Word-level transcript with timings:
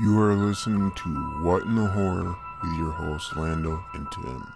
You 0.00 0.16
are 0.20 0.32
listening 0.32 0.92
to 0.92 1.08
What 1.42 1.64
in 1.64 1.74
the 1.74 1.86
Horror 1.86 2.36
with 2.62 2.78
your 2.78 2.92
hosts 2.92 3.34
Lando 3.34 3.84
and 3.94 4.06
Tim. 4.12 4.46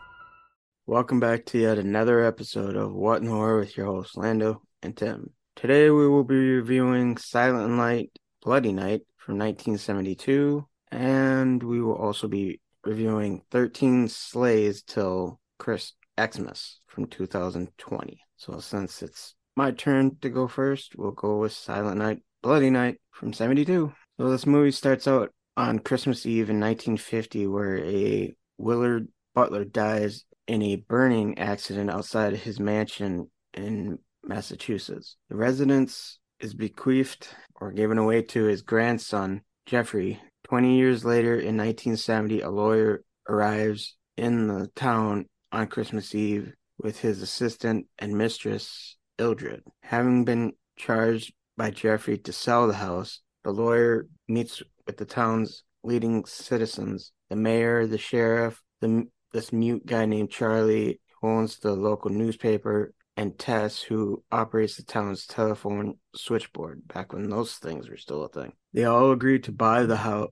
Welcome 0.86 1.18
back 1.18 1.46
to 1.46 1.58
yet 1.58 1.78
another 1.78 2.24
episode 2.24 2.76
of 2.76 2.92
What 2.92 3.22
in 3.22 3.24
the 3.24 3.32
Horror 3.32 3.58
with 3.58 3.76
your 3.76 3.86
hosts 3.86 4.16
Lando 4.16 4.62
and 4.84 4.96
Tim. 4.96 5.30
Today 5.56 5.90
we 5.90 6.06
will 6.06 6.22
be 6.22 6.36
reviewing 6.36 7.16
Silent 7.16 7.74
Night, 7.74 8.12
Bloody 8.40 8.70
Night 8.70 9.00
from 9.16 9.36
1972, 9.36 10.64
and 10.92 11.60
we 11.60 11.82
will 11.82 11.96
also 11.96 12.28
be 12.28 12.60
reviewing 12.84 13.42
13 13.50 14.06
Slays 14.06 14.82
Till 14.82 15.40
Chris 15.58 15.94
Xmas 16.20 16.78
from 16.86 17.06
2020. 17.06 18.20
So 18.36 18.60
since 18.60 19.02
it's 19.02 19.34
my 19.56 19.72
turn 19.72 20.18
to 20.20 20.30
go 20.30 20.46
first, 20.46 20.94
we'll 20.96 21.10
go 21.10 21.38
with 21.38 21.50
Silent 21.50 21.98
Night, 21.98 22.20
Bloody 22.42 22.70
Night 22.70 23.00
from 23.10 23.32
72. 23.32 23.92
So 24.18 24.30
this 24.30 24.46
movie 24.46 24.72
starts 24.72 25.08
out 25.08 25.30
on 25.56 25.78
Christmas 25.78 26.26
Eve 26.26 26.50
in 26.50 26.60
1950 26.60 27.46
where 27.46 27.78
a 27.78 28.34
Willard 28.58 29.08
Butler 29.34 29.64
dies 29.64 30.24
in 30.46 30.62
a 30.62 30.76
burning 30.76 31.38
accident 31.38 31.90
outside 31.90 32.34
his 32.34 32.60
mansion 32.60 33.30
in 33.54 33.98
Massachusetts. 34.24 35.16
The 35.28 35.36
residence 35.36 36.18
is 36.40 36.54
bequeathed 36.54 37.28
or 37.60 37.72
given 37.72 37.98
away 37.98 38.22
to 38.22 38.44
his 38.44 38.62
grandson, 38.62 39.42
Jeffrey. 39.66 40.20
20 40.44 40.76
years 40.76 41.04
later, 41.04 41.34
in 41.34 41.56
1970, 41.56 42.40
a 42.40 42.50
lawyer 42.50 43.02
arrives 43.28 43.96
in 44.16 44.48
the 44.48 44.68
town 44.74 45.26
on 45.52 45.68
Christmas 45.68 46.14
Eve 46.14 46.52
with 46.78 47.00
his 47.00 47.22
assistant 47.22 47.86
and 47.98 48.16
mistress, 48.16 48.96
Ildred. 49.18 49.62
Having 49.82 50.24
been 50.24 50.52
charged 50.76 51.32
by 51.56 51.70
Jeffrey 51.70 52.18
to 52.18 52.32
sell 52.32 52.66
the 52.66 52.74
house, 52.74 53.20
the 53.44 53.52
lawyer 53.52 54.08
meets 54.28 54.62
with 54.86 54.96
the 54.96 55.04
town's 55.04 55.64
leading 55.84 56.24
citizens, 56.24 57.12
the 57.28 57.36
mayor, 57.36 57.86
the 57.86 57.98
sheriff, 57.98 58.62
the 58.80 59.06
this 59.32 59.52
mute 59.52 59.86
guy 59.86 60.04
named 60.04 60.30
Charlie 60.30 61.00
who 61.20 61.28
owns 61.28 61.58
the 61.58 61.72
local 61.72 62.10
newspaper, 62.10 62.92
and 63.16 63.38
Tess 63.38 63.80
who 63.80 64.22
operates 64.30 64.76
the 64.76 64.82
town's 64.82 65.26
telephone 65.26 65.94
switchboard 66.14 66.86
back 66.88 67.12
when 67.12 67.28
those 67.28 67.54
things 67.54 67.88
were 67.88 67.96
still 67.96 68.24
a 68.24 68.28
thing. 68.28 68.52
They 68.72 68.84
all 68.84 69.12
agreed 69.12 69.44
to 69.44 69.52
buy 69.52 69.84
the 69.84 69.96
house 69.96 70.30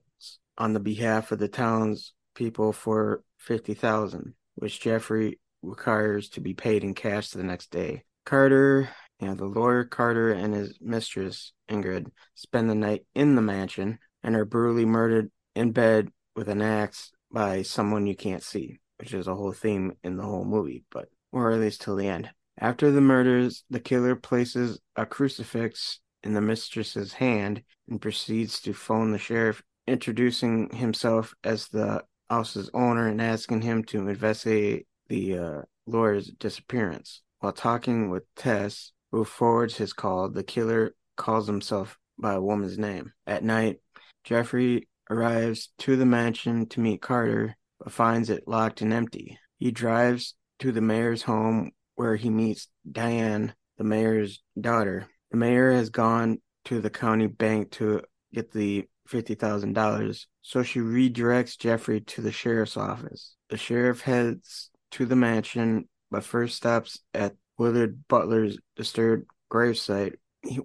on 0.57 0.73
the 0.73 0.79
behalf 0.79 1.31
of 1.31 1.39
the 1.39 1.47
town's 1.47 2.13
people 2.35 2.73
for 2.73 3.23
fifty 3.37 3.73
thousand, 3.73 4.33
which 4.55 4.81
Jeffrey 4.81 5.39
requires 5.61 6.29
to 6.29 6.41
be 6.41 6.53
paid 6.53 6.83
in 6.83 6.93
cash 6.93 7.29
the 7.29 7.43
next 7.43 7.71
day. 7.71 8.03
Carter, 8.25 8.89
you 9.21 9.27
know, 9.27 9.35
the 9.35 9.45
lawyer 9.45 9.83
Carter 9.83 10.31
and 10.31 10.53
his 10.53 10.77
mistress 10.81 11.53
Ingrid 11.69 12.11
spend 12.33 12.69
the 12.69 12.75
night 12.75 13.05
in 13.13 13.35
the 13.35 13.41
mansion 13.41 13.99
and 14.23 14.35
are 14.35 14.45
brutally 14.45 14.85
murdered 14.85 15.29
in 15.55 15.71
bed 15.71 16.09
with 16.35 16.49
an 16.49 16.61
axe 16.61 17.11
by 17.31 17.61
someone 17.61 18.07
you 18.07 18.15
can't 18.15 18.43
see, 18.43 18.79
which 18.97 19.13
is 19.13 19.27
a 19.27 19.35
whole 19.35 19.51
theme 19.51 19.93
in 20.03 20.17
the 20.17 20.23
whole 20.23 20.43
movie, 20.43 20.83
but 20.91 21.07
or 21.31 21.51
at 21.51 21.59
least 21.59 21.81
till 21.81 21.95
the 21.95 22.07
end. 22.07 22.31
After 22.59 22.91
the 22.91 23.01
murders, 23.01 23.63
the 23.69 23.79
killer 23.79 24.15
places 24.15 24.79
a 24.95 25.05
crucifix 25.05 25.99
in 26.23 26.33
the 26.33 26.41
mistress's 26.41 27.13
hand 27.13 27.63
and 27.87 28.01
proceeds 28.01 28.59
to 28.61 28.73
phone 28.73 29.11
the 29.11 29.17
sheriff, 29.17 29.61
introducing 29.87 30.69
himself 30.75 31.33
as 31.43 31.67
the 31.67 32.03
house's 32.29 32.69
owner 32.73 33.07
and 33.07 33.21
asking 33.21 33.61
him 33.61 33.83
to 33.83 34.07
investigate 34.07 34.87
the 35.09 35.37
uh, 35.37 35.61
lawyer's 35.85 36.27
disappearance. 36.27 37.21
While 37.39 37.53
talking 37.53 38.09
with 38.09 38.23
Tess, 38.35 38.91
who 39.11 39.23
forwards 39.23 39.77
his 39.77 39.93
call, 39.93 40.29
the 40.29 40.43
killer 40.43 40.95
calls 41.17 41.47
himself 41.47 41.97
by 42.17 42.33
a 42.33 42.41
woman's 42.41 42.77
name. 42.77 43.13
At 43.27 43.43
night, 43.43 43.79
Jeffrey 44.23 44.87
arrives 45.09 45.71
to 45.79 45.95
the 45.95 46.05
mansion 46.05 46.67
to 46.67 46.79
meet 46.79 47.01
Carter, 47.01 47.57
but 47.79 47.91
finds 47.91 48.29
it 48.29 48.47
locked 48.47 48.81
and 48.81 48.93
empty. 48.93 49.37
He 49.57 49.71
drives 49.71 50.35
to 50.59 50.71
the 50.71 50.81
mayor's 50.81 51.23
home 51.23 51.71
where 51.95 52.15
he 52.15 52.29
meets 52.29 52.67
Diane, 52.89 53.53
the 53.77 53.83
mayor's 53.83 54.41
daughter. 54.59 55.07
The 55.31 55.37
mayor 55.37 55.71
has 55.71 55.89
gone 55.89 56.39
to 56.65 56.79
the 56.79 56.89
county 56.89 57.27
bank 57.27 57.71
to 57.71 58.01
get 58.33 58.51
the 58.51 58.87
$50,000, 59.09 60.25
so 60.41 60.63
she 60.63 60.79
redirects 60.79 61.57
Jeffrey 61.57 62.01
to 62.01 62.21
the 62.21 62.31
sheriff's 62.31 62.77
office. 62.77 63.35
The 63.49 63.57
sheriff 63.57 64.01
heads 64.01 64.69
to 64.91 65.05
the 65.05 65.15
mansion, 65.15 65.89
but 66.09 66.23
first 66.23 66.55
stops 66.55 66.99
at 67.13 67.35
Willard 67.61 68.07
Butler's 68.07 68.57
disturbed 68.75 69.27
gravesite, 69.51 70.15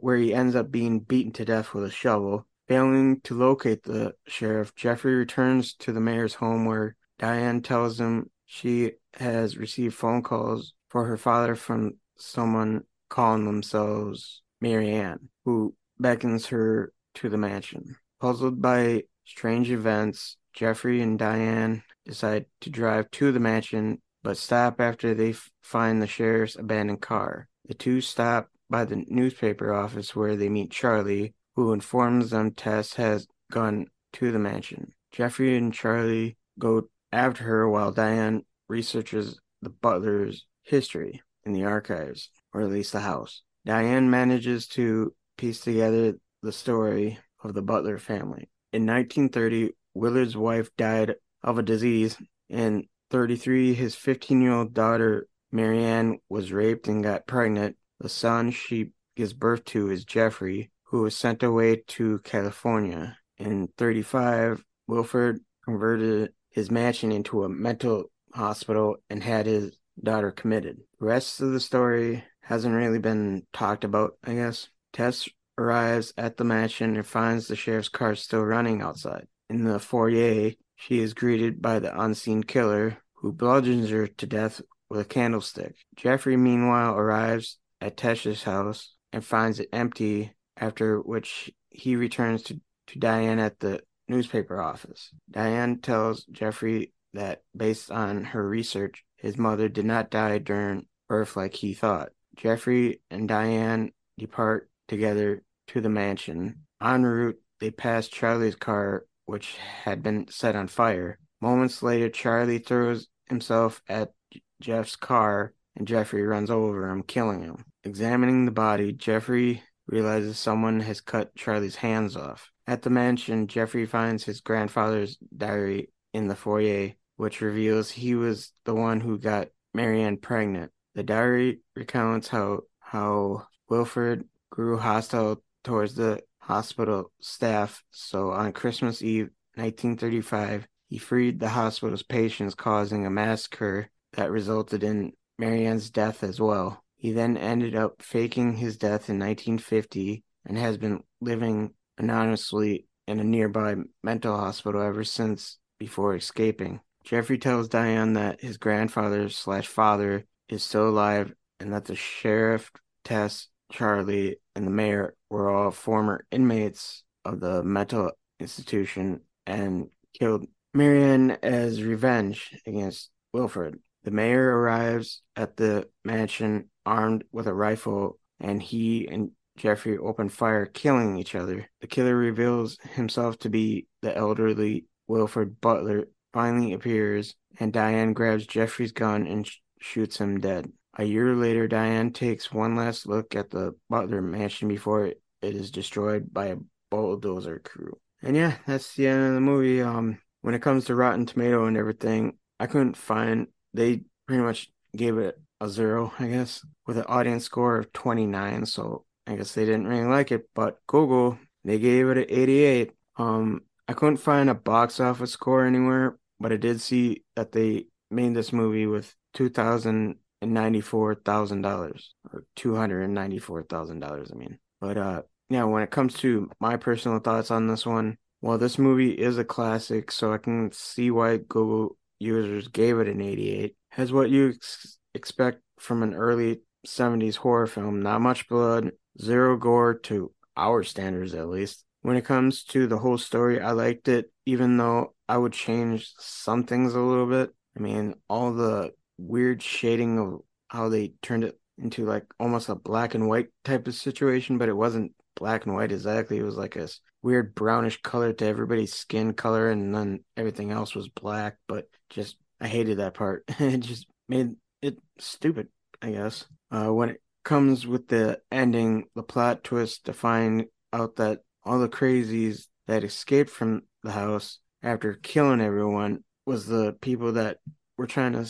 where 0.01 0.17
he 0.17 0.33
ends 0.33 0.57
up 0.57 0.71
being 0.71 1.01
beaten 1.01 1.31
to 1.33 1.45
death 1.45 1.75
with 1.75 1.85
a 1.85 1.91
shovel. 1.91 2.47
Failing 2.69 3.21
to 3.21 3.35
locate 3.35 3.83
the 3.83 4.15
sheriff, 4.27 4.75
Jeffrey 4.75 5.15
returns 5.15 5.75
to 5.75 5.93
the 5.93 6.01
mayor's 6.01 6.33
home 6.33 6.65
where 6.65 6.97
Diane 7.19 7.61
tells 7.61 8.01
him 8.01 8.31
she 8.47 8.93
has 9.13 9.59
received 9.59 9.95
phone 9.95 10.23
calls 10.23 10.73
for 10.89 11.05
her 11.05 11.19
father 11.19 11.55
from 11.55 11.99
someone 12.17 12.85
calling 13.11 13.45
themselves 13.45 14.41
Marianne, 14.63 15.29
who 15.45 15.75
beckons 16.01 16.47
her 16.47 16.95
to 17.17 17.29
the 17.29 17.37
mansion. 17.37 17.97
Puzzled 18.23 18.63
by 18.63 19.03
strange 19.27 19.71
events, 19.71 20.39
Jeffrey 20.55 21.03
and 21.03 21.19
Diane 21.19 21.83
decide 22.07 22.47
to 22.63 22.71
drive 22.71 23.11
to 23.11 23.33
the 23.33 23.41
mansion, 23.41 24.01
but 24.27 24.37
stop 24.37 24.81
after 24.81 25.15
they 25.15 25.33
find 25.63 26.03
the 26.03 26.07
sheriff's 26.09 26.57
abandoned 26.57 27.01
car. 27.01 27.47
The 27.69 27.75
two 27.75 28.01
stop 28.01 28.49
by 28.69 28.85
the 28.85 29.05
newspaper 29.07 29.73
office 29.73 30.17
where 30.17 30.35
they 30.35 30.49
meet 30.49 30.73
Charlie, 30.73 31.33
who 31.55 31.73
informs 31.73 32.31
them 32.31 32.51
Tess 32.51 32.95
has 32.95 33.29
gone 33.53 33.87
to 34.15 34.33
the 34.33 34.41
mansion. 34.41 34.93
Jeffrey 35.13 35.57
and 35.57 35.73
Charlie 35.73 36.37
go 36.59 36.89
after 37.13 37.45
her 37.45 37.69
while 37.69 37.93
Diane 37.93 38.43
researches 38.69 39.39
the 39.63 39.71
butler's 39.71 40.45
history 40.65 41.23
in 41.45 41.53
the 41.53 41.63
archives, 41.63 42.29
or 42.53 42.63
at 42.63 42.71
least 42.71 42.95
the 42.95 43.01
house. 43.03 43.43
Diane 43.65 44.11
manages 44.11 44.67
to 44.71 45.15
piece 45.39 45.61
together 45.61 46.15
the 46.43 46.51
story 46.51 47.21
of 47.45 47.55
the 47.55 47.63
Butler 47.63 47.97
family. 47.97 48.51
In 48.73 48.87
1930, 48.87 49.71
Willard's 49.95 50.37
wife 50.37 50.69
died 50.77 51.15
of 51.45 51.59
a 51.59 51.63
disease. 51.63 52.17
In 52.49 52.89
33, 53.11 53.75
his 53.75 53.95
15 53.95 54.41
year 54.41 54.53
old 54.53 54.75
daughter, 54.75 55.29
Marianne, 55.53 56.19
was 56.29 56.53
raped 56.53 56.89
and 56.89 57.05
got 57.05 57.27
pregnant. 57.27 57.77
The 58.01 58.09
son 58.09 58.51
she 58.51 58.91
gives 59.17 59.33
birth 59.33 59.65
to 59.67 59.91
is 59.91 60.05
Jeffrey, 60.05 60.71
who 60.85 61.03
was 61.03 61.17
sent 61.17 61.43
away 61.43 61.83
to 61.87 62.19
California. 62.21 63.19
In 63.39 63.69
35, 63.77 64.65
Wilford 64.87 65.41
converted 65.65 66.33
his 66.51 66.71
mansion 66.71 67.13
into 67.13 67.45
a 67.45 67.49
mental 67.49 68.11
hospital 68.33 68.97
and 69.11 69.23
had 69.23 69.47
his 69.47 69.77
daughter 70.03 70.31
committed. 70.31 70.79
The 71.01 71.07
rest 71.07 71.41
of 71.41 71.53
the 71.53 71.61
story 71.61 72.25
hasn't 72.41 72.75
really 72.75 72.99
been 72.99 73.45
talked 73.53 73.85
about, 73.85 74.17
I 74.25 74.35
guess. 74.35 74.69
Tess 74.93 75.29
arrives 75.59 76.13
at 76.17 76.37
the 76.37 76.45
mansion 76.45 76.97
and 76.97 77.07
finds 77.07 77.49
the 77.49 77.57
sheriff's 77.57 77.89
car 77.89 78.15
still 78.15 78.43
running 78.43 78.83
outside. 78.83 79.27
In 79.49 79.65
the 79.65 79.79
foyer, 79.79 80.53
she 80.77 81.01
is 81.01 81.15
greeted 81.15 81.61
by 81.61 81.79
the 81.79 81.99
unseen 82.01 82.43
killer 82.43 82.99
who 83.15 83.33
bludgeons 83.33 83.91
her 83.91 84.07
to 84.07 84.27
death 84.27 84.61
with 84.89 85.01
a 85.01 85.05
candlestick. 85.05 85.75
Jeffrey, 85.97 86.37
meanwhile, 86.37 86.95
arrives 86.95 87.59
at 87.81 87.97
Tess's 87.97 88.45
house 88.45 88.95
and 89.13 89.25
finds 89.25 89.59
it 89.59 89.69
empty, 89.73 90.35
after 90.57 91.01
which 91.01 91.51
he 91.71 91.97
returns 91.97 92.43
to, 92.45 92.61
to 92.89 92.99
Diane 92.99 93.39
at 93.39 93.59
the 93.59 93.81
newspaper 94.09 94.61
office. 94.61 95.11
Diane 95.31 95.81
tells 95.81 96.25
Jeffrey 96.27 96.93
that 97.15 97.43
based 97.57 97.91
on 97.91 98.25
her 98.25 98.47
research, 98.47 99.05
his 99.17 99.39
mother 99.39 99.69
did 99.69 99.85
not 99.85 100.11
die 100.11 100.39
during 100.39 100.87
birth 101.09 101.37
like 101.37 101.55
he 101.55 101.75
thought. 101.75 102.11
Jeffrey 102.37 103.01
and 103.11 103.27
Diane 103.27 103.91
depart 104.19 104.71
together 104.89 105.43
to 105.69 105.81
the 105.81 105.89
mansion. 105.89 106.67
En 106.83 107.03
route, 107.03 107.41
they 107.61 107.71
pass 107.71 108.09
Charlie's 108.09 108.55
car, 108.55 109.07
which 109.27 109.57
had 109.85 110.03
been 110.03 110.27
set 110.29 110.57
on 110.57 110.69
fire. 110.69 111.19
Moments 111.41 111.83
later, 111.83 112.09
Charlie 112.09 112.59
throws 112.59 113.09
himself 113.27 113.83
at 113.89 114.13
Jeff's 114.61 114.97
car 114.97 115.53
and 115.77 115.87
Jeffrey 115.87 116.23
runs 116.23 116.51
over 116.51 116.89
him, 116.89 117.03
killing 117.03 117.43
him. 117.43 117.65
Examining 117.85 118.47
the 118.47 118.51
body, 118.51 118.93
Jeffrey 118.93 119.63
realizes 119.87 120.39
someone 120.39 120.81
has 120.81 121.01
cut 121.01 121.35
Charlie's 121.37 121.77
hands 121.77 122.17
off. 122.17 122.51
At 122.67 122.83
the 122.83 122.91
mansion, 122.91 123.47
Jeffrey 123.47 123.87
finds 123.87 124.25
his 124.25 124.41
grandfather's 124.41 125.19
diary 125.37 125.91
in 126.13 126.29
the 126.29 126.35
foyer, 126.35 126.93
which 127.17 127.41
reveals 127.41 127.91
he 127.91 128.15
was 128.15 128.53
the 128.65 128.75
one 128.75 129.01
who 129.01 129.19
got 129.19 129.49
Marianne 129.75 130.17
pregnant. 130.17 130.73
The 130.95 131.03
diary 131.03 131.61
recounts 131.75 132.29
how 132.29 132.61
how 132.81 133.47
Wilford 133.69 134.25
grew 134.51 134.79
hostile 134.79 135.43
towards 135.63 135.95
the 135.95 136.23
hospital 136.47 137.11
staff, 137.21 137.83
so 137.91 138.31
on 138.31 138.53
Christmas 138.53 139.03
Eve 139.03 139.31
1935, 139.57 140.69
he 140.89 140.99
freed 140.99 141.41
the 141.41 141.49
hospital's 141.49 142.05
patients, 142.05 142.55
causing 142.55 143.05
a 143.05 143.11
massacre 143.11 143.91
that 144.13 144.31
resulted 144.31 144.85
in 144.85 145.13
Marianne's 145.39 145.91
death 145.91 146.23
as 146.23 146.41
well. 146.41 146.85
He 146.97 147.13
then 147.13 147.37
ended 147.37 147.75
up 147.75 148.01
faking 148.01 148.57
his 148.57 148.77
death 148.77 149.11
in 149.11 149.19
1950 149.19 150.23
and 150.47 150.57
has 150.57 150.79
been 150.79 151.03
living 151.21 151.75
anonymously 151.99 152.87
in 153.09 153.19
a 153.19 153.25
nearby 153.25 153.75
mental 154.05 154.37
hospital 154.37 154.81
ever 154.81 155.03
since 155.03 155.59
before 155.79 156.15
escaping. 156.15 156.81
Jeffrey 157.05 157.39
tells 157.39 157.69
Diane 157.69 158.13
that 158.15 158.41
his 158.41 158.57
grandfather 158.57 159.29
slash 159.29 159.67
father 159.67 160.25
is 160.49 160.63
still 160.63 160.89
alive 160.89 161.35
and 161.59 161.73
that 161.73 161.87
the 161.87 161.97
sheriff, 161.97 162.71
Tess, 163.05 163.49
Charlie, 163.73 164.37
and 164.55 164.67
the 164.67 164.71
mayor 164.71 165.15
were 165.31 165.51
all 165.51 165.71
former 165.71 166.27
inmates 166.31 167.03
of 167.25 167.41
the 167.41 167.63
mental 167.63 168.13
institution 168.39 169.21
and 169.47 169.89
killed 170.19 170.47
Marianne 170.75 171.33
as 171.43 171.83
revenge 171.83 172.55
against 172.67 173.11
Wilfred. 173.33 173.79
The 174.05 174.11
mayor 174.11 174.57
arrives 174.59 175.23
at 175.35 175.57
the 175.57 175.89
mansion 176.05 176.71
armed 176.85 177.25
with 177.33 177.47
a 177.47 177.55
rifle, 177.55 178.19
and 178.39 178.63
he 178.63 179.09
and 179.09 179.31
Jeffrey 179.57 179.99
open 179.99 180.29
fire, 180.29 180.67
killing 180.67 181.19
each 181.19 181.35
other. 181.35 181.69
The 181.81 181.87
killer 181.87 182.15
reveals 182.15 182.79
himself 182.95 183.39
to 183.39 183.49
be 183.49 183.87
the 184.03 184.17
elderly 184.17 184.85
Wilfred 185.09 185.61
Butler, 185.61 186.09
finally 186.33 186.73
appears, 186.73 187.35
and 187.59 187.73
Diane 187.73 188.13
grabs 188.13 188.47
Jeffrey's 188.47 188.93
gun 188.93 189.27
and 189.27 189.47
sh- 189.47 189.59
shoots 189.81 190.19
him 190.19 190.39
dead. 190.39 190.71
A 190.99 191.05
year 191.05 191.35
later, 191.35 191.69
Diane 191.69 192.11
takes 192.11 192.53
one 192.53 192.75
last 192.75 193.07
look 193.07 193.37
at 193.37 193.51
the 193.51 193.75
Butler 193.91 194.23
mansion 194.23 194.69
before 194.69 195.07
it 195.07 195.21
is 195.43 195.71
destroyed 195.71 196.33
by 196.33 196.47
a 196.47 196.57
bulldozer 196.91 197.59
crew. 197.59 197.99
And 198.23 198.35
yeah, 198.35 198.57
that's 198.67 198.95
the 198.95 199.07
end 199.07 199.29
of 199.29 199.35
the 199.35 199.41
movie. 199.41 199.83
Um, 199.83 200.19
when 200.41 200.55
it 200.55 200.63
comes 200.63 200.87
to 200.87 200.95
Rotten 200.95 201.27
Tomato 201.27 201.67
and 201.67 201.77
everything, 201.77 202.39
I 202.59 202.67
couldn't 202.67 202.97
find. 202.97 203.49
They 203.75 204.03
pretty 204.27 204.43
much 204.43 204.71
gave 204.97 205.19
it 205.19 205.39
a 205.61 205.69
zero, 205.69 206.13
I 206.19 206.29
guess, 206.29 206.65
with 206.87 206.97
an 206.97 207.05
audience 207.09 207.45
score 207.45 207.79
of 207.79 207.93
29. 207.93 208.65
So 208.65 209.05
I 209.27 209.37
guess 209.37 209.53
they 209.53 209.67
didn't 209.67 209.89
really 209.89 210.09
like 210.09 210.33
it. 210.33 210.49
But 210.55 210.79
Google, 210.87 211.39
they 211.65 211.79
gave 211.79 212.09
it 212.09 212.19
an 212.19 212.27
88. 212.29 212.93
Um, 213.19 213.63
I 213.87 213.93
couldn't 213.93 214.17
find 214.17 214.49
a 214.49 214.55
box 214.55 214.99
office 214.99 215.33
score 215.33 215.67
anywhere, 215.67 216.19
but 216.41 216.53
I 216.53 216.57
did 216.57 216.81
see 216.81 217.23
that 217.35 217.53
they 217.53 217.87
made 218.11 218.35
this 218.35 218.53
movie 218.53 218.87
with 218.87 219.15
2,000 219.35 220.17
and 220.43 220.53
ninety 220.53 220.81
four 220.81 221.15
thousand 221.15 221.63
dollars 221.63 222.15
or 222.33 222.45
two 222.55 222.75
hundred 222.75 223.03
and 223.03 223.15
ninety 223.15 223.39
four 223.39 223.63
thousand 223.63 224.01
dollars. 224.01 224.31
I 224.33 224.37
mean, 224.37 224.59
but 224.81 224.97
uh, 224.97 225.23
yeah. 225.49 225.65
When 225.65 225.83
it 225.83 225.91
comes 225.91 226.15
to 226.15 226.51
my 226.61 226.77
personal 226.77 227.19
thoughts 227.19 227.51
on 227.51 227.67
this 227.67 227.87
one, 227.87 228.19
well, 228.41 228.59
this 228.59 228.79
movie 228.79 229.13
is 229.13 229.39
a 229.39 229.45
classic, 229.45 230.11
so 230.11 230.33
I 230.33 230.39
can 230.39 230.71
see 230.73 231.11
why 231.11 231.39
Google 231.39 231.97
users 232.19 232.69
gave 232.69 232.99
it 232.99 233.09
an 233.09 233.21
eighty 233.21 233.51
eight. 233.51 233.77
Has 233.91 234.13
what 234.13 234.31
you 234.31 234.51
ex- 234.51 234.99
expect 235.15 235.63
from 235.79 236.03
an 236.03 236.15
early 236.15 236.61
seventies 236.85 237.37
horror 237.37 237.67
film. 237.67 238.03
Not 238.03 238.21
much 238.21 238.49
blood, 238.49 238.93
zero 239.21 239.57
gore 239.57 239.95
to 239.95 240.33
our 240.57 240.83
standards, 240.83 241.35
at 241.35 241.49
least. 241.49 241.85
When 242.03 242.17
it 242.17 242.25
comes 242.25 242.63
to 242.65 242.87
the 242.87 242.99
whole 242.99 243.19
story, 243.19 243.61
I 243.61 243.73
liked 243.73 244.07
it, 244.07 244.31
even 244.45 244.77
though 244.77 245.15
I 245.29 245.39
would 245.39 245.53
change 245.53 246.13
some 246.19 246.63
things 246.63 246.95
a 246.95 247.01
little 247.01 247.27
bit. 247.27 247.51
I 247.77 247.81
mean, 247.81 248.15
all 248.29 248.53
the 248.53 248.93
weird 249.19 249.63
shading 249.63 250.19
of 250.19 250.41
how 250.69 250.89
they 250.89 251.15
turned 251.23 251.45
it 251.45 251.59
into 251.79 252.05
like 252.05 252.25
almost 252.41 252.69
a 252.69 252.75
black 252.75 253.15
and 253.15 253.29
white 253.29 253.49
type 253.65 253.87
of 253.87 253.95
situation, 253.95 254.59
but 254.59 254.69
it 254.69 254.77
wasn't 254.77 255.13
black 255.35 255.67
and 255.67 255.75
white 255.75 255.93
exactly. 255.93 256.39
It 256.39 256.43
was 256.45 256.57
like 256.57 256.77
a 256.77 256.89
weird 257.23 257.55
brownish 257.55 258.01
color 258.03 258.33
to 258.33 258.47
everybody's 258.47 258.95
skin 258.95 259.35
color, 259.35 259.71
and 259.71 259.95
then 259.95 260.25
everything 260.37 260.71
else 260.71 260.95
was 260.95 261.09
black. 261.09 261.57
But 261.69 261.89
just, 262.11 262.37
I 262.61 262.69
hated 262.69 262.99
that 262.99 263.15
part. 263.15 263.45
it 263.59 263.79
just 263.79 264.07
made 264.29 264.57
it 264.83 264.99
stupid, 265.19 265.69
I 266.03 266.13
guess. 266.13 266.47
Uh, 266.71 266.89
when 266.89 267.11
it 267.11 267.23
comes 267.45 267.87
with 267.87 268.09
the 268.09 268.41
ending, 268.51 269.05
the 269.15 269.23
plot 269.23 269.63
twist 269.65 270.07
to 270.07 270.13
find 270.13 270.67
out 270.93 271.17
that 271.17 271.41
all 271.65 271.79
the 271.79 271.89
crazies 271.89 272.67
that 272.87 273.05
escaped 273.05 273.51
from 273.51 273.83
the 274.03 274.13
house 274.13 274.61
after 274.83 275.15
killing 275.15 275.61
everyone 275.61 276.23
was 276.45 276.67
the 276.67 276.97
people 277.01 277.33
that 277.33 277.59
were 277.99 278.07
trying 278.07 278.33
to 278.33 278.47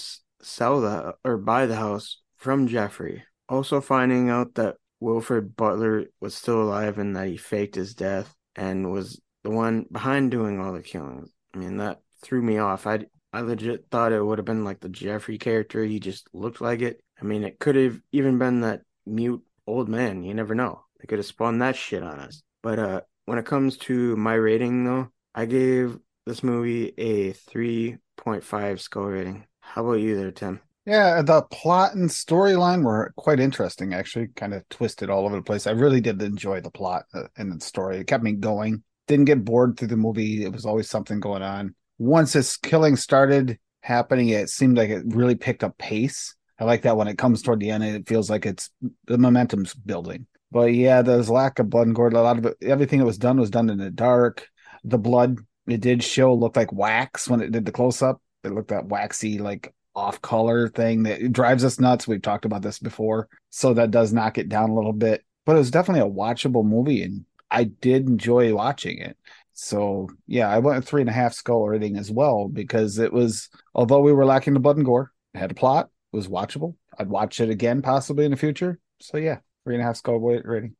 sell 0.46 0.80
the 0.80 1.14
or 1.24 1.36
buy 1.36 1.66
the 1.66 1.76
house 1.76 2.20
from 2.36 2.68
Jeffrey. 2.68 3.24
Also 3.48 3.80
finding 3.80 4.30
out 4.30 4.54
that 4.54 4.76
Wilfred 5.00 5.56
Butler 5.56 6.06
was 6.20 6.34
still 6.34 6.62
alive 6.62 6.98
and 6.98 7.14
that 7.16 7.28
he 7.28 7.36
faked 7.36 7.74
his 7.74 7.94
death 7.94 8.34
and 8.54 8.90
was 8.90 9.20
the 9.44 9.50
one 9.50 9.86
behind 9.90 10.30
doing 10.30 10.60
all 10.60 10.72
the 10.72 10.82
killings. 10.82 11.30
I 11.54 11.58
mean 11.58 11.76
that 11.78 12.00
threw 12.22 12.42
me 12.42 12.58
off. 12.58 12.86
I 12.86 13.06
I 13.32 13.40
legit 13.40 13.86
thought 13.90 14.12
it 14.12 14.24
would 14.24 14.38
have 14.38 14.46
been 14.46 14.64
like 14.64 14.80
the 14.80 14.88
Jeffrey 14.88 15.36
character. 15.36 15.84
He 15.84 16.00
just 16.00 16.28
looked 16.32 16.60
like 16.60 16.80
it. 16.80 17.02
I 17.20 17.24
mean, 17.24 17.44
it 17.44 17.58
could 17.58 17.76
have 17.76 18.00
even 18.12 18.38
been 18.38 18.60
that 18.60 18.80
mute 19.04 19.42
old 19.66 19.88
man. 19.88 20.22
You 20.22 20.32
never 20.32 20.54
know. 20.54 20.84
They 20.98 21.06
could 21.06 21.18
have 21.18 21.26
spawned 21.26 21.60
that 21.60 21.76
shit 21.76 22.02
on 22.02 22.18
us. 22.18 22.42
But 22.62 22.78
uh, 22.78 23.00
when 23.26 23.38
it 23.38 23.44
comes 23.44 23.76
to 23.78 24.16
my 24.16 24.34
rating, 24.34 24.84
though, 24.84 25.08
I 25.34 25.44
gave 25.46 25.98
this 26.24 26.42
movie 26.42 26.94
a 26.96 27.32
3.5 27.32 28.80
score 28.80 29.10
rating. 29.10 29.44
How 29.66 29.84
about 29.84 30.00
you 30.00 30.16
there, 30.16 30.30
Tim? 30.30 30.60
Yeah, 30.86 31.20
the 31.20 31.42
plot 31.42 31.94
and 31.94 32.08
storyline 32.08 32.84
were 32.84 33.12
quite 33.16 33.40
interesting, 33.40 33.92
actually, 33.92 34.28
kind 34.28 34.54
of 34.54 34.66
twisted 34.68 35.10
all 35.10 35.26
over 35.26 35.36
the 35.36 35.42
place. 35.42 35.66
I 35.66 35.72
really 35.72 36.00
did 36.00 36.22
enjoy 36.22 36.60
the 36.60 36.70
plot 36.70 37.04
uh, 37.12 37.24
and 37.36 37.52
the 37.52 37.64
story. 37.64 37.98
It 37.98 38.06
kept 38.06 38.22
me 38.22 38.32
going. 38.32 38.84
Didn't 39.08 39.24
get 39.24 39.44
bored 39.44 39.76
through 39.76 39.88
the 39.88 39.96
movie. 39.96 40.44
It 40.44 40.52
was 40.52 40.64
always 40.64 40.88
something 40.88 41.18
going 41.20 41.42
on. 41.42 41.74
Once 41.98 42.32
this 42.32 42.56
killing 42.56 42.96
started 42.96 43.58
happening, 43.80 44.28
it 44.28 44.48
seemed 44.48 44.78
like 44.78 44.90
it 44.90 45.02
really 45.06 45.34
picked 45.34 45.64
up 45.64 45.76
pace. 45.76 46.34
I 46.58 46.64
like 46.64 46.82
that 46.82 46.96
when 46.96 47.08
it 47.08 47.18
comes 47.18 47.42
toward 47.42 47.60
the 47.60 47.70
end, 47.70 47.84
it 47.84 48.08
feels 48.08 48.30
like 48.30 48.46
it's 48.46 48.70
the 49.06 49.18
momentum's 49.18 49.74
building. 49.74 50.26
But 50.52 50.72
yeah, 50.72 51.02
there's 51.02 51.28
lack 51.28 51.58
of 51.58 51.68
blood 51.68 51.88
and 51.88 51.96
gore. 51.96 52.08
A 52.08 52.22
lot 52.22 52.38
of 52.38 52.46
it, 52.46 52.56
everything 52.62 53.00
that 53.00 53.06
was 53.06 53.18
done 53.18 53.38
was 53.38 53.50
done 53.50 53.68
in 53.68 53.78
the 53.78 53.90
dark. 53.90 54.48
The 54.84 54.98
blood 54.98 55.38
it 55.66 55.80
did 55.80 56.04
show 56.04 56.32
looked 56.32 56.56
like 56.56 56.72
wax 56.72 57.28
when 57.28 57.42
it 57.42 57.50
did 57.50 57.64
the 57.66 57.72
close 57.72 58.02
up. 58.02 58.22
It 58.46 58.54
looked 58.54 58.68
that 58.68 58.86
waxy, 58.86 59.38
like 59.38 59.74
off 59.94 60.20
color 60.22 60.68
thing 60.68 61.02
that 61.04 61.32
drives 61.32 61.64
us 61.64 61.80
nuts. 61.80 62.06
We've 62.06 62.22
talked 62.22 62.44
about 62.44 62.62
this 62.62 62.78
before, 62.78 63.28
so 63.50 63.74
that 63.74 63.90
does 63.90 64.12
knock 64.12 64.38
it 64.38 64.48
down 64.48 64.70
a 64.70 64.74
little 64.74 64.92
bit. 64.92 65.24
But 65.44 65.56
it 65.56 65.60
was 65.60 65.70
definitely 65.70 66.08
a 66.08 66.12
watchable 66.12 66.64
movie, 66.64 67.02
and 67.02 67.24
I 67.50 67.64
did 67.64 68.06
enjoy 68.06 68.54
watching 68.54 68.98
it. 68.98 69.16
So 69.52 70.08
yeah, 70.26 70.48
I 70.48 70.58
went 70.58 70.78
a 70.78 70.82
three 70.82 71.00
and 71.00 71.08
a 71.08 71.14
half 71.14 71.32
skull 71.32 71.66
rating 71.66 71.96
as 71.96 72.10
well 72.10 72.46
because 72.46 72.98
it 72.98 73.12
was 73.12 73.48
although 73.74 74.00
we 74.00 74.12
were 74.12 74.26
lacking 74.26 74.52
the 74.52 74.60
blood 74.60 74.76
and 74.76 74.84
gore, 74.84 75.12
it 75.34 75.38
had 75.38 75.50
a 75.50 75.54
plot, 75.54 75.88
it 76.12 76.16
was 76.16 76.28
watchable. 76.28 76.74
I'd 76.98 77.08
watch 77.08 77.40
it 77.40 77.48
again 77.48 77.80
possibly 77.80 78.26
in 78.26 78.30
the 78.30 78.36
future. 78.36 78.78
So 79.00 79.16
yeah, 79.16 79.38
three 79.64 79.74
and 79.74 79.82
a 79.82 79.86
half 79.86 79.96
skull 79.96 80.18
rating. 80.18 80.76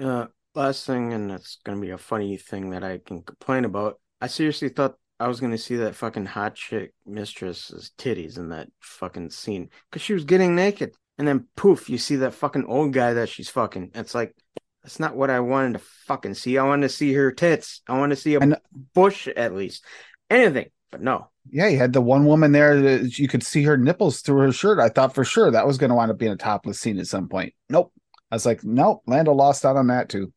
Uh, 0.00 0.26
last 0.54 0.86
thing, 0.86 1.12
and 1.12 1.30
it's 1.32 1.58
gonna 1.64 1.80
be 1.80 1.90
a 1.90 1.98
funny 1.98 2.38
thing 2.38 2.70
that 2.70 2.82
I 2.82 2.98
can 2.98 3.22
complain 3.22 3.66
about. 3.66 4.00
I 4.22 4.28
seriously 4.28 4.70
thought 4.70 4.96
I 5.20 5.28
was 5.28 5.40
gonna 5.40 5.58
see 5.58 5.76
that 5.76 5.94
fucking 5.94 6.26
hot 6.26 6.54
chick 6.54 6.92
mistress's 7.06 7.92
titties 7.98 8.36
in 8.36 8.48
that 8.50 8.68
fucking 8.80 9.30
scene 9.30 9.70
because 9.90 10.02
she 10.02 10.12
was 10.12 10.24
getting 10.24 10.54
naked, 10.56 10.94
and 11.18 11.26
then 11.26 11.46
poof, 11.56 11.88
you 11.88 11.98
see 11.98 12.16
that 12.16 12.34
fucking 12.34 12.64
old 12.66 12.92
guy 12.92 13.14
that 13.14 13.28
she's 13.28 13.48
fucking. 13.48 13.92
It's 13.94 14.14
like 14.14 14.34
that's 14.82 15.00
not 15.00 15.16
what 15.16 15.30
I 15.30 15.40
wanted 15.40 15.74
to 15.74 15.84
fucking 16.06 16.34
see. 16.34 16.58
I 16.58 16.64
wanted 16.64 16.88
to 16.88 16.94
see 16.94 17.12
her 17.14 17.32
tits. 17.32 17.80
I 17.88 17.96
wanted 17.98 18.16
to 18.16 18.20
see 18.20 18.34
a 18.34 18.40
And- 18.40 18.56
bush 18.94 19.28
at 19.28 19.54
least, 19.54 19.84
anything, 20.28 20.70
but 20.90 21.00
no. 21.00 21.30
Yeah, 21.50 21.68
you 21.68 21.78
had 21.78 21.92
the 21.92 22.00
one 22.00 22.24
woman 22.26 22.52
there 22.52 22.80
that 22.80 23.18
you 23.18 23.28
could 23.28 23.42
see 23.42 23.62
her 23.64 23.76
nipples 23.76 24.20
through 24.20 24.40
her 24.40 24.52
shirt. 24.52 24.78
I 24.80 24.88
thought 24.88 25.14
for 25.14 25.24
sure 25.24 25.50
that 25.50 25.66
was 25.66 25.78
going 25.78 25.90
to 25.90 25.94
wind 25.94 26.10
up 26.10 26.18
being 26.18 26.32
a 26.32 26.36
topless 26.36 26.80
scene 26.80 26.98
at 26.98 27.06
some 27.06 27.28
point. 27.28 27.52
Nope. 27.68 27.92
I 28.30 28.34
was 28.36 28.46
like, 28.46 28.64
nope. 28.64 29.02
Lando 29.06 29.32
lost 29.32 29.64
out 29.64 29.76
on 29.76 29.86
that 29.88 30.08
too. 30.08 30.32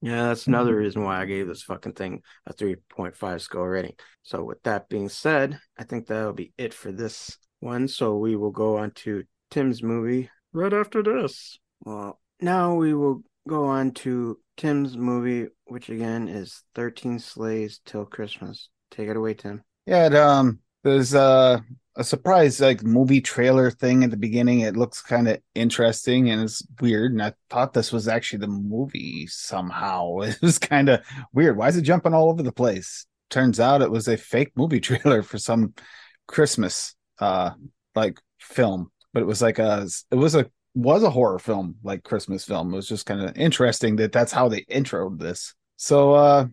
Yeah, 0.00 0.26
that's 0.26 0.46
another 0.46 0.76
reason 0.76 1.02
why 1.02 1.20
I 1.20 1.24
gave 1.24 1.48
this 1.48 1.62
fucking 1.62 1.94
thing 1.94 2.22
a 2.46 2.52
3.5 2.52 3.40
score 3.40 3.70
rating. 3.70 3.94
So, 4.22 4.44
with 4.44 4.62
that 4.62 4.88
being 4.88 5.08
said, 5.08 5.58
I 5.76 5.84
think 5.84 6.06
that'll 6.06 6.32
be 6.32 6.52
it 6.56 6.72
for 6.72 6.92
this 6.92 7.36
one. 7.60 7.88
So, 7.88 8.16
we 8.16 8.36
will 8.36 8.52
go 8.52 8.78
on 8.78 8.92
to 8.92 9.24
Tim's 9.50 9.82
movie 9.82 10.30
right 10.52 10.72
after 10.72 11.02
this. 11.02 11.58
Well, 11.84 12.20
now 12.40 12.74
we 12.74 12.94
will 12.94 13.22
go 13.48 13.64
on 13.66 13.90
to 13.92 14.38
Tim's 14.56 14.96
movie, 14.96 15.48
which 15.66 15.88
again 15.88 16.28
is 16.28 16.62
13 16.74 17.18
Slays 17.18 17.80
Till 17.84 18.04
Christmas. 18.04 18.68
Take 18.90 19.08
it 19.08 19.16
away, 19.16 19.34
Tim. 19.34 19.62
Yeah, 19.86 20.06
it, 20.06 20.14
um, 20.14 20.60
there's 20.84 21.14
uh, 21.14 21.60
a 21.98 22.04
surprise 22.04 22.60
like 22.60 22.84
movie 22.84 23.20
trailer 23.20 23.70
thing 23.70 24.04
at 24.04 24.10
the 24.10 24.16
beginning. 24.16 24.60
It 24.60 24.76
looks 24.76 25.02
kind 25.02 25.28
of 25.28 25.40
interesting 25.54 26.30
and 26.30 26.40
it's 26.40 26.66
weird. 26.80 27.12
And 27.12 27.20
I 27.20 27.34
thought 27.50 27.74
this 27.74 27.92
was 27.92 28.06
actually 28.06 28.38
the 28.38 28.48
movie 28.48 29.26
somehow. 29.26 30.18
It 30.22 30.40
was 30.40 30.58
kind 30.58 30.88
of 30.88 31.00
weird. 31.32 31.56
Why 31.56 31.68
is 31.68 31.76
it 31.76 31.82
jumping 31.82 32.14
all 32.14 32.30
over 32.30 32.42
the 32.42 32.52
place? 32.52 33.06
Turns 33.30 33.58
out 33.58 33.82
it 33.82 33.90
was 33.90 34.06
a 34.08 34.16
fake 34.16 34.52
movie 34.56 34.80
trailer 34.88 35.22
for 35.22 35.38
some 35.38 35.74
Christmas 36.26 36.94
uh 37.18 37.50
like 37.94 38.20
film, 38.38 38.92
but 39.12 39.22
it 39.22 39.26
was 39.26 39.42
like 39.42 39.58
a 39.58 39.88
it 40.10 40.14
was 40.14 40.36
a 40.36 40.48
was 40.74 41.02
a 41.02 41.10
horror 41.10 41.40
film 41.40 41.76
like 41.82 42.04
Christmas 42.04 42.44
film. 42.44 42.72
It 42.72 42.76
was 42.76 42.88
just 42.88 43.06
kind 43.06 43.20
of 43.22 43.36
interesting 43.36 43.96
that 43.96 44.12
that's 44.12 44.32
how 44.32 44.48
they 44.48 44.62
introed 44.62 45.18
this. 45.18 45.54
So 45.76 46.14
uh 46.14 46.46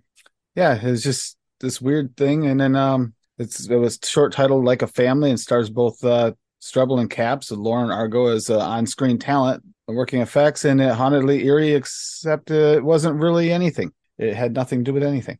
yeah, 0.55 0.79
it's 0.81 1.03
just 1.03 1.37
this 1.59 1.81
weird 1.81 2.15
thing, 2.15 2.45
and 2.47 2.59
then 2.59 2.75
um, 2.75 3.13
it's 3.37 3.67
it 3.67 3.75
was 3.75 3.99
short 4.03 4.33
titled 4.33 4.65
like 4.65 4.81
a 4.81 4.87
family 4.87 5.29
and 5.29 5.39
stars 5.39 5.69
both 5.69 6.03
uh 6.03 6.31
and 6.77 7.09
Caps 7.09 7.51
and 7.51 7.61
Lauren 7.61 7.91
Argo 7.91 8.27
as 8.27 8.49
uh, 8.49 8.59
on 8.59 8.87
screen 8.87 9.19
talent, 9.19 9.63
working 9.87 10.21
effects, 10.21 10.65
and 10.65 10.81
it 10.81 10.93
hauntedly 10.93 11.45
eerie, 11.45 11.73
except 11.73 12.49
uh, 12.49 12.75
it 12.75 12.83
wasn't 12.83 13.21
really 13.21 13.51
anything. 13.51 13.91
It 14.17 14.33
had 14.33 14.53
nothing 14.53 14.79
to 14.79 14.83
do 14.83 14.93
with 14.93 15.03
anything. 15.03 15.37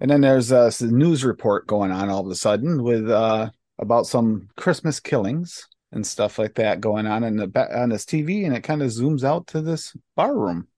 And 0.00 0.10
then 0.10 0.20
there's 0.20 0.52
uh, 0.52 0.70
a 0.80 0.84
news 0.84 1.24
report 1.24 1.66
going 1.66 1.90
on 1.90 2.08
all 2.08 2.24
of 2.24 2.30
a 2.30 2.34
sudden 2.34 2.82
with 2.82 3.10
uh, 3.10 3.50
about 3.78 4.06
some 4.06 4.48
Christmas 4.56 5.00
killings 5.00 5.66
and 5.92 6.06
stuff 6.06 6.38
like 6.38 6.54
that 6.54 6.80
going 6.80 7.06
on 7.06 7.24
in 7.24 7.36
the 7.36 7.78
on 7.78 7.90
this 7.90 8.04
TV, 8.04 8.44
and 8.46 8.54
it 8.54 8.62
kind 8.62 8.82
of 8.82 8.90
zooms 8.90 9.24
out 9.24 9.46
to 9.48 9.60
this 9.60 9.96
bar 10.16 10.36
room 10.36 10.68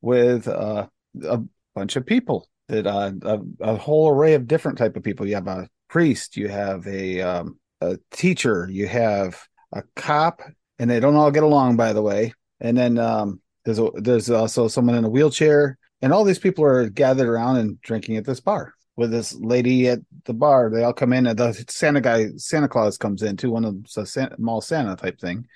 with 0.00 0.48
uh, 0.48 0.86
a 1.22 1.40
bunch 1.74 1.96
of 1.96 2.06
people 2.06 2.48
that 2.68 2.86
uh, 2.86 3.12
a, 3.22 3.40
a, 3.60 3.76
whole 3.76 4.08
array 4.08 4.34
of 4.34 4.46
different 4.46 4.78
type 4.78 4.96
of 4.96 5.02
people. 5.02 5.26
You 5.26 5.34
have 5.34 5.48
a 5.48 5.68
priest, 5.94 6.36
you 6.36 6.48
have 6.48 6.84
a 6.88 7.20
um, 7.20 7.56
a 7.80 7.96
teacher, 8.10 8.68
you 8.68 8.88
have 8.88 9.40
a 9.72 9.84
cop, 9.94 10.42
and 10.80 10.90
they 10.90 10.98
don't 10.98 11.14
all 11.14 11.30
get 11.30 11.44
along, 11.44 11.76
by 11.76 11.92
the 11.92 12.02
way. 12.02 12.34
And 12.58 12.76
then 12.76 12.98
um, 12.98 13.40
there's 13.64 13.78
a, 13.78 13.90
there's 13.94 14.28
also 14.28 14.66
someone 14.66 14.96
in 14.96 15.04
a 15.04 15.08
wheelchair, 15.08 15.78
and 16.02 16.12
all 16.12 16.24
these 16.24 16.40
people 16.40 16.64
are 16.64 16.88
gathered 16.88 17.28
around 17.28 17.58
and 17.58 17.80
drinking 17.80 18.16
at 18.16 18.24
this 18.24 18.40
bar 18.40 18.74
with 18.96 19.12
this 19.12 19.36
lady 19.36 19.86
at 19.86 20.00
the 20.24 20.34
bar. 20.34 20.68
They 20.68 20.82
all 20.82 20.92
come 20.92 21.12
in, 21.12 21.28
and 21.28 21.38
the 21.38 21.64
Santa 21.68 22.00
guy, 22.00 22.30
Santa 22.38 22.66
Claus, 22.66 22.98
comes 22.98 23.22
in 23.22 23.36
too. 23.36 23.52
One 23.52 23.64
of 23.64 23.74
them's 23.74 23.96
a 23.96 24.04
Santa, 24.04 24.34
mall 24.36 24.60
Santa 24.60 24.96
type 24.96 25.20
thing. 25.20 25.46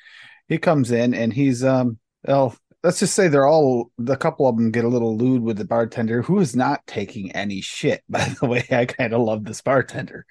He 0.46 0.58
comes 0.58 0.92
in, 0.92 1.14
and 1.14 1.32
he's 1.32 1.64
um, 1.64 1.98
well, 2.24 2.56
let's 2.82 3.00
just 3.00 3.14
say 3.14 3.28
they're 3.28 3.46
all 3.46 3.90
the 3.98 4.16
couple 4.16 4.48
of 4.48 4.56
them 4.56 4.70
get 4.70 4.84
a 4.84 4.88
little 4.88 5.16
lewd 5.16 5.42
with 5.42 5.58
the 5.58 5.64
bartender, 5.64 6.22
who 6.22 6.38
is 6.38 6.54
not 6.54 6.86
taking 6.86 7.32
any 7.32 7.60
shit. 7.60 8.02
By 8.08 8.34
the 8.40 8.46
way, 8.46 8.64
I 8.70 8.86
kind 8.86 9.12
of 9.12 9.22
love 9.22 9.44
this 9.44 9.60
bartender. 9.60 10.26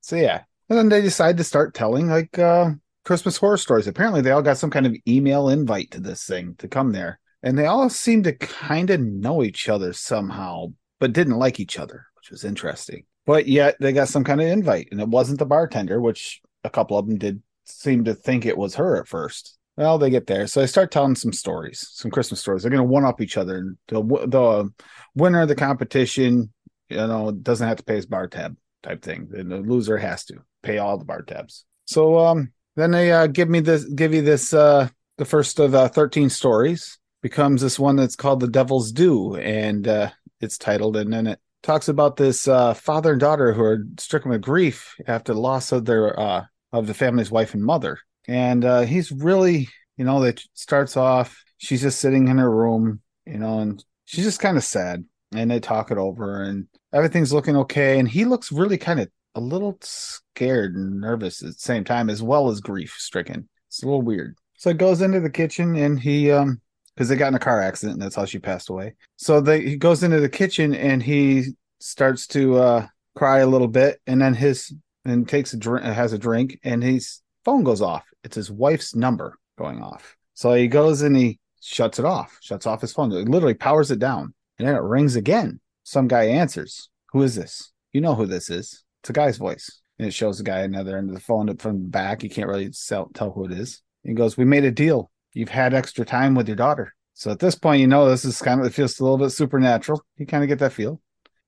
So 0.00 0.16
yeah, 0.16 0.42
and 0.68 0.78
then 0.78 0.88
they 0.88 1.00
decide 1.00 1.36
to 1.38 1.44
start 1.44 1.74
telling 1.74 2.08
like 2.08 2.38
uh 2.38 2.70
Christmas 3.04 3.36
horror 3.36 3.56
stories. 3.56 3.86
Apparently, 3.86 4.20
they 4.20 4.32
all 4.32 4.42
got 4.42 4.58
some 4.58 4.70
kind 4.70 4.86
of 4.86 4.96
email 5.06 5.48
invite 5.48 5.90
to 5.92 6.00
this 6.00 6.24
thing 6.24 6.54
to 6.58 6.68
come 6.68 6.92
there, 6.92 7.20
and 7.42 7.58
they 7.58 7.66
all 7.66 7.88
seem 7.88 8.22
to 8.24 8.32
kind 8.32 8.90
of 8.90 9.00
know 9.00 9.42
each 9.42 9.68
other 9.68 9.92
somehow, 9.92 10.66
but 11.00 11.12
didn't 11.12 11.38
like 11.38 11.58
each 11.58 11.78
other 11.78 12.06
which 12.28 12.30
was 12.30 12.44
interesting. 12.44 13.04
But 13.26 13.46
yet 13.46 13.76
they 13.80 13.92
got 13.92 14.08
some 14.08 14.24
kind 14.24 14.40
of 14.40 14.46
invite, 14.46 14.88
and 14.90 15.00
it 15.00 15.08
wasn't 15.08 15.38
the 15.38 15.46
bartender, 15.46 16.00
which 16.00 16.40
a 16.64 16.70
couple 16.70 16.98
of 16.98 17.06
them 17.06 17.18
did 17.18 17.42
seem 17.64 18.04
to 18.04 18.14
think 18.14 18.44
it 18.44 18.56
was 18.56 18.74
her 18.76 18.96
at 18.96 19.08
first. 19.08 19.57
Well, 19.78 19.96
they 19.96 20.10
get 20.10 20.26
there, 20.26 20.48
so 20.48 20.58
they 20.58 20.66
start 20.66 20.90
telling 20.90 21.14
some 21.14 21.32
stories, 21.32 21.88
some 21.92 22.10
Christmas 22.10 22.40
stories. 22.40 22.62
They're 22.62 22.70
going 22.70 22.82
to 22.82 22.92
one 22.92 23.04
up 23.04 23.20
each 23.20 23.36
other. 23.36 23.76
The, 23.86 24.02
the 24.02 24.72
winner 25.14 25.42
of 25.42 25.48
the 25.48 25.54
competition, 25.54 26.52
you 26.88 26.96
know, 26.96 27.30
doesn't 27.30 27.68
have 27.68 27.76
to 27.76 27.84
pay 27.84 27.94
his 27.94 28.04
bar 28.04 28.26
tab 28.26 28.56
type 28.82 29.02
thing. 29.02 29.30
And 29.32 29.52
the 29.52 29.58
loser 29.58 29.96
has 29.96 30.24
to 30.24 30.42
pay 30.64 30.78
all 30.78 30.98
the 30.98 31.04
bar 31.04 31.22
tabs. 31.22 31.64
So 31.84 32.18
um, 32.18 32.50
then 32.74 32.90
they 32.90 33.12
uh, 33.12 33.28
give 33.28 33.48
me 33.48 33.60
this, 33.60 33.84
give 33.84 34.12
you 34.12 34.22
this, 34.22 34.52
uh, 34.52 34.88
the 35.16 35.24
first 35.24 35.60
of 35.60 35.76
uh, 35.76 35.86
thirteen 35.86 36.28
stories 36.28 36.98
becomes 37.22 37.62
this 37.62 37.78
one 37.78 37.94
that's 37.94 38.16
called 38.16 38.40
the 38.40 38.48
Devil's 38.48 38.90
Due, 38.90 39.36
and 39.36 39.86
uh, 39.86 40.10
it's 40.40 40.58
titled, 40.58 40.96
and 40.96 41.12
then 41.12 41.28
it 41.28 41.40
talks 41.62 41.86
about 41.86 42.16
this 42.16 42.48
uh, 42.48 42.74
father 42.74 43.12
and 43.12 43.20
daughter 43.20 43.52
who 43.52 43.62
are 43.62 43.84
stricken 43.98 44.32
with 44.32 44.42
grief 44.42 44.96
after 45.06 45.34
the 45.34 45.40
loss 45.40 45.70
of 45.70 45.84
their 45.84 46.18
uh, 46.18 46.44
of 46.72 46.88
the 46.88 46.94
family's 46.94 47.30
wife 47.30 47.54
and 47.54 47.64
mother. 47.64 48.00
And 48.28 48.64
uh, 48.64 48.82
he's 48.82 49.10
really, 49.10 49.68
you 49.96 50.04
know, 50.04 50.20
that 50.20 50.40
starts 50.54 50.96
off. 50.96 51.42
She's 51.56 51.82
just 51.82 52.00
sitting 52.00 52.28
in 52.28 52.38
her 52.38 52.50
room, 52.50 53.00
you 53.26 53.38
know, 53.38 53.58
and 53.58 53.84
she's 54.04 54.24
just 54.24 54.40
kind 54.40 54.56
of 54.56 54.62
sad. 54.62 55.04
And 55.34 55.50
they 55.50 55.60
talk 55.60 55.90
it 55.90 55.98
over, 55.98 56.42
and 56.42 56.68
everything's 56.92 57.32
looking 57.32 57.56
okay. 57.56 57.98
And 57.98 58.08
he 58.08 58.24
looks 58.24 58.52
really 58.52 58.78
kind 58.78 59.00
of 59.00 59.10
a 59.34 59.40
little 59.40 59.78
scared 59.82 60.74
and 60.74 61.00
nervous 61.00 61.42
at 61.42 61.48
the 61.48 61.54
same 61.58 61.84
time, 61.84 62.08
as 62.08 62.22
well 62.22 62.48
as 62.48 62.60
grief 62.60 62.94
stricken. 62.98 63.48
It's 63.66 63.82
a 63.82 63.86
little 63.86 64.02
weird. 64.02 64.36
So 64.56 64.70
he 64.70 64.74
goes 64.74 65.02
into 65.02 65.20
the 65.20 65.30
kitchen 65.30 65.76
and 65.76 66.00
he 66.00 66.30
um 66.30 66.60
because 66.94 67.08
they 67.08 67.16
got 67.16 67.28
in 67.28 67.34
a 67.34 67.38
car 67.38 67.62
accident 67.62 67.94
and 67.94 68.02
that's 68.02 68.16
how 68.16 68.24
she 68.24 68.40
passed 68.40 68.70
away. 68.70 68.94
So 69.16 69.40
they, 69.40 69.60
he 69.60 69.76
goes 69.76 70.02
into 70.02 70.18
the 70.18 70.28
kitchen 70.28 70.74
and 70.74 71.00
he 71.00 71.50
starts 71.78 72.26
to 72.28 72.56
uh, 72.56 72.86
cry 73.14 73.38
a 73.38 73.46
little 73.46 73.68
bit, 73.68 74.00
and 74.06 74.20
then 74.20 74.34
his 74.34 74.74
and 75.04 75.28
takes 75.28 75.52
a 75.52 75.56
drink, 75.56 75.84
has 75.84 76.12
a 76.12 76.18
drink, 76.18 76.58
and 76.64 76.82
his 76.82 77.20
phone 77.48 77.64
goes 77.64 77.80
off. 77.80 78.04
It's 78.24 78.36
his 78.36 78.50
wife's 78.50 78.94
number 78.94 79.38
going 79.56 79.82
off. 79.82 80.16
So 80.34 80.52
he 80.52 80.68
goes 80.68 81.00
and 81.00 81.16
he 81.16 81.38
shuts 81.62 81.98
it 81.98 82.04
off, 82.04 82.36
shuts 82.42 82.66
off 82.66 82.82
his 82.82 82.92
phone. 82.92 83.10
It 83.10 83.26
literally 83.26 83.54
powers 83.54 83.90
it 83.90 83.98
down, 83.98 84.34
and 84.58 84.68
then 84.68 84.74
it 84.74 84.82
rings 84.82 85.16
again. 85.16 85.58
Some 85.82 86.08
guy 86.08 86.24
answers. 86.24 86.90
Who 87.12 87.22
is 87.22 87.34
this? 87.34 87.72
You 87.94 88.02
know 88.02 88.14
who 88.14 88.26
this 88.26 88.50
is. 88.50 88.84
It's 89.00 89.08
a 89.08 89.14
guy's 89.14 89.38
voice. 89.38 89.80
And 89.98 90.06
it 90.06 90.12
shows 90.12 90.36
the 90.36 90.44
guy 90.44 90.58
another 90.60 90.98
end 90.98 91.08
of 91.08 91.14
the 91.14 91.22
phone 91.22 91.56
from 91.56 91.84
the 91.84 91.88
back. 91.88 92.22
You 92.22 92.28
can't 92.28 92.48
really 92.48 92.70
tell, 92.70 93.06
tell 93.14 93.32
who 93.32 93.46
it 93.46 93.52
is. 93.52 93.80
He 94.04 94.12
goes, 94.12 94.36
We 94.36 94.44
made 94.44 94.64
a 94.64 94.70
deal 94.70 95.10
you've 95.32 95.48
had 95.48 95.72
extra 95.72 96.04
time 96.04 96.34
with 96.34 96.48
your 96.48 96.56
daughter. 96.56 96.94
So 97.14 97.30
at 97.30 97.38
this 97.38 97.54
point, 97.54 97.80
you 97.80 97.86
know 97.86 98.08
this 98.08 98.26
is 98.26 98.42
kind 98.42 98.60
of 98.60 98.66
it 98.66 98.74
feels 98.74 99.00
a 99.00 99.02
little 99.02 99.18
bit 99.18 99.30
supernatural. 99.30 100.04
You 100.18 100.26
kind 100.26 100.44
of 100.44 100.48
get 100.48 100.58
that 100.58 100.74
feel. 100.74 101.00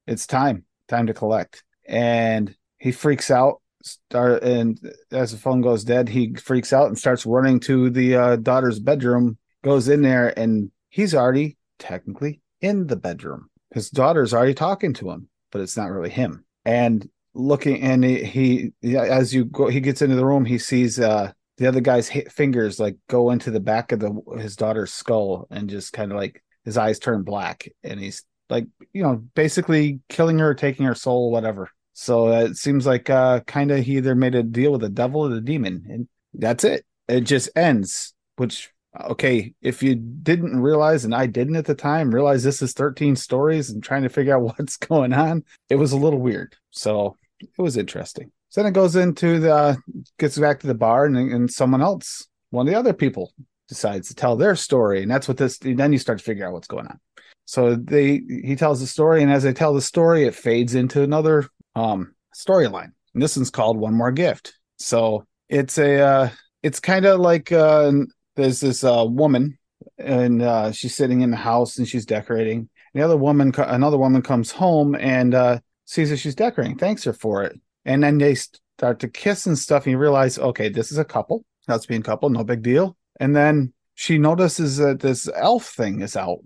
It's 0.07 0.27
time, 0.27 0.65
time 0.89 1.09
to 1.09 1.15
collect. 1.15 1.63
And 1.87 2.57
he 2.79 2.91
freaks 2.91 3.31
out. 3.31 3.60
Start 3.83 4.43
and 4.43 4.79
as 5.11 5.33
the 5.33 5.39
phone 5.39 5.61
goes 5.61 5.85
dead, 5.85 6.09
he 6.09 6.35
freaks 6.35 6.73
out 6.73 6.89
and 6.89 6.99
starts 6.99 7.25
running 7.25 7.61
to 7.61 7.91
the 7.91 8.17
uh, 8.17 8.37
daughter's 8.37 8.79
bedroom. 8.79 9.39
Goes 9.63 9.89
in 9.89 10.03
there 10.03 10.39
and 10.39 10.71
he's 10.89 11.15
already 11.15 11.57
technically 11.79 12.41
in 12.61 12.87
the 12.87 12.97
bedroom. 12.97 13.49
His 13.73 13.91
daughter's 13.91 14.35
already 14.35 14.55
talking 14.55 14.95
to 14.95 15.11
him, 15.11 15.29
but 15.53 15.61
it's 15.61 15.77
not 15.77 15.91
really 15.91 16.11
him. 16.11 16.45
And 16.65 17.09
looking, 17.35 17.81
and 17.83 18.05
he, 18.05 18.73
he 18.81 18.97
as 18.97 19.35
you 19.35 19.45
go, 19.47 19.69
he 19.69 19.81
gets 19.81 20.03
into 20.03 20.17
the 20.17 20.27
room. 20.27 20.45
He 20.45 20.59
sees 20.59 20.99
uh, 20.99 21.33
the 21.61 21.67
other 21.67 21.83
guy's 21.83 22.11
fingers 22.31 22.81
like 22.81 22.97
go 23.07 23.31
into 23.31 23.51
the 23.51 23.61
back 23.61 23.93
of 23.93 24.01
the 24.01 24.19
his 24.39 24.57
daughter's 24.57 24.93
skull 24.93 25.47
and 25.51 25.69
just 25.69 25.93
kind 25.93 26.11
of 26.11 26.17
like 26.17 26.43
his 26.65 26.79
eyes 26.79 26.99
turn 26.99 27.23
black 27.23 27.69
and 27.85 28.01
he's 28.01 28.25
like 28.49 28.67
you 28.95 29.03
know 29.03 29.17
basically 29.35 30.01
killing 30.09 30.39
her 30.39 30.55
taking 30.55 30.87
her 30.87 30.95
soul 30.95 31.31
whatever 31.31 31.69
so 32.01 32.33
it 32.33 32.57
seems 32.57 32.87
like 32.87 33.11
uh 33.11 33.41
kind 33.41 33.71
of 33.71 33.85
he 33.85 33.97
either 33.97 34.15
made 34.15 34.35
a 34.35 34.43
deal 34.43 34.73
with 34.73 34.81
the 34.81 34.89
devil 34.89 35.23
or 35.23 35.29
the 35.29 35.41
demon 35.41 35.85
and 35.89 36.09
that's 36.35 36.65
it 36.65 36.85
it 37.09 37.23
just 37.23 37.49
ends 37.57 38.15
which 38.37 38.71
okay 39.05 39.55
if 39.63 39.83
you 39.83 39.95
didn't 39.95 40.61
realize 40.61 41.05
and 41.05 41.15
i 41.15 41.27
didn't 41.27 41.57
at 41.57 41.65
the 41.65 41.75
time 41.75 42.15
realize 42.15 42.43
this 42.43 42.63
is 42.63 42.73
13 42.73 43.17
stories 43.17 43.71
and 43.71 43.83
trying 43.83 44.03
to 44.03 44.09
figure 44.09 44.37
out 44.37 44.43
what's 44.59 44.77
going 44.77 45.13
on 45.13 45.45
it 45.69 45.77
was 45.77 45.93
a 45.93 45.97
little 45.97 46.21
weird 46.21 46.55
so 46.71 47.17
it 47.41 47.63
was 47.63 47.77
interesting 47.77 48.31
so 48.51 48.61
then 48.61 48.71
it 48.71 48.75
goes 48.75 48.97
into 48.97 49.39
the 49.39 49.79
gets 50.19 50.37
back 50.37 50.61
to 50.61 50.67
the 50.67 50.75
bar, 50.75 51.07
and, 51.07 51.17
and 51.17 51.51
someone 51.51 51.81
else, 51.81 52.29
one 52.51 52.67
of 52.67 52.73
the 52.73 52.79
other 52.79 52.93
people, 52.93 53.33
decides 53.69 54.09
to 54.09 54.15
tell 54.15 54.37
their 54.37 54.57
story, 54.57 55.03
and 55.03 55.11
that's 55.11 55.29
what 55.29 55.37
this. 55.37 55.59
Then 55.59 55.93
you 55.93 55.99
start 55.99 56.19
to 56.19 56.25
figure 56.25 56.47
out 56.47 56.53
what's 56.53 56.67
going 56.67 56.89
on. 56.89 56.99
So 57.45 57.77
they 57.77 58.21
he 58.29 58.57
tells 58.57 58.81
the 58.81 58.89
story, 58.89 59.23
and 59.23 59.31
as 59.33 59.45
they 59.45 59.53
tell 59.53 59.73
the 59.73 59.81
story, 59.81 60.25
it 60.25 60.35
fades 60.35 60.75
into 60.75 61.03
another 61.03 61.47
um 61.75 62.15
storyline. 62.35 62.93
This 63.15 63.37
one's 63.37 63.51
called 63.51 63.77
One 63.77 63.95
More 63.95 64.13
Gift. 64.13 64.55
So 64.79 65.27
it's 65.49 65.79
a 65.79 66.01
uh, 66.01 66.31
it's 66.63 66.81
kind 66.81 67.07
of 67.07 67.21
like 67.21 67.53
uh, 67.53 67.93
there's 68.37 68.61
this 68.61 68.85
uh, 68.85 69.05
woman, 69.09 69.59
and 69.99 70.43
uh, 70.43 70.73
she's 70.73 70.95
sitting 70.95 71.23
in 71.23 71.31
the 71.31 71.37
house 71.37 71.79
and 71.79 71.89
she's 71.89 72.07
decorating. 72.07 72.69
The 72.95 73.03
other 73.03 73.17
woman, 73.17 73.53
another 73.57 73.99
woman, 73.99 74.21
comes 74.23 74.51
home 74.51 74.97
and 74.97 75.33
uh, 75.35 75.61
sees 75.85 76.11
that 76.11 76.17
she's 76.17 76.35
decorating, 76.35 76.77
thanks 76.77 77.05
her 77.05 77.13
for 77.13 77.45
it 77.45 77.61
and 77.85 78.03
then 78.03 78.19
they 78.19 78.35
start 78.35 79.01
to 79.01 79.09
kiss 79.09 79.47
and 79.47 79.59
stuff 79.59 79.85
and 79.85 79.93
you 79.93 79.99
realize 79.99 80.39
okay 80.39 80.69
this 80.69 80.93
is 80.93 80.99
a 80.99 81.05
couple 81.05 81.45
that's 81.67 81.87
being 81.87 82.03
couple 82.03 82.29
no 82.31 82.45
big 82.45 82.63
deal 82.63 82.97
and 83.19 83.35
then 83.35 83.73
she 83.95 84.19
notices 84.19 84.77
that 84.79 85.01
this 85.01 85.29
elf 85.35 85.67
thing 85.67 86.01
is 86.01 86.17
out 86.17 86.41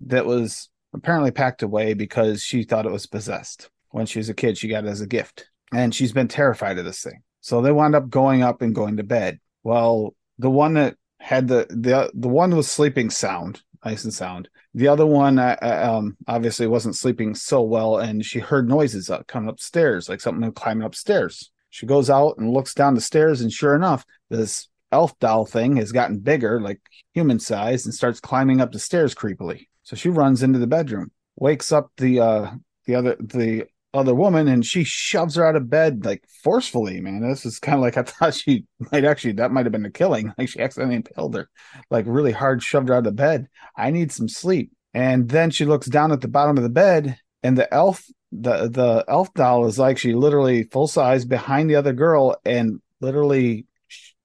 that 0.00 0.26
was 0.26 0.70
apparently 0.92 1.30
packed 1.30 1.62
away 1.62 1.94
because 1.94 2.42
she 2.42 2.62
thought 2.62 2.86
it 2.86 2.92
was 2.92 3.06
possessed 3.06 3.70
when 3.94 4.06
she 4.06 4.18
was 4.18 4.28
a 4.28 4.34
kid 4.34 4.58
she 4.58 4.68
got 4.68 4.84
it 4.84 4.88
as 4.88 5.00
a 5.00 5.06
gift 5.06 5.48
and 5.72 5.94
she's 5.94 6.12
been 6.12 6.28
terrified 6.28 6.78
of 6.78 6.84
this 6.84 7.02
thing 7.02 7.22
so 7.40 7.60
they 7.60 7.72
wound 7.72 7.94
up 7.94 8.08
going 8.08 8.42
up 8.42 8.62
and 8.62 8.74
going 8.74 8.96
to 8.96 9.02
bed 9.04 9.38
well 9.62 10.14
the 10.38 10.50
one 10.50 10.74
that 10.74 10.96
had 11.20 11.48
the 11.48 11.66
the 11.70 12.10
the 12.14 12.28
one 12.28 12.54
was 12.54 12.70
sleeping 12.70 13.08
sound 13.10 13.62
nice 13.84 14.04
and 14.04 14.12
sound 14.12 14.48
the 14.74 14.88
other 14.88 15.06
one, 15.06 15.38
uh, 15.38 15.56
uh, 15.62 15.98
um, 15.98 16.16
obviously 16.26 16.66
wasn't 16.66 16.96
sleeping 16.96 17.36
so 17.36 17.62
well, 17.62 17.98
and 17.98 18.24
she 18.24 18.40
heard 18.40 18.68
noises 18.68 19.08
uh, 19.08 19.22
coming 19.28 19.48
upstairs, 19.48 20.08
like 20.08 20.20
something 20.20 20.50
climbing 20.52 20.84
upstairs. 20.84 21.52
She 21.70 21.86
goes 21.86 22.10
out 22.10 22.38
and 22.38 22.50
looks 22.50 22.74
down 22.74 22.94
the 22.94 23.00
stairs, 23.00 23.40
and 23.40 23.52
sure 23.52 23.76
enough, 23.76 24.04
this 24.30 24.68
elf 24.90 25.16
doll 25.20 25.46
thing 25.46 25.76
has 25.76 25.92
gotten 25.92 26.18
bigger, 26.18 26.60
like 26.60 26.80
human 27.12 27.38
size, 27.38 27.84
and 27.84 27.94
starts 27.94 28.18
climbing 28.18 28.60
up 28.60 28.72
the 28.72 28.80
stairs 28.80 29.14
creepily. 29.14 29.68
So 29.84 29.94
she 29.94 30.08
runs 30.08 30.42
into 30.42 30.58
the 30.58 30.66
bedroom, 30.66 31.12
wakes 31.36 31.70
up 31.70 31.92
the 31.96 32.18
uh, 32.18 32.50
the 32.86 32.96
other 32.96 33.16
the 33.20 33.66
other 33.94 34.14
woman 34.14 34.48
and 34.48 34.66
she 34.66 34.84
shoves 34.84 35.36
her 35.36 35.46
out 35.46 35.56
of 35.56 35.70
bed 35.70 36.04
like 36.04 36.24
forcefully 36.42 37.00
man. 37.00 37.20
This 37.20 37.46
is 37.46 37.58
kind 37.58 37.76
of 37.76 37.80
like 37.82 37.96
i 37.96 38.02
thought 38.02 38.34
she 38.34 38.64
might 38.92 39.04
actually 39.04 39.32
that 39.34 39.52
might 39.52 39.64
have 39.64 39.72
been 39.72 39.86
a 39.86 39.90
killing. 39.90 40.32
Like 40.38 40.48
she 40.48 40.60
accidentally 40.60 40.96
impaled 40.96 41.34
her 41.36 41.48
like 41.90 42.04
really 42.08 42.32
hard 42.32 42.62
shoved 42.62 42.88
her 42.88 42.94
out 42.94 43.06
of 43.06 43.16
bed. 43.16 43.46
I 43.76 43.90
need 43.90 44.12
some 44.12 44.28
sleep. 44.28 44.72
And 44.92 45.28
then 45.28 45.50
she 45.50 45.64
looks 45.64 45.86
down 45.86 46.12
at 46.12 46.20
the 46.20 46.28
bottom 46.28 46.56
of 46.56 46.62
the 46.62 46.68
bed 46.68 47.18
and 47.42 47.56
the 47.56 47.72
elf 47.72 48.04
the 48.32 48.68
the 48.68 49.04
elf 49.06 49.32
doll 49.34 49.66
is 49.66 49.78
like 49.78 49.96
she 49.96 50.12
literally 50.12 50.64
full 50.64 50.88
size 50.88 51.24
behind 51.24 51.70
the 51.70 51.76
other 51.76 51.92
girl 51.92 52.36
and 52.44 52.80
literally 53.00 53.66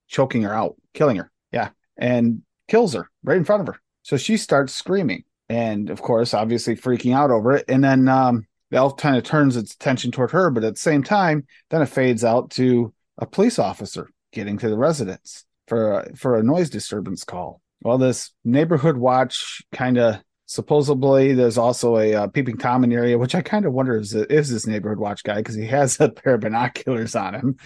choking 0.08 0.42
her 0.42 0.52
out 0.52 0.76
killing 0.94 1.16
her. 1.16 1.30
Yeah. 1.52 1.70
And 1.96 2.42
kills 2.68 2.94
her 2.94 3.08
right 3.22 3.36
in 3.36 3.44
front 3.44 3.62
of 3.62 3.68
her. 3.68 3.80
So 4.02 4.16
she 4.16 4.36
starts 4.36 4.74
screaming 4.74 5.24
and 5.48 5.90
of 5.90 6.02
course 6.02 6.34
obviously 6.34 6.74
freaking 6.74 7.14
out 7.14 7.30
over 7.30 7.52
it. 7.52 7.66
And 7.68 7.84
then 7.84 8.08
um 8.08 8.46
the 8.70 8.76
elf 8.76 8.96
kind 8.96 9.16
of 9.16 9.24
turns 9.24 9.56
its 9.56 9.74
attention 9.74 10.10
toward 10.10 10.30
her, 10.30 10.50
but 10.50 10.64
at 10.64 10.74
the 10.74 10.80
same 10.80 11.02
time, 11.02 11.46
then 11.70 11.82
it 11.82 11.86
fades 11.86 12.24
out 12.24 12.50
to 12.52 12.92
a 13.18 13.26
police 13.26 13.58
officer 13.58 14.08
getting 14.32 14.58
to 14.58 14.68
the 14.68 14.78
residence 14.78 15.44
for 15.66 16.06
for 16.16 16.36
a 16.36 16.42
noise 16.42 16.70
disturbance 16.70 17.24
call. 17.24 17.60
Well, 17.82 17.98
this 17.98 18.30
neighborhood 18.44 18.96
watch 18.96 19.62
kind 19.72 19.98
of 19.98 20.20
supposedly 20.46 21.32
there's 21.32 21.58
also 21.58 21.96
a 21.96 22.14
uh, 22.14 22.26
peeping 22.28 22.58
tom 22.58 22.84
in 22.84 22.90
the 22.90 22.96
area, 22.96 23.18
which 23.18 23.34
I 23.34 23.42
kind 23.42 23.66
of 23.66 23.72
wonder 23.72 23.96
is 23.96 24.14
is 24.14 24.50
this 24.50 24.66
neighborhood 24.66 24.98
watch 24.98 25.22
guy 25.22 25.36
because 25.36 25.54
he 25.54 25.66
has 25.66 26.00
a 26.00 26.08
pair 26.08 26.34
of 26.34 26.40
binoculars 26.40 27.14
on 27.14 27.34
him, 27.34 27.56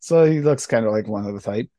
so 0.00 0.24
he 0.24 0.40
looks 0.40 0.66
kind 0.66 0.86
of 0.86 0.92
like 0.92 1.08
one 1.08 1.26
of 1.26 1.34
the 1.34 1.40
type. 1.40 1.70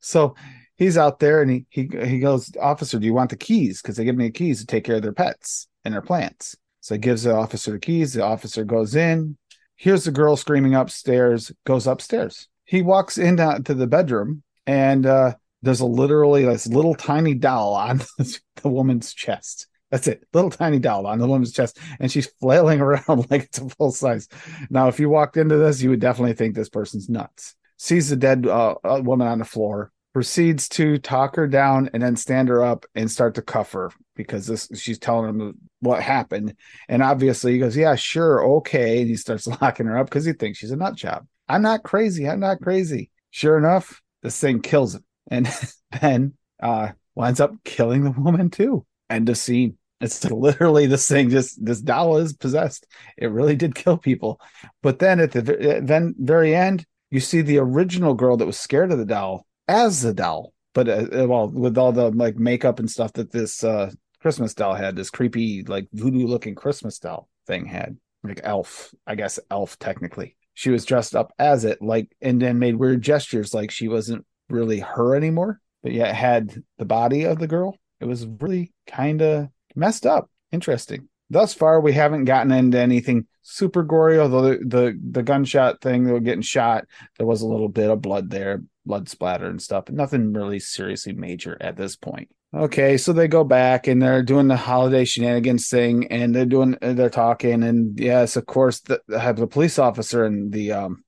So 0.00 0.34
he's 0.76 0.98
out 0.98 1.18
there 1.18 1.42
and 1.42 1.50
he 1.50 1.66
he 1.70 1.88
he 2.04 2.18
goes, 2.18 2.50
officer, 2.60 2.98
do 2.98 3.06
you 3.06 3.14
want 3.14 3.30
the 3.30 3.36
keys? 3.36 3.80
Because 3.80 3.96
they 3.96 4.04
give 4.04 4.16
me 4.16 4.26
the 4.26 4.32
keys 4.32 4.60
to 4.60 4.66
take 4.66 4.84
care 4.84 4.96
of 4.96 5.02
their 5.02 5.12
pets 5.12 5.68
and 5.84 5.94
their 5.94 6.02
plants. 6.02 6.56
So 6.82 6.96
he 6.96 6.98
gives 6.98 7.22
the 7.22 7.34
officer 7.34 7.72
the 7.72 7.78
keys. 7.78 8.12
The 8.12 8.24
officer 8.24 8.64
goes 8.64 8.94
in. 8.94 9.38
Here's 9.76 10.04
the 10.04 10.10
girl 10.10 10.36
screaming 10.36 10.74
upstairs. 10.74 11.50
Goes 11.64 11.86
upstairs. 11.86 12.48
He 12.64 12.82
walks 12.82 13.16
into 13.18 13.62
the 13.74 13.86
bedroom 13.86 14.42
and 14.66 15.06
uh, 15.06 15.34
there's 15.62 15.80
a 15.80 15.86
literally 15.86 16.44
this 16.44 16.66
little 16.66 16.94
tiny 16.94 17.34
doll 17.34 17.74
on 17.74 17.98
the 18.18 18.68
woman's 18.68 19.14
chest. 19.14 19.68
That's 19.90 20.06
it, 20.08 20.24
little 20.32 20.50
tiny 20.50 20.78
doll 20.78 21.06
on 21.06 21.18
the 21.18 21.26
woman's 21.26 21.52
chest, 21.52 21.78
and 22.00 22.10
she's 22.10 22.26
flailing 22.40 22.80
around 22.82 23.30
like 23.30 23.44
it's 23.44 23.58
a 23.58 23.68
full 23.68 23.92
size. 23.92 24.28
Now, 24.70 24.88
if 24.88 24.98
you 24.98 25.08
walked 25.08 25.36
into 25.36 25.56
this, 25.56 25.82
you 25.82 25.90
would 25.90 26.00
definitely 26.00 26.34
think 26.34 26.54
this 26.54 26.70
person's 26.70 27.08
nuts. 27.08 27.54
Sees 27.76 28.08
the 28.08 28.16
dead 28.16 28.46
uh, 28.46 28.76
woman 28.84 29.28
on 29.28 29.38
the 29.38 29.44
floor, 29.44 29.92
proceeds 30.12 30.68
to 30.68 30.98
talk 30.98 31.36
her 31.36 31.46
down 31.46 31.90
and 31.92 32.02
then 32.02 32.16
stand 32.16 32.48
her 32.48 32.62
up 32.62 32.84
and 32.94 33.10
start 33.10 33.34
to 33.34 33.42
cuff 33.42 33.72
her 33.72 33.90
because 34.14 34.46
this 34.46 34.68
she's 34.74 34.98
telling 34.98 35.28
him 35.28 35.54
what 35.80 36.02
happened. 36.02 36.54
And 36.88 37.02
obviously 37.02 37.52
he 37.52 37.58
goes, 37.58 37.76
Yeah, 37.76 37.94
sure, 37.94 38.44
okay. 38.58 39.00
And 39.00 39.08
he 39.08 39.16
starts 39.16 39.46
locking 39.62 39.86
her 39.86 39.98
up 39.98 40.06
because 40.06 40.24
he 40.24 40.32
thinks 40.32 40.58
she's 40.58 40.70
a 40.70 40.76
nut 40.76 40.94
job. 40.94 41.26
I'm 41.48 41.62
not 41.62 41.82
crazy. 41.82 42.28
I'm 42.28 42.40
not 42.40 42.60
crazy. 42.60 43.10
Sure 43.30 43.56
enough, 43.56 44.02
this 44.22 44.38
thing 44.38 44.60
kills 44.60 44.94
him. 44.94 45.04
And 45.28 45.48
then 46.00 46.34
uh 46.62 46.92
winds 47.14 47.40
up 47.40 47.52
killing 47.64 48.04
the 48.04 48.10
woman 48.10 48.50
too. 48.50 48.84
End 49.08 49.28
of 49.28 49.38
scene. 49.38 49.78
It's 50.00 50.24
literally 50.30 50.86
this 50.86 51.08
thing 51.08 51.30
just 51.30 51.64
this 51.64 51.80
doll 51.80 52.18
is 52.18 52.34
possessed. 52.34 52.86
It 53.16 53.30
really 53.30 53.56
did 53.56 53.74
kill 53.74 53.96
people. 53.96 54.40
But 54.82 54.98
then 54.98 55.20
at 55.20 55.32
the 55.32 55.80
then 55.82 56.14
very 56.18 56.54
end, 56.54 56.84
you 57.10 57.20
see 57.20 57.40
the 57.40 57.58
original 57.58 58.14
girl 58.14 58.36
that 58.36 58.46
was 58.46 58.58
scared 58.58 58.92
of 58.92 58.98
the 58.98 59.06
doll 59.06 59.46
as 59.68 60.02
the 60.02 60.14
doll, 60.14 60.52
but 60.74 60.88
uh, 60.88 61.06
uh, 61.12 61.26
well, 61.26 61.48
with 61.48 61.78
all 61.78 61.92
the 61.92 62.10
like 62.10 62.36
makeup 62.36 62.78
and 62.78 62.90
stuff 62.90 63.12
that 63.14 63.30
this 63.30 63.62
uh, 63.64 63.90
Christmas 64.20 64.54
doll 64.54 64.74
had, 64.74 64.96
this 64.96 65.10
creepy 65.10 65.62
like 65.62 65.88
voodoo 65.92 66.26
looking 66.26 66.54
Christmas 66.54 66.98
doll 66.98 67.28
thing 67.46 67.66
had, 67.66 67.96
like 68.22 68.40
elf, 68.42 68.94
I 69.06 69.14
guess 69.14 69.38
elf 69.50 69.78
technically. 69.78 70.36
She 70.54 70.70
was 70.70 70.84
dressed 70.84 71.16
up 71.16 71.32
as 71.38 71.64
it, 71.64 71.80
like, 71.80 72.14
and 72.20 72.40
then 72.40 72.58
made 72.58 72.76
weird 72.76 73.00
gestures, 73.02 73.54
like 73.54 73.70
she 73.70 73.88
wasn't 73.88 74.26
really 74.50 74.80
her 74.80 75.14
anymore, 75.14 75.60
but 75.82 75.92
yet 75.92 76.14
had 76.14 76.62
the 76.78 76.84
body 76.84 77.24
of 77.24 77.38
the 77.38 77.46
girl. 77.46 77.76
It 78.00 78.04
was 78.04 78.26
really 78.26 78.72
kind 78.86 79.22
of 79.22 79.48
messed 79.74 80.04
up. 80.04 80.30
Interesting. 80.50 81.08
Thus 81.32 81.54
far, 81.54 81.80
we 81.80 81.94
haven't 81.94 82.26
gotten 82.26 82.52
into 82.52 82.78
anything 82.78 83.26
super 83.40 83.82
gory. 83.82 84.18
Although 84.18 84.42
the 84.42 84.58
the, 84.58 85.00
the 85.12 85.22
gunshot 85.22 85.80
thing, 85.80 86.04
they 86.04 86.12
were 86.12 86.20
getting 86.20 86.42
shot. 86.42 86.84
There 87.16 87.26
was 87.26 87.40
a 87.40 87.46
little 87.46 87.70
bit 87.70 87.90
of 87.90 88.02
blood 88.02 88.28
there, 88.28 88.62
blood 88.84 89.08
splatter 89.08 89.46
and 89.46 89.60
stuff, 89.60 89.86
but 89.86 89.94
nothing 89.94 90.34
really 90.34 90.58
seriously 90.58 91.14
major 91.14 91.56
at 91.58 91.76
this 91.76 91.96
point. 91.96 92.28
Okay, 92.54 92.98
so 92.98 93.14
they 93.14 93.28
go 93.28 93.44
back 93.44 93.86
and 93.86 94.02
they're 94.02 94.22
doing 94.22 94.46
the 94.46 94.56
holiday 94.56 95.06
shenanigans 95.06 95.70
thing, 95.70 96.06
and 96.08 96.34
they're 96.34 96.44
doing 96.44 96.76
they're 96.82 97.08
talking, 97.08 97.62
and 97.62 97.98
yes, 97.98 98.36
of 98.36 98.44
course, 98.44 98.80
the, 98.80 99.00
the 99.08 99.46
police 99.46 99.78
officer 99.78 100.24
and 100.24 100.52
the 100.52 100.72
um 100.72 101.02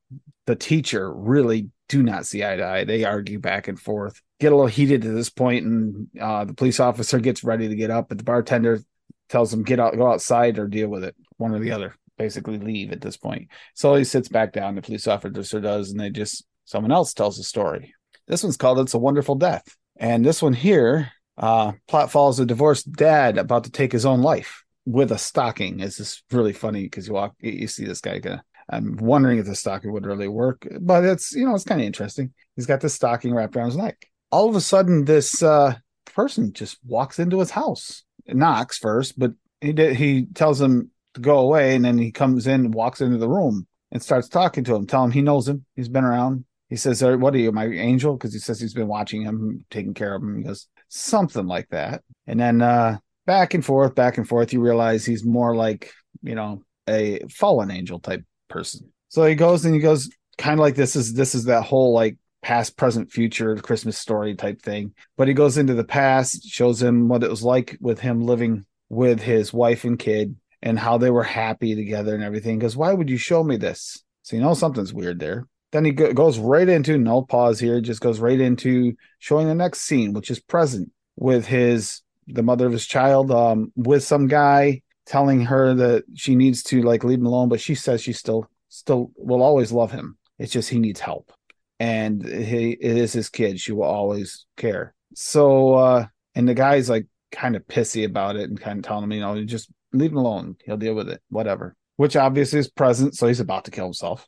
the 0.47 0.57
teacher 0.57 1.13
really 1.13 1.69
do 1.91 2.03
not 2.03 2.25
see 2.25 2.43
eye 2.43 2.57
to 2.57 2.65
eye. 2.65 2.85
They 2.85 3.05
argue 3.05 3.39
back 3.39 3.69
and 3.69 3.79
forth, 3.79 4.23
get 4.41 4.53
a 4.53 4.57
little 4.57 4.69
heated 4.69 5.05
at 5.05 5.15
this 5.15 5.29
point, 5.29 5.67
and 5.67 6.09
uh, 6.19 6.47
the 6.47 6.55
police 6.55 6.81
officer 6.81 7.19
gets 7.19 7.45
ready 7.45 7.69
to 7.69 7.77
get 7.77 7.91
up, 7.91 8.09
but 8.09 8.17
the 8.17 8.25
bartender 8.25 8.81
tells 9.29 9.53
him 9.53 9.63
get 9.63 9.81
out, 9.81 9.97
go 9.97 10.11
outside, 10.11 10.59
or 10.59 10.67
deal 10.67 10.89
with 10.89 11.05
it, 11.05 11.15
one 11.37 11.55
or 11.55 11.59
the 11.59 11.73
other. 11.73 11.95
Basically, 12.17 12.59
leave 12.59 12.93
at 12.93 13.01
this 13.01 13.17
point. 13.17 13.49
So 13.75 13.97
he 13.97 14.05
sits 14.05 14.29
back 14.29 14.53
down. 14.53 14.77
The 14.77 14.83
police 14.83 15.09
officer 15.09 15.61
does, 15.61 15.91
and 15.91 15.99
they 15.99 16.11
just 16.11 16.45
someone 16.65 16.93
else 16.93 17.13
tells 17.13 17.37
the 17.37 17.43
story. 17.43 17.95
This 18.29 18.43
one's 18.43 18.57
called 18.57 18.79
It's 18.79 18.95
a 18.95 18.99
Wonderful 18.99 19.35
Death. 19.35 19.65
And 19.97 20.25
this 20.25 20.41
one 20.41 20.55
here, 20.55 21.11
uh, 21.37 21.73
plot 21.89 22.11
follows 22.11 22.39
a 22.39 22.47
divorced 22.47 22.91
dad 22.93 23.39
about 23.39 23.65
to 23.65 23.71
take 23.71 23.93
his 23.93 24.07
own 24.07 24.23
life 24.23 24.65
with 24.87 25.13
a 25.13 25.19
stocking. 25.19 25.81
It's 25.81 25.97
just 25.97 26.23
really 26.31 26.53
funny 26.53 26.83
because 26.85 27.07
you 27.07 27.15
walk, 27.15 27.35
you 27.41 27.67
see 27.67 27.85
this 27.85 28.01
guy. 28.01 28.19
Gonna, 28.19 28.45
I'm 28.69 28.97
wondering 28.97 29.39
if 29.39 29.47
the 29.47 29.55
stocking 29.55 29.93
would 29.93 30.07
really 30.07 30.29
work, 30.29 30.67
but 30.81 31.05
it's 31.05 31.33
you 31.33 31.47
know 31.47 31.55
it's 31.55 31.65
kind 31.65 31.81
of 31.81 31.87
interesting. 31.87 32.33
He's 32.57 32.67
got 32.67 32.81
this 32.81 32.95
stocking 32.95 33.35
wrapped 33.35 33.57
around 33.57 33.71
his 33.71 33.77
neck. 33.77 34.07
All 34.31 34.49
of 34.49 34.57
a 34.57 34.61
sudden, 34.61 35.05
this 35.05 35.43
uh, 35.43 35.77
person 36.15 36.53
just 36.53 36.79
walks 36.85 37.19
into 37.19 37.41
his 37.41 37.51
house, 37.51 38.04
knocks 38.27 38.79
first, 38.79 39.19
but 39.19 39.33
he 39.61 39.73
did, 39.73 39.97
he 39.97 40.27
tells 40.27 40.61
him 40.61 40.91
to 41.15 41.21
go 41.21 41.39
away, 41.39 41.75
and 41.75 41.85
then 41.85 41.99
he 41.99 42.13
comes 42.13 42.47
in, 42.47 42.71
walks 42.71 43.01
into 43.01 43.19
the 43.19 43.29
room, 43.29 43.67
and 43.93 44.03
starts 44.03 44.29
talking 44.29 44.65
to 44.65 44.75
him. 44.75 44.87
Tell 44.87 45.05
him 45.05 45.11
he 45.11 45.23
knows 45.23 45.49
him. 45.49 45.65
He's 45.77 45.89
been 45.89 46.05
around. 46.05 46.45
He 46.69 46.77
says, 46.77 47.03
"What 47.03 47.35
are 47.35 47.39
you, 47.39 47.53
my 47.53 47.67
angel?" 47.67 48.17
Because 48.17 48.33
he 48.33 48.41
says 48.41 48.61
he's 48.61 48.75
been 48.75 48.89
watching 48.89 49.23
him, 49.23 49.65
taking 49.71 49.95
care 49.95 50.15
of 50.15 50.23
him. 50.23 50.39
He 50.39 50.45
goes 50.45 50.69
something 50.89 51.47
like 51.47 51.69
that, 51.71 52.03
and 52.27 52.41
then 52.41 52.63
uh, 52.63 52.99
back 53.27 53.55
and 53.55 53.65
forth, 53.65 53.95
back 53.95 54.19
and 54.19 54.29
forth. 54.29 54.53
You 54.53 54.61
realize 54.61 55.05
he's 55.05 55.25
more 55.25 55.55
like 55.55 55.93
you 56.23 56.35
know 56.35 56.63
a 56.89 57.21
fallen 57.31 57.71
angel 57.71 58.01
type 58.01 58.25
person. 58.49 58.93
So 59.09 59.25
he 59.25 59.35
goes 59.35 59.65
and 59.65 59.75
he 59.75 59.81
goes 59.81 60.11
kind 60.39 60.55
of 60.55 60.61
like 60.61 60.75
this 60.75 60.97
is 60.97 61.15
this 61.15 61.35
is 61.35 61.45
that 61.45 61.63
whole 61.63 61.93
like 61.93 62.17
past, 62.45 62.77
present, 62.77 63.11
future 63.11 63.57
Christmas 63.57 63.99
story 63.99 64.35
type 64.37 64.61
thing. 64.61 64.93
But 65.17 65.29
he 65.29 65.35
goes 65.35 65.57
into 65.57 65.73
the 65.73 65.83
past, 65.83 66.47
shows 66.47 66.81
him 66.81 67.09
what 67.09 67.25
it 67.25 67.31
was 67.31 67.43
like 67.43 67.79
with 67.81 68.01
him 68.01 68.21
living 68.21 68.67
with 68.91 69.21
his 69.23 69.53
wife 69.53 69.85
and 69.85 69.99
kid 69.99 70.37
and 70.63 70.79
how 70.79 70.99
they 70.99 71.11
were 71.11 71.25
happy 71.25 71.75
together 71.75 72.15
and 72.15 72.23
everything. 72.23 72.59
Because 72.59 72.77
why 72.77 72.93
would 72.93 73.09
you 73.09 73.17
show 73.17 73.43
me 73.43 73.57
this? 73.57 74.05
So 74.23 74.37
you 74.37 74.43
know 74.43 74.53
something's 74.53 74.93
weird 74.93 75.19
there. 75.21 75.49
Then 75.73 75.87
he 75.87 75.93
go- 75.93 76.13
goes 76.13 76.39
right 76.39 76.69
into 76.69 76.99
no 76.99 77.23
pause 77.23 77.59
here, 77.59 77.81
just 77.81 78.03
goes 78.03 78.21
right 78.21 78.39
into 78.39 78.95
showing 79.21 79.49
the 79.49 79.55
next 79.55 79.81
scene, 79.81 80.13
which 80.13 80.31
is 80.31 80.39
present 80.39 80.93
with 81.17 81.47
his 81.47 82.03
the 82.27 82.43
mother 82.43 82.67
of 82.67 82.73
his 82.73 82.87
child, 82.87 83.31
um, 83.31 83.73
with 83.75 84.05
some 84.05 84.29
guy 84.29 84.83
telling 85.07 85.43
her 85.43 85.75
that 85.75 86.05
she 86.15 86.37
needs 86.37 86.63
to 86.65 86.83
like 86.83 87.05
leave 87.05 87.19
him 87.19 87.27
alone, 87.27 87.49
but 87.49 87.61
she 87.61 87.75
says 87.75 88.03
she 88.03 88.13
still 88.13 88.49
still 88.69 89.13
will 89.17 89.43
always 89.43 89.73
love 89.73 89.93
him. 89.93 90.19
It's 90.39 90.53
just 90.53 90.69
he 90.69 90.79
needs 90.79 91.01
help. 91.01 91.33
And 91.81 92.25
he 92.25 92.71
it 92.71 92.97
is 92.97 93.13
his 93.13 93.29
kid. 93.29 93.61
She 93.61 93.73
will 93.73 93.85
always 93.85 94.47
care. 94.57 94.95
So 95.15 95.75
uh 95.75 96.07
and 96.35 96.49
the 96.49 96.55
guy's 96.55 96.89
like 96.89 97.07
kind 97.33 97.57
of 97.57 97.67
pissy 97.67 98.05
about 98.05 98.37
it 98.37 98.49
and 98.49 98.61
kind 98.61 98.79
of 98.79 98.85
telling 98.85 99.05
him, 99.05 99.13
you 99.13 99.21
know, 99.21 99.45
just 99.45 99.71
leave 99.93 100.13
him 100.13 100.19
alone. 100.19 100.57
He'll 100.65 100.77
deal 100.77 100.95
with 100.95 101.09
it. 101.09 101.21
Whatever. 101.29 101.77
Which 101.97 102.17
obviously 102.17 102.59
is 102.59 102.69
present, 102.69 103.15
so 103.15 103.29
he's 103.29 103.41
about 103.41 103.65
to 103.67 103.71
kill 103.71 103.85
himself. 103.85 104.27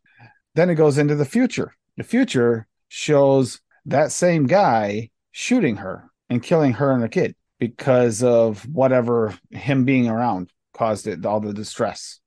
Then 0.55 0.71
it 0.71 0.77
goes 0.77 0.99
into 0.99 1.17
the 1.17 1.25
future. 1.25 1.75
The 1.97 2.05
future 2.05 2.67
shows 2.89 3.61
that 3.87 4.13
same 4.13 4.47
guy 4.47 5.11
shooting 5.33 5.77
her 5.77 6.11
and 6.29 6.43
killing 6.43 6.75
her 6.75 6.93
and 6.93 7.03
her 7.03 7.09
kid 7.09 7.35
because 7.59 8.23
of 8.23 8.63
whatever 8.73 9.37
him 9.51 9.85
being 9.85 10.09
around 10.09 10.53
caused 10.75 11.07
it, 11.07 11.25
all 11.25 11.41
the 11.41 11.53
distress 11.53 12.21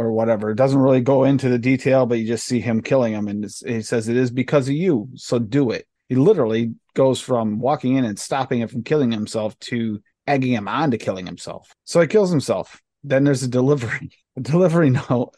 or 0.00 0.12
whatever. 0.12 0.50
It 0.50 0.56
doesn't 0.56 0.80
really 0.80 1.00
go 1.00 1.24
into 1.24 1.48
the 1.48 1.58
detail, 1.58 2.06
but 2.06 2.18
you 2.18 2.26
just 2.26 2.46
see 2.46 2.60
him 2.60 2.82
killing 2.82 3.12
him. 3.12 3.28
And 3.28 3.44
he 3.66 3.82
says, 3.82 4.08
It 4.08 4.16
is 4.16 4.30
because 4.30 4.68
of 4.68 4.74
you. 4.74 5.08
So 5.14 5.38
do 5.38 5.70
it. 5.70 5.86
He 6.08 6.16
literally 6.16 6.74
goes 6.94 7.20
from 7.20 7.60
walking 7.60 7.96
in 7.96 8.04
and 8.04 8.18
stopping 8.18 8.60
him 8.60 8.68
from 8.68 8.82
killing 8.82 9.12
himself 9.12 9.58
to 9.60 10.00
egging 10.26 10.52
him 10.52 10.68
on 10.68 10.90
to 10.90 10.98
killing 10.98 11.26
himself. 11.26 11.72
So 11.84 12.00
he 12.00 12.06
kills 12.06 12.30
himself. 12.30 12.80
Then 13.04 13.24
there's 13.24 13.42
a 13.42 13.48
delivery. 13.48 14.10
A 14.36 14.40
delivery 14.42 14.90
note 14.90 15.34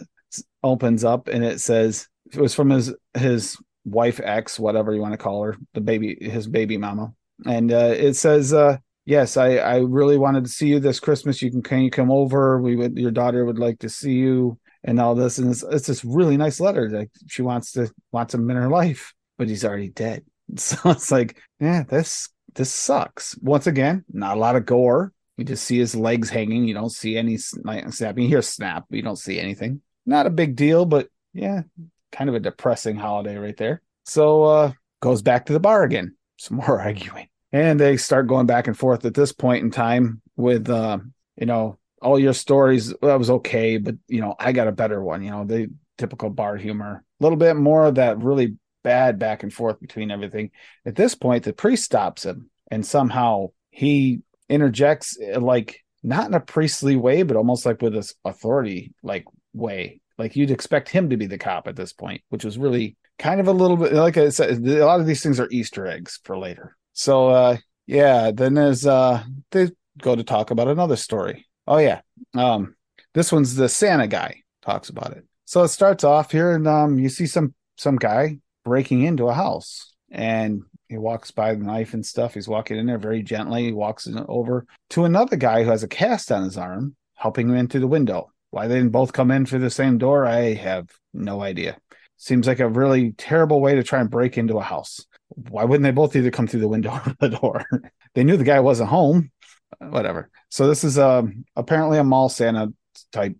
opens 0.63 1.03
up 1.03 1.27
and 1.27 1.43
it 1.43 1.63
says, 1.63 2.09
it 2.31 2.39
was 2.39 2.55
from 2.55 2.69
his 2.69 2.95
his 3.15 3.57
wife 3.85 4.21
ex, 4.23 4.59
whatever 4.59 4.95
you 4.95 5.01
want 5.01 5.13
to 5.15 5.19
call 5.19 5.43
her, 5.45 5.57
the 5.75 5.81
baby, 5.81 6.17
his 6.21 6.47
baby 6.47 6.77
mama, 6.77 7.15
and 7.47 7.73
uh, 7.73 7.95
it 7.97 8.15
says, 8.15 8.53
uh, 8.53 8.79
"Yes, 9.05 9.37
I 9.37 9.57
I 9.57 9.79
really 9.79 10.19
wanted 10.19 10.45
to 10.45 10.51
see 10.51 10.69
you 10.69 10.81
this 10.81 11.01
Christmas. 11.01 11.43
You 11.43 11.51
can 11.51 11.63
can 11.63 11.83
you 11.83 11.91
come 11.91 12.11
over? 12.11 12.61
We 12.61 12.77
would 12.77 12.97
your 12.99 13.11
daughter 13.11 13.45
would 13.45 13.59
like 13.59 13.81
to 13.81 13.89
see 13.89 14.15
you." 14.15 14.59
And 14.85 14.99
all 14.99 15.15
this, 15.15 15.39
and 15.39 15.49
it's, 15.53 15.63
it's 15.63 15.87
this 15.87 16.05
really 16.05 16.37
nice 16.37 16.59
letter. 16.59 16.91
Like 16.91 17.11
she 17.29 17.43
wants 17.43 17.73
to 17.73 17.93
wants 18.11 18.35
him 18.35 18.51
in 18.51 18.57
her 18.57 18.69
life, 18.69 19.15
but 19.39 19.49
he's 19.49 19.65
already 19.65 19.89
dead. 19.91 20.25
So 20.57 20.77
it's 20.91 21.11
like, 21.11 21.41
yeah, 21.61 21.85
this 21.85 22.29
this 22.55 22.71
sucks. 22.71 23.39
Once 23.39 23.67
again, 23.67 24.05
not 24.13 24.37
a 24.37 24.41
lot 24.41 24.57
of 24.57 24.67
gore. 24.67 25.13
You 25.37 25.45
just 25.45 25.65
see 25.65 25.79
his 25.79 25.95
legs 25.95 26.29
hanging. 26.29 26.69
You 26.69 26.75
don't 26.75 26.93
see 26.93 27.17
any 27.17 27.39
snapping. 27.39 28.25
You 28.25 28.29
hear 28.29 28.43
snap, 28.43 28.85
you 28.91 29.03
don't 29.03 29.17
see 29.17 29.39
anything. 29.39 29.81
Not 30.05 30.27
a 30.27 30.31
big 30.31 30.57
deal, 30.57 30.85
but 30.85 31.09
yeah, 31.33 31.63
kind 32.11 32.29
of 32.29 32.37
a 32.37 32.41
depressing 32.41 32.97
holiday 32.97 33.37
right 33.37 33.57
there. 33.57 33.83
So 34.05 34.45
uh 34.45 34.73
goes 35.01 35.23
back 35.23 35.47
to 35.47 35.53
the 35.53 35.61
bar 35.61 35.83
again. 35.83 36.17
Some 36.39 36.59
more 36.59 36.81
arguing. 36.89 37.29
And 37.53 37.79
they 37.79 37.97
start 37.99 38.27
going 38.27 38.47
back 38.47 38.67
and 38.67 38.77
forth 38.77 39.05
at 39.05 39.15
this 39.15 39.33
point 39.33 39.63
in 39.63 39.71
time 39.71 40.23
with 40.37 40.69
uh, 40.71 40.99
you 41.37 41.47
know, 41.47 41.79
all 42.01 42.19
your 42.19 42.33
stories 42.33 42.93
that 43.01 43.19
was 43.19 43.31
okay, 43.31 43.79
but 43.79 43.95
you 44.09 44.21
know, 44.21 44.35
I 44.39 44.53
got 44.53 44.69
a 44.69 44.73
better 44.73 45.03
one. 45.03 45.23
You 45.23 45.31
know, 45.31 45.45
the 45.45 45.71
typical 45.99 46.31
bar 46.31 46.57
humor, 46.57 47.05
a 47.21 47.23
little 47.23 47.39
bit 47.39 47.57
more 47.57 47.87
of 47.87 47.97
that 47.97 48.23
really 48.23 48.57
bad 48.83 49.19
back 49.19 49.43
and 49.43 49.53
forth 49.53 49.81
between 49.81 50.11
everything. 50.11 50.51
At 50.85 50.97
this 50.97 51.15
point, 51.15 51.45
the 51.45 51.53
priest 51.53 51.85
stops 51.85 52.25
him 52.25 52.51
and 52.71 52.85
somehow 52.85 53.49
he 53.71 54.21
interjects 54.49 55.17
uh, 55.21 55.41
like 55.41 55.81
not 56.03 56.27
in 56.27 56.35
a 56.35 56.41
priestly 56.41 56.97
way, 56.97 57.23
but 57.23 57.37
almost 57.37 57.65
like 57.65 57.81
with 57.81 57.93
this 57.93 58.15
authority 58.25 58.93
like 59.03 59.25
way. 59.55 60.01
Like 60.19 60.37
you'd 60.37 60.51
expect 60.51 60.89
him 60.89 61.11
to 61.11 61.17
be 61.17 61.27
the 61.27 61.39
cop 61.39 61.69
at 61.69 61.77
this 61.77 61.93
point, 61.93 62.23
which 62.29 62.45
was 62.45 62.59
really 62.59 62.97
kind 63.19 63.41
of 63.41 63.47
a 63.47 63.53
little 63.53 63.77
bit 63.77 63.93
like 63.93 64.17
I 64.17 64.31
said, 64.31 64.67
a 64.67 64.85
lot 64.85 65.01
of 65.01 65.07
these 65.07 65.23
things 65.23 65.39
are 65.39 65.49
Easter 65.51 65.87
eggs 65.87 66.19
for 66.25 66.37
later. 66.37 66.77
So 66.93 67.29
uh 67.29 67.57
yeah, 67.87 68.31
then 68.33 68.55
there's 68.55 68.87
uh 68.87 69.25
they 69.51 69.71
go 70.01 70.17
to 70.17 70.25
talk 70.25 70.51
about 70.51 70.69
another 70.69 70.97
story. 70.97 71.47
Oh 71.67 71.79
yeah. 71.79 72.01
Um 72.35 72.77
this 73.15 73.33
one's 73.33 73.55
the 73.55 73.69
Santa 73.69 74.07
guy 74.07 74.43
talks 74.63 74.89
about 74.89 75.13
it. 75.13 75.25
So 75.45 75.63
it 75.63 75.69
starts 75.69 76.05
off 76.05 76.33
here 76.33 76.55
and 76.55 76.67
um 76.67 76.99
you 76.99 77.09
see 77.09 77.27
some 77.27 77.55
some 77.77 77.97
guy 77.97 78.39
breaking 78.65 79.03
into 79.03 79.29
a 79.29 79.35
house 79.35 79.95
and 80.11 80.63
he 80.89 80.99
walks 80.99 81.31
by 81.31 81.55
the 81.55 81.65
knife 81.65 81.95
and 81.95 82.05
stuff. 82.05 82.35
He's 82.35 82.47
walking 82.47 82.77
in 82.77 82.85
there 82.87 82.99
very 82.99 83.23
gently. 83.23 83.65
He 83.65 83.73
walks 83.73 84.07
over 84.29 84.67
to 84.91 85.05
another 85.07 85.37
guy 85.37 85.65
who 85.65 85.71
has 85.71 85.83
a 85.83 85.89
cast 85.89 86.31
on 86.31 86.45
his 86.45 86.59
arm, 86.59 86.97
helping 87.15 87.49
him 87.49 87.57
into 87.57 87.81
the 87.81 87.87
window. 87.87 88.31
Why 88.51 88.69
they 88.69 88.75
didn't 88.75 88.91
both 88.91 89.15
come 89.15 89.31
in 89.31 89.47
through 89.47 89.61
the 89.61 89.71
same 89.71 89.97
door, 89.97 90.27
I 90.27 90.53
have 90.53 90.91
no 91.15 91.41
idea. 91.41 91.79
Seems 92.19 92.47
like 92.47 92.61
a 92.61 92.69
really 92.69 93.13
terrible 93.13 93.63
way 93.63 93.75
to 93.75 93.83
try 93.83 94.01
and 94.01 94.11
break 94.11 94.37
into 94.37 94.59
a 94.59 94.63
house. 94.63 95.07
Why 95.37 95.65
wouldn't 95.65 95.85
they 95.85 95.91
both 95.91 96.17
either 96.17 96.31
come 96.31 96.47
through 96.47 96.61
the 96.61 96.69
window 96.69 96.91
or 97.07 97.17
the 97.21 97.29
door? 97.29 97.67
they 98.15 98.25
knew 98.25 98.37
the 98.37 98.45
guy 98.45 98.61
wasn't 98.61 98.91
home. 98.91 99.31
Whatever. 99.79 100.31
So 100.49 100.67
this 100.67 100.85
is 100.85 100.99
um, 100.99 101.45
apparently 101.57 101.99
a 101.99 102.05
mall 102.05 102.29
Santa 102.29 102.73
type 103.11 103.37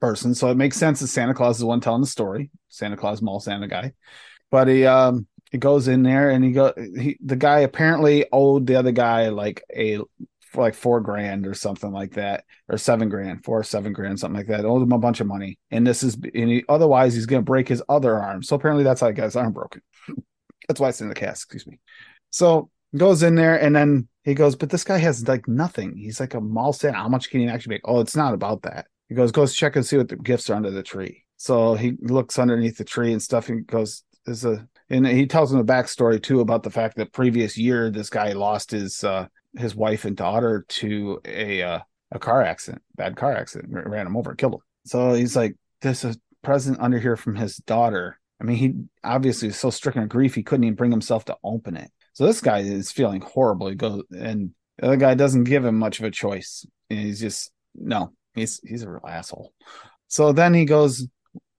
person. 0.00 0.34
So 0.34 0.50
it 0.50 0.56
makes 0.56 0.76
sense 0.76 1.00
that 1.00 1.08
Santa 1.08 1.34
Claus 1.34 1.56
is 1.56 1.60
the 1.60 1.66
one 1.66 1.80
telling 1.80 2.00
the 2.00 2.06
story. 2.06 2.50
Santa 2.68 2.96
Claus, 2.96 3.22
mall 3.22 3.40
Santa 3.40 3.68
guy. 3.68 3.92
But 4.50 4.68
he 4.68 4.86
um 4.86 5.26
he 5.50 5.58
goes 5.58 5.88
in 5.88 6.02
there 6.02 6.30
and 6.30 6.44
he 6.44 6.52
go 6.52 6.72
he 6.76 7.18
the 7.24 7.36
guy 7.36 7.60
apparently 7.60 8.26
owed 8.32 8.66
the 8.66 8.76
other 8.76 8.92
guy 8.92 9.28
like 9.28 9.62
a 9.74 9.98
for 10.40 10.62
like 10.62 10.74
four 10.74 11.00
grand 11.00 11.46
or 11.46 11.54
something 11.54 11.92
like 11.92 12.14
that 12.14 12.44
or 12.68 12.78
seven 12.78 13.08
grand 13.08 13.44
four 13.44 13.60
or 13.60 13.64
seven 13.64 13.92
grand 13.92 14.18
something 14.18 14.38
like 14.38 14.46
that 14.46 14.64
owed 14.64 14.82
him 14.82 14.92
a 14.92 14.98
bunch 14.98 15.20
of 15.20 15.26
money 15.26 15.58
and 15.70 15.86
this 15.86 16.02
is 16.02 16.14
and 16.14 16.50
he, 16.50 16.64
otherwise 16.68 17.14
he's 17.14 17.26
going 17.26 17.40
to 17.40 17.44
break 17.44 17.68
his 17.68 17.82
other 17.88 18.18
arm 18.18 18.42
so 18.42 18.56
apparently 18.56 18.82
that's 18.82 19.00
how 19.02 19.08
he 19.08 19.12
got 19.12 19.24
his 19.24 19.36
arm 19.36 19.52
broken 19.52 19.82
that's 20.68 20.80
why 20.80 20.88
it's 20.88 21.00
in 21.00 21.08
the 21.08 21.14
cast 21.14 21.42
excuse 21.42 21.66
me. 21.66 21.78
So 22.30 22.70
goes 22.96 23.22
in 23.22 23.34
there 23.34 23.60
and 23.60 23.74
then 23.74 24.08
he 24.22 24.34
goes 24.34 24.54
but 24.54 24.70
this 24.70 24.84
guy 24.84 24.98
has 24.98 25.26
like 25.26 25.48
nothing. 25.48 25.96
He's 25.96 26.20
like 26.20 26.34
a 26.34 26.40
mall 26.40 26.72
stand 26.72 26.96
how 26.96 27.08
much 27.08 27.30
can 27.30 27.40
he 27.40 27.48
actually 27.48 27.76
make? 27.76 27.82
Oh 27.84 28.00
it's 28.00 28.16
not 28.16 28.34
about 28.34 28.62
that. 28.62 28.86
He 29.08 29.14
goes 29.14 29.32
goes 29.32 29.54
check 29.54 29.76
and 29.76 29.84
see 29.84 29.96
what 29.96 30.08
the 30.08 30.16
gifts 30.16 30.48
are 30.50 30.54
under 30.54 30.70
the 30.70 30.82
tree. 30.82 31.24
So 31.36 31.74
he 31.74 31.94
looks 32.00 32.38
underneath 32.38 32.78
the 32.78 32.84
tree 32.84 33.12
and 33.12 33.22
stuff 33.22 33.48
and 33.48 33.66
goes 33.66 34.04
there's 34.24 34.44
a 34.44 34.68
and 34.90 35.06
he 35.06 35.26
tells 35.26 35.52
him 35.52 35.58
a 35.58 35.64
backstory 35.64 36.22
too 36.22 36.40
about 36.40 36.62
the 36.62 36.70
fact 36.70 36.96
that 36.96 37.12
previous 37.12 37.58
year 37.58 37.90
this 37.90 38.10
guy 38.10 38.32
lost 38.32 38.70
his 38.70 39.04
uh, 39.04 39.26
his 39.56 39.74
wife 39.74 40.04
and 40.04 40.16
daughter 40.16 40.64
to 40.68 41.20
a 41.24 41.62
uh, 41.62 41.80
a 42.12 42.18
car 42.18 42.42
accident, 42.42 42.82
bad 42.96 43.16
car 43.16 43.34
accident, 43.34 43.72
ran 43.72 44.06
him 44.06 44.16
over, 44.16 44.34
killed 44.34 44.54
him. 44.54 44.60
So 44.86 45.12
he's 45.12 45.36
like, 45.36 45.56
"There's 45.82 46.04
a 46.04 46.14
present 46.42 46.78
under 46.80 46.98
here 46.98 47.16
from 47.16 47.36
his 47.36 47.56
daughter." 47.56 48.18
I 48.40 48.44
mean, 48.44 48.56
he 48.56 48.74
obviously 49.02 49.48
is 49.48 49.58
so 49.58 49.70
stricken 49.70 50.02
with 50.02 50.10
grief 50.10 50.34
he 50.34 50.42
couldn't 50.42 50.64
even 50.64 50.76
bring 50.76 50.90
himself 50.90 51.24
to 51.26 51.36
open 51.42 51.76
it. 51.76 51.90
So 52.12 52.24
this 52.24 52.40
guy 52.40 52.60
is 52.60 52.92
feeling 52.92 53.20
horrible. 53.20 53.68
He 53.68 53.74
goes, 53.74 54.02
and 54.16 54.52
the 54.78 54.86
other 54.86 54.96
guy 54.96 55.14
doesn't 55.14 55.44
give 55.44 55.64
him 55.64 55.78
much 55.78 55.98
of 55.98 56.04
a 56.04 56.10
choice. 56.10 56.64
He's 56.88 57.20
just 57.20 57.50
no, 57.74 58.12
he's 58.34 58.60
he's 58.64 58.82
a 58.82 58.90
real 58.90 59.06
asshole. 59.06 59.52
So 60.08 60.32
then 60.32 60.54
he 60.54 60.64
goes, 60.64 61.06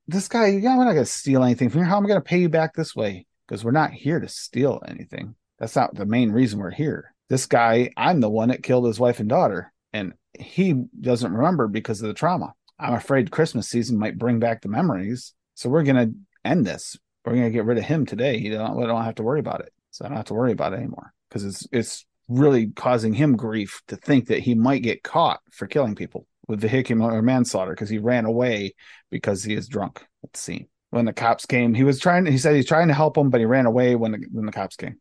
this 0.08 0.28
guy, 0.28 0.48
yeah, 0.48 0.76
we're 0.76 0.86
not 0.86 0.94
going 0.94 1.06
to 1.06 1.12
steal 1.12 1.44
anything 1.44 1.70
from 1.70 1.82
you. 1.82 1.86
How 1.86 1.98
am 1.98 2.06
I 2.06 2.08
going 2.08 2.22
to 2.22 2.26
pay 2.26 2.40
you 2.40 2.50
back 2.50 2.74
this 2.74 2.96
way? 2.96 3.28
Because 3.48 3.64
we're 3.64 3.72
not 3.72 3.92
here 3.92 4.20
to 4.20 4.28
steal 4.28 4.82
anything. 4.88 5.36
That's 5.60 5.76
not 5.76 5.94
the 5.94 6.06
main 6.06 6.32
reason 6.32 6.60
we're 6.60 6.72
here. 6.72 7.14
This 7.30 7.46
guy, 7.46 7.92
I'm 7.96 8.22
the 8.22 8.30
one 8.30 8.50
that 8.50 8.64
killed 8.64 8.88
his 8.88 9.00
wife 9.00 9.20
and 9.20 9.30
daughter, 9.30 9.72
and 9.94 10.14
he 10.34 10.74
doesn't 11.00 11.32
remember 11.32 11.68
because 11.68 12.02
of 12.02 12.08
the 12.08 12.14
trauma. 12.14 12.54
I'm 12.80 12.94
afraid 12.94 13.30
Christmas 13.30 13.70
season 13.70 14.00
might 14.00 14.18
bring 14.18 14.40
back 14.40 14.62
the 14.62 14.70
memories. 14.70 15.34
So 15.54 15.70
we're 15.70 15.84
going 15.84 15.96
to 15.96 16.16
end 16.44 16.66
this. 16.66 16.98
We're 17.26 17.36
to 17.36 17.50
get 17.52 17.66
rid 17.66 17.78
of 17.78 17.84
him 17.84 18.06
today. 18.06 18.38
You 18.38 18.54
don't, 18.54 18.76
we 18.76 18.86
don't 18.86 19.04
have 19.04 19.16
to 19.16 19.24
worry 19.24 19.40
about 19.40 19.62
it. 19.62 19.72
So 19.92 20.06
I 20.06 20.08
don't 20.08 20.18
have 20.18 20.26
to 20.28 20.34
worry 20.34 20.52
about 20.52 20.74
it 20.74 20.78
anymore 20.78 21.14
because 21.30 21.46
it's 21.46 21.68
it's 21.72 22.06
really 22.28 22.68
causing 22.68 23.14
him 23.14 23.36
grief 23.36 23.82
to 23.88 23.96
think 23.96 24.28
that 24.28 24.40
he 24.40 24.56
might 24.56 24.84
get 24.84 25.04
caught 25.04 25.40
for 25.52 25.68
killing 25.68 25.96
people 25.96 26.26
with 26.48 26.62
vehicular 26.62 27.22
manslaughter 27.22 27.72
because 27.72 27.90
he 27.90 27.98
ran 27.98 28.26
away 28.26 28.74
because 29.10 29.44
he 29.44 29.54
is 29.54 29.68
drunk 29.68 30.06
at 30.24 30.34
the 30.34 30.40
scene. 30.40 30.68
When 30.92 31.06
the 31.06 31.14
cops 31.14 31.46
came, 31.46 31.74
he 31.74 31.84
was 31.84 32.00
trying. 32.00 32.26
He 32.26 32.38
said 32.38 32.56
he's 32.56 32.68
trying 32.68 32.88
to 32.88 32.94
help 32.94 33.18
him, 33.18 33.30
but 33.30 33.40
he 33.40 33.46
ran 33.46 33.68
away 33.68 33.96
when 33.96 34.12
the, 34.14 34.26
when 34.32 34.46
the 34.46 34.52
cops 34.52 34.76
came. 34.76 35.00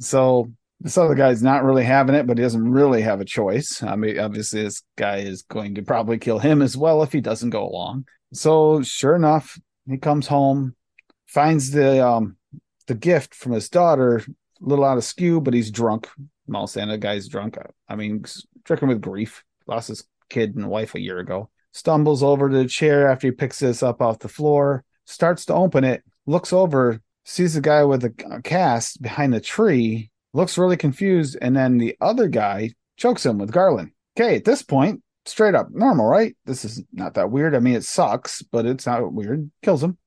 So 0.00 0.50
this 0.80 0.96
other 0.96 1.14
guy's 1.14 1.42
not 1.42 1.64
really 1.64 1.84
having 1.84 2.14
it, 2.14 2.26
but 2.26 2.38
he 2.38 2.42
doesn't 2.42 2.70
really 2.70 3.02
have 3.02 3.20
a 3.20 3.26
choice. 3.26 3.82
I 3.82 3.96
mean, 3.96 4.18
obviously, 4.18 4.62
this 4.62 4.82
guy 4.96 5.18
is 5.18 5.42
going 5.42 5.74
to 5.74 5.82
probably 5.82 6.18
kill 6.18 6.38
him 6.38 6.62
as 6.62 6.76
well 6.76 7.02
if 7.02 7.12
he 7.12 7.20
doesn't 7.20 7.50
go 7.50 7.66
along. 7.66 8.06
So 8.32 8.82
sure 8.82 9.14
enough, 9.14 9.58
he 9.92 9.98
comes 9.98 10.26
home, 10.26 10.74
finds 11.26 11.70
the 11.70 12.06
um 12.06 12.36
the 12.86 12.94
gift 12.94 13.34
from 13.34 13.52
his 13.52 13.68
daughter, 13.68 14.16
a 14.18 14.24
little 14.60 14.84
out 14.84 14.98
of 14.98 15.04
skew, 15.04 15.40
but 15.40 15.54
he's 15.54 15.70
drunk. 15.70 16.08
Mall 16.46 16.66
Santa 16.66 16.96
guy's 16.98 17.28
drunk. 17.28 17.58
I 17.88 17.96
mean, 17.96 18.24
stricken 18.24 18.88
with 18.88 19.00
grief, 19.00 19.44
lost 19.66 19.88
his 19.88 20.04
kid 20.30 20.54
and 20.56 20.68
wife 20.68 20.94
a 20.94 21.00
year 21.00 21.18
ago. 21.18 21.50
Stumbles 21.72 22.22
over 22.22 22.48
to 22.48 22.56
the 22.56 22.68
chair 22.68 23.08
after 23.08 23.26
he 23.26 23.32
picks 23.32 23.58
this 23.58 23.82
up 23.82 24.00
off 24.00 24.20
the 24.20 24.28
floor, 24.28 24.84
starts 25.04 25.44
to 25.46 25.54
open 25.54 25.84
it, 25.84 26.02
looks 26.26 26.52
over, 26.52 27.00
sees 27.24 27.54
the 27.54 27.60
guy 27.60 27.84
with 27.84 28.04
a 28.04 28.40
cast 28.42 29.02
behind 29.02 29.32
the 29.32 29.40
tree, 29.40 30.10
looks 30.32 30.56
really 30.56 30.76
confused, 30.76 31.36
and 31.42 31.56
then 31.56 31.76
the 31.76 31.96
other 32.00 32.28
guy 32.28 32.70
chokes 32.96 33.26
him 33.26 33.38
with 33.38 33.52
garland. 33.52 33.90
Okay, 34.18 34.36
at 34.36 34.44
this 34.44 34.62
point, 34.62 35.02
straight 35.28 35.54
up 35.54 35.68
normal, 35.70 36.06
right? 36.06 36.36
This 36.44 36.64
is 36.64 36.82
not 36.92 37.14
that 37.14 37.30
weird. 37.30 37.54
I 37.54 37.60
mean, 37.60 37.74
it 37.74 37.84
sucks, 37.84 38.42
but 38.42 38.66
it's 38.66 38.86
not 38.86 39.12
weird. 39.12 39.50
Kills 39.62 39.82
him. 39.82 39.98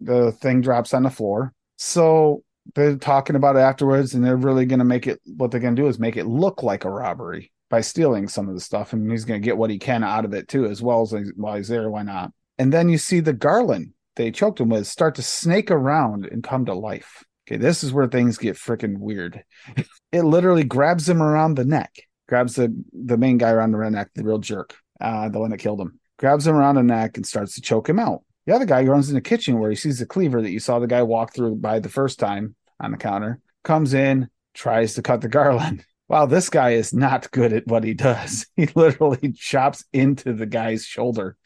The 0.00 0.32
thing 0.32 0.60
drops 0.60 0.94
on 0.94 1.02
the 1.02 1.10
floor. 1.10 1.52
So 1.76 2.42
they're 2.74 2.96
talking 2.96 3.36
about 3.36 3.56
it 3.56 3.60
afterwards, 3.60 4.14
and 4.14 4.24
they're 4.24 4.36
really 4.36 4.66
going 4.66 4.78
to 4.78 4.84
make 4.84 5.06
it. 5.06 5.20
What 5.24 5.50
they're 5.50 5.60
going 5.60 5.76
to 5.76 5.82
do 5.82 5.88
is 5.88 5.98
make 5.98 6.16
it 6.16 6.26
look 6.26 6.62
like 6.62 6.84
a 6.84 6.90
robbery 6.90 7.52
by 7.68 7.80
stealing 7.80 8.28
some 8.28 8.48
of 8.48 8.54
the 8.54 8.60
stuff, 8.60 8.92
and 8.92 9.10
he's 9.10 9.24
going 9.24 9.40
to 9.40 9.44
get 9.44 9.56
what 9.56 9.70
he 9.70 9.78
can 9.78 10.04
out 10.04 10.24
of 10.24 10.34
it 10.34 10.48
too, 10.48 10.66
as 10.66 10.82
well 10.82 11.02
as 11.02 11.14
while 11.36 11.56
he's 11.56 11.68
there. 11.68 11.90
Why 11.90 12.02
not? 12.02 12.32
And 12.58 12.72
then 12.72 12.88
you 12.88 12.98
see 12.98 13.20
the 13.20 13.32
garland 13.32 13.94
they 14.16 14.30
choked 14.30 14.60
him 14.60 14.68
with 14.68 14.86
start 14.86 15.14
to 15.14 15.22
snake 15.22 15.70
around 15.70 16.26
and 16.26 16.42
come 16.42 16.66
to 16.66 16.74
life. 16.74 17.24
Okay, 17.48 17.56
this 17.56 17.82
is 17.82 17.92
where 17.92 18.06
things 18.06 18.38
get 18.38 18.56
freaking 18.56 18.98
weird. 18.98 19.42
it 20.12 20.22
literally 20.22 20.64
grabs 20.64 21.08
him 21.08 21.22
around 21.22 21.54
the 21.54 21.64
neck, 21.64 21.90
grabs 22.30 22.54
the 22.54 22.74
the 22.92 23.18
main 23.18 23.36
guy 23.36 23.50
around 23.50 23.72
the 23.72 23.90
neck, 23.90 24.10
the 24.14 24.24
real 24.24 24.38
jerk, 24.38 24.76
uh, 25.00 25.28
the 25.28 25.38
one 25.38 25.50
that 25.50 25.58
killed 25.58 25.80
him, 25.80 26.00
grabs 26.18 26.46
him 26.46 26.54
around 26.54 26.76
the 26.76 26.82
neck 26.82 27.16
and 27.16 27.26
starts 27.26 27.56
to 27.56 27.60
choke 27.60 27.88
him 27.88 27.98
out. 27.98 28.22
The 28.46 28.54
other 28.54 28.64
guy 28.64 28.82
runs 28.84 29.08
in 29.08 29.16
the 29.16 29.20
kitchen 29.20 29.58
where 29.58 29.70
he 29.70 29.76
sees 29.76 29.98
the 29.98 30.06
cleaver 30.06 30.40
that 30.40 30.50
you 30.50 30.60
saw 30.60 30.78
the 30.78 30.86
guy 30.86 31.02
walk 31.02 31.34
through 31.34 31.56
by 31.56 31.80
the 31.80 31.90
first 31.90 32.18
time 32.18 32.54
on 32.80 32.92
the 32.92 32.96
counter, 32.96 33.40
comes 33.64 33.92
in, 33.92 34.30
tries 34.54 34.94
to 34.94 35.02
cut 35.02 35.20
the 35.20 35.28
garland 35.28 35.84
wow, 36.10 36.26
this 36.26 36.50
guy 36.50 36.70
is 36.70 36.92
not 36.92 37.30
good 37.30 37.52
at 37.52 37.68
what 37.68 37.84
he 37.84 37.94
does. 37.94 38.44
He 38.56 38.66
literally 38.74 39.32
chops 39.32 39.84
into 39.92 40.32
the 40.32 40.46
guy's 40.46 40.84
shoulder 40.84 41.36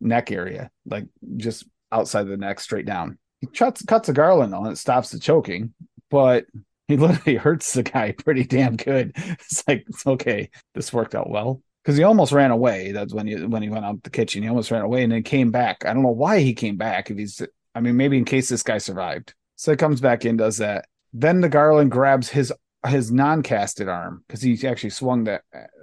neck 0.00 0.30
area, 0.30 0.70
like 0.86 1.06
just 1.36 1.66
outside 1.90 2.28
the 2.28 2.36
neck, 2.36 2.60
straight 2.60 2.86
down. 2.86 3.18
He 3.40 3.48
cuts 3.48 3.82
cuts 3.82 4.08
a 4.08 4.12
garland 4.12 4.54
on 4.54 4.66
it, 4.66 4.78
stops 4.78 5.10
the 5.10 5.18
choking, 5.18 5.74
but 6.10 6.46
he 6.88 6.96
literally 6.96 7.36
hurts 7.36 7.72
the 7.72 7.82
guy 7.82 8.12
pretty 8.12 8.44
damn 8.44 8.76
good. 8.76 9.16
It's 9.16 9.66
like 9.66 9.86
okay, 10.06 10.50
this 10.74 10.92
worked 10.92 11.14
out 11.14 11.30
well 11.30 11.62
because 11.82 11.96
he 11.96 12.04
almost 12.04 12.32
ran 12.32 12.50
away. 12.50 12.92
That's 12.92 13.14
when 13.14 13.26
he 13.26 13.44
when 13.44 13.62
he 13.62 13.70
went 13.70 13.84
out 13.84 14.02
the 14.02 14.10
kitchen. 14.10 14.42
He 14.42 14.48
almost 14.48 14.70
ran 14.70 14.82
away 14.82 15.02
and 15.02 15.12
then 15.12 15.22
came 15.22 15.50
back. 15.50 15.84
I 15.84 15.94
don't 15.94 16.02
know 16.02 16.10
why 16.10 16.40
he 16.40 16.54
came 16.54 16.76
back. 16.76 17.10
If 17.10 17.18
he's, 17.18 17.42
I 17.74 17.80
mean, 17.80 17.96
maybe 17.96 18.18
in 18.18 18.24
case 18.24 18.48
this 18.48 18.62
guy 18.62 18.78
survived. 18.78 19.34
So 19.56 19.70
he 19.70 19.76
comes 19.76 20.00
back 20.00 20.24
in, 20.24 20.36
does 20.36 20.58
that. 20.58 20.86
Then 21.12 21.40
the 21.40 21.48
garland 21.48 21.90
grabs 21.90 22.28
his 22.28 22.52
his 22.86 23.10
non-casted 23.10 23.88
arm 23.88 24.24
because 24.26 24.42
he 24.42 24.66
actually 24.66 24.90
swung 24.90 25.24
that 25.24 25.42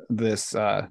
this 0.10 0.54
uh, 0.54 0.88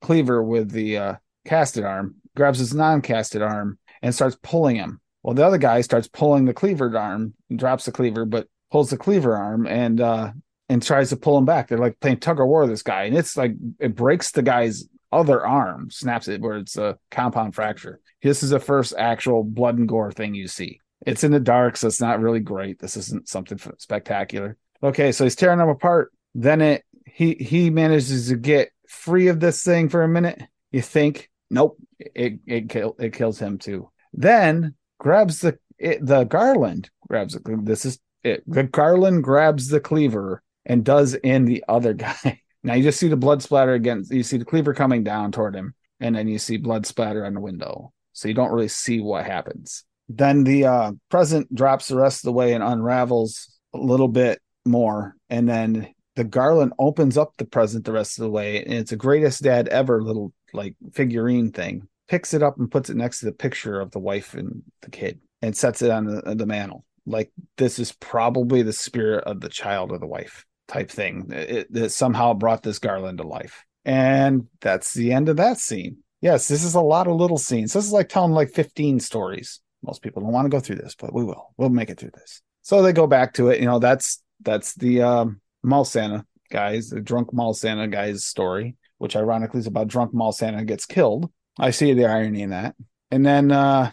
cleaver 0.00 0.42
with 0.42 0.70
the 0.70 0.96
uh, 0.96 1.14
casted 1.44 1.84
arm, 1.84 2.16
grabs 2.36 2.58
his 2.58 2.74
non-casted 2.74 3.42
arm 3.42 3.78
and 4.02 4.14
starts 4.14 4.36
pulling 4.42 4.76
him. 4.76 5.00
Well, 5.22 5.34
the 5.34 5.44
other 5.44 5.58
guy 5.58 5.80
starts 5.80 6.06
pulling 6.06 6.44
the 6.44 6.54
cleavered 6.54 6.94
arm, 6.94 7.34
drops 7.54 7.86
the 7.86 7.92
cleaver, 7.92 8.24
but 8.24 8.46
pulls 8.70 8.90
the 8.90 8.96
cleaver 8.96 9.36
arm 9.36 9.66
and 9.66 10.00
uh, 10.00 10.32
and 10.68 10.82
tries 10.82 11.10
to 11.10 11.16
pull 11.16 11.38
him 11.38 11.44
back. 11.44 11.68
They're 11.68 11.78
like 11.78 12.00
playing 12.00 12.18
tug 12.20 12.40
of 12.40 12.46
war. 12.46 12.62
with 12.62 12.70
This 12.70 12.82
guy, 12.82 13.04
and 13.04 13.16
it's 13.16 13.36
like 13.36 13.52
it 13.78 13.94
breaks 13.94 14.30
the 14.30 14.42
guy's 14.42 14.84
other 15.10 15.44
arm, 15.46 15.90
snaps 15.90 16.28
it 16.28 16.40
where 16.40 16.58
it's 16.58 16.76
a 16.76 16.98
compound 17.10 17.54
fracture. 17.54 18.00
This 18.22 18.42
is 18.42 18.50
the 18.50 18.60
first 18.60 18.94
actual 18.98 19.44
blood 19.44 19.78
and 19.78 19.88
gore 19.88 20.12
thing 20.12 20.34
you 20.34 20.48
see. 20.48 20.80
It's 21.06 21.24
in 21.24 21.32
the 21.32 21.40
dark, 21.40 21.76
so 21.76 21.86
it's 21.86 22.00
not 22.00 22.20
really 22.20 22.40
great. 22.40 22.78
This 22.78 22.96
isn't 22.96 23.28
something 23.28 23.58
spectacular. 23.78 24.56
Okay, 24.82 25.12
so 25.12 25.24
he's 25.24 25.36
tearing 25.36 25.58
them 25.58 25.68
apart. 25.68 26.12
Then 26.34 26.60
it 26.60 26.84
he 27.06 27.34
he 27.34 27.70
manages 27.70 28.28
to 28.28 28.36
get 28.36 28.70
free 28.88 29.28
of 29.28 29.40
this 29.40 29.62
thing 29.62 29.88
for 29.88 30.02
a 30.02 30.08
minute, 30.08 30.42
You 30.72 30.82
think, 30.82 31.30
nope, 31.50 31.78
it 31.98 32.40
it 32.46 32.68
kill, 32.68 32.96
it 32.98 33.12
kills 33.12 33.38
him 33.38 33.58
too. 33.58 33.90
Then 34.12 34.74
grabs 34.98 35.40
the 35.40 35.58
it, 35.78 36.04
the 36.04 36.24
garland, 36.24 36.90
grabs 37.06 37.34
it. 37.34 37.42
This 37.64 37.84
is 37.84 37.98
it. 38.24 38.42
The 38.46 38.64
garland 38.64 39.24
grabs 39.24 39.68
the 39.68 39.80
cleaver 39.80 40.42
and 40.66 40.84
does 40.84 41.14
in 41.14 41.44
the 41.44 41.64
other 41.68 41.94
guy. 41.94 42.42
Now 42.64 42.74
you 42.74 42.82
just 42.82 42.98
see 42.98 43.06
the 43.06 43.16
blood 43.16 43.40
splatter 43.40 43.72
against. 43.72 44.12
You 44.12 44.24
see 44.24 44.36
the 44.36 44.44
cleaver 44.44 44.74
coming 44.74 45.04
down 45.04 45.30
toward 45.30 45.54
him, 45.54 45.74
and 46.00 46.16
then 46.16 46.26
you 46.26 46.38
see 46.38 46.56
blood 46.56 46.86
splatter 46.86 47.24
on 47.24 47.34
the 47.34 47.40
window. 47.40 47.92
So 48.12 48.26
you 48.26 48.34
don't 48.34 48.50
really 48.50 48.68
see 48.68 49.00
what 49.00 49.24
happens. 49.24 49.84
Then 50.08 50.42
the 50.42 50.64
uh, 50.64 50.92
present 51.08 51.54
drops 51.54 51.86
the 51.86 51.96
rest 51.96 52.18
of 52.18 52.24
the 52.24 52.32
way 52.32 52.54
and 52.54 52.64
unravels 52.64 53.56
a 53.72 53.78
little 53.78 54.08
bit 54.08 54.40
more, 54.64 55.14
and 55.30 55.48
then 55.48 55.94
the 56.16 56.24
garland 56.24 56.72
opens 56.80 57.16
up 57.16 57.36
the 57.36 57.44
present 57.44 57.84
the 57.84 57.92
rest 57.92 58.18
of 58.18 58.24
the 58.24 58.30
way, 58.30 58.64
and 58.64 58.74
it's 58.74 58.92
a 58.92 58.96
greatest 58.96 59.42
dad 59.42 59.68
ever 59.68 60.02
little 60.02 60.32
like 60.52 60.74
figurine 60.92 61.52
thing. 61.52 61.86
Picks 62.08 62.34
it 62.34 62.42
up 62.42 62.58
and 62.58 62.70
puts 62.70 62.90
it 62.90 62.96
next 62.96 63.20
to 63.20 63.26
the 63.26 63.32
picture 63.32 63.80
of 63.80 63.92
the 63.92 64.00
wife 64.00 64.34
and 64.34 64.64
the 64.82 64.90
kid, 64.90 65.20
and 65.42 65.56
sets 65.56 65.80
it 65.80 65.92
on 65.92 66.06
the, 66.06 66.34
the 66.34 66.46
mantle. 66.46 66.84
Like 67.08 67.32
this 67.56 67.78
is 67.78 67.92
probably 67.92 68.62
the 68.62 68.72
spirit 68.72 69.24
of 69.24 69.40
the 69.40 69.48
child 69.48 69.92
or 69.92 69.98
the 69.98 70.06
wife 70.06 70.44
type 70.68 70.90
thing. 70.90 71.26
It 71.30 71.90
somehow 71.92 72.34
brought 72.34 72.62
this 72.62 72.78
garland 72.78 73.18
to 73.18 73.24
life. 73.26 73.64
And 73.84 74.48
that's 74.60 74.92
the 74.92 75.12
end 75.12 75.28
of 75.28 75.36
that 75.36 75.58
scene. 75.58 75.98
Yes, 76.20 76.48
this 76.48 76.64
is 76.64 76.74
a 76.74 76.80
lot 76.80 77.06
of 77.06 77.16
little 77.16 77.38
scenes. 77.38 77.72
This 77.72 77.86
is 77.86 77.92
like 77.92 78.08
telling 78.08 78.32
like 78.32 78.50
15 78.50 79.00
stories. 79.00 79.60
Most 79.82 80.02
people 80.02 80.22
don't 80.22 80.32
want 80.32 80.46
to 80.46 80.50
go 80.50 80.60
through 80.60 80.76
this, 80.76 80.94
but 80.94 81.14
we 81.14 81.24
will. 81.24 81.54
We'll 81.56 81.70
make 81.70 81.90
it 81.90 81.98
through 81.98 82.10
this. 82.14 82.42
So 82.62 82.82
they 82.82 82.92
go 82.92 83.06
back 83.06 83.34
to 83.34 83.48
it. 83.48 83.60
You 83.60 83.66
know, 83.66 83.78
that's 83.78 84.22
that's 84.40 84.74
the 84.74 85.02
um, 85.02 85.40
mall 85.62 85.84
Santa 85.84 86.26
guys, 86.50 86.90
the 86.90 87.00
drunk 87.00 87.32
mall 87.32 87.54
Santa 87.54 87.88
guy's 87.88 88.24
story, 88.24 88.76
which 88.98 89.16
ironically 89.16 89.60
is 89.60 89.66
about 89.66 89.88
drunk 89.88 90.12
mall 90.12 90.32
Santa 90.32 90.64
gets 90.64 90.86
killed. 90.86 91.30
I 91.58 91.70
see 91.70 91.92
the 91.92 92.06
irony 92.06 92.42
in 92.42 92.50
that. 92.50 92.74
And 93.10 93.24
then 93.24 93.50
uh 93.50 93.90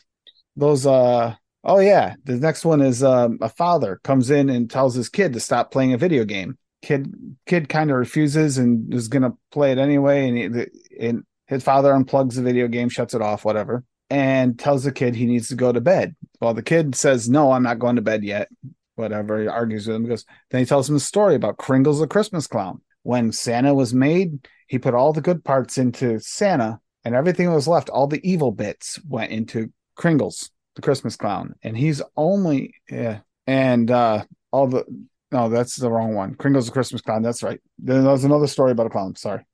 those 0.56 0.86
uh 0.86 1.36
oh 1.66 1.80
yeah, 1.80 2.16
the 2.24 2.36
next 2.36 2.64
one 2.64 2.82
is 2.82 3.04
um, 3.04 3.40
a 3.42 3.50
father 3.50 4.00
comes 4.04 4.30
in 4.30 4.50
and 4.50 4.70
tells 4.70 4.96
his 4.96 5.10
kid 5.10 5.34
to 5.34 5.40
stop 5.40 5.72
playing 5.72 5.94
a 5.94 5.98
video 5.98 6.24
game. 6.24 6.58
Kid 6.82 7.14
kid 7.48 7.68
kind 7.68 7.90
of 7.90 7.98
refuses 7.98 8.60
and 8.60 8.94
is 8.94 9.10
to 9.10 9.34
play 9.52 9.72
it 9.72 9.80
anyway 9.80 10.28
and, 10.30 10.38
he, 10.38 10.66
and 11.00 11.24
his 11.48 11.64
father 11.64 11.92
unplugs 11.92 12.36
the 12.36 12.44
video 12.44 12.68
game 12.68 12.90
shuts 12.90 13.16
it 13.16 13.24
off 13.24 13.44
whatever 13.44 13.84
and 14.12 14.60
tells 14.60 14.84
the 14.84 14.92
kid 14.92 15.16
he 15.16 15.26
needs 15.26 15.48
to 15.48 15.56
go 15.56 15.72
to 15.72 15.82
bed. 15.82 16.16
Well 16.40 16.54
the 16.54 16.62
kid 16.62 16.94
says 16.94 17.28
no 17.28 17.52
i'm 17.52 17.64
not 17.64 17.80
going 17.80 17.96
to 17.96 18.04
bed 18.04 18.24
yet 18.24 18.50
whatever 18.96 19.42
he 19.42 19.48
argues 19.48 19.88
with 19.88 19.96
him 19.96 20.04
because 20.04 20.26
then 20.52 20.60
he 20.60 20.66
tells 20.66 20.88
him 20.88 20.96
a 20.96 21.00
story 21.00 21.34
about 21.34 21.58
kringles 21.58 22.00
the 22.00 22.08
christmas 22.08 22.46
clown. 22.46 22.82
When 23.02 23.32
santa 23.32 23.74
was 23.74 23.92
made 23.92 24.48
he 24.68 24.78
put 24.78 24.94
all 24.94 25.12
the 25.12 25.22
good 25.22 25.44
parts 25.44 25.80
into 25.80 26.20
santa 26.20 26.80
and 27.04 27.16
everything 27.16 27.48
that 27.48 27.56
was 27.56 27.68
left 27.68 27.90
all 27.90 28.06
the 28.06 28.22
evil 28.30 28.52
bits 28.52 29.00
went 29.08 29.32
into 29.32 29.72
kringles 29.96 30.52
the 30.76 30.82
christmas 30.82 31.16
clown 31.16 31.56
and 31.64 31.78
he's 31.78 32.02
only 32.16 32.76
yeah 32.90 33.20
and 33.48 33.92
uh 33.92 34.24
all 34.52 34.68
the 34.68 34.86
no, 35.32 35.50
that's 35.50 35.76
the 35.76 35.92
wrong 35.92 36.16
one. 36.16 36.36
Kringle's 36.36 36.70
a 36.70 36.72
Christmas 36.72 37.02
clown. 37.02 37.22
That's 37.22 37.44
right. 37.44 37.60
There's 37.78 38.24
another 38.24 38.48
story 38.48 38.72
about 38.72 38.86
a 38.86 38.90
clown. 38.90 39.16
Sorry. 39.16 39.46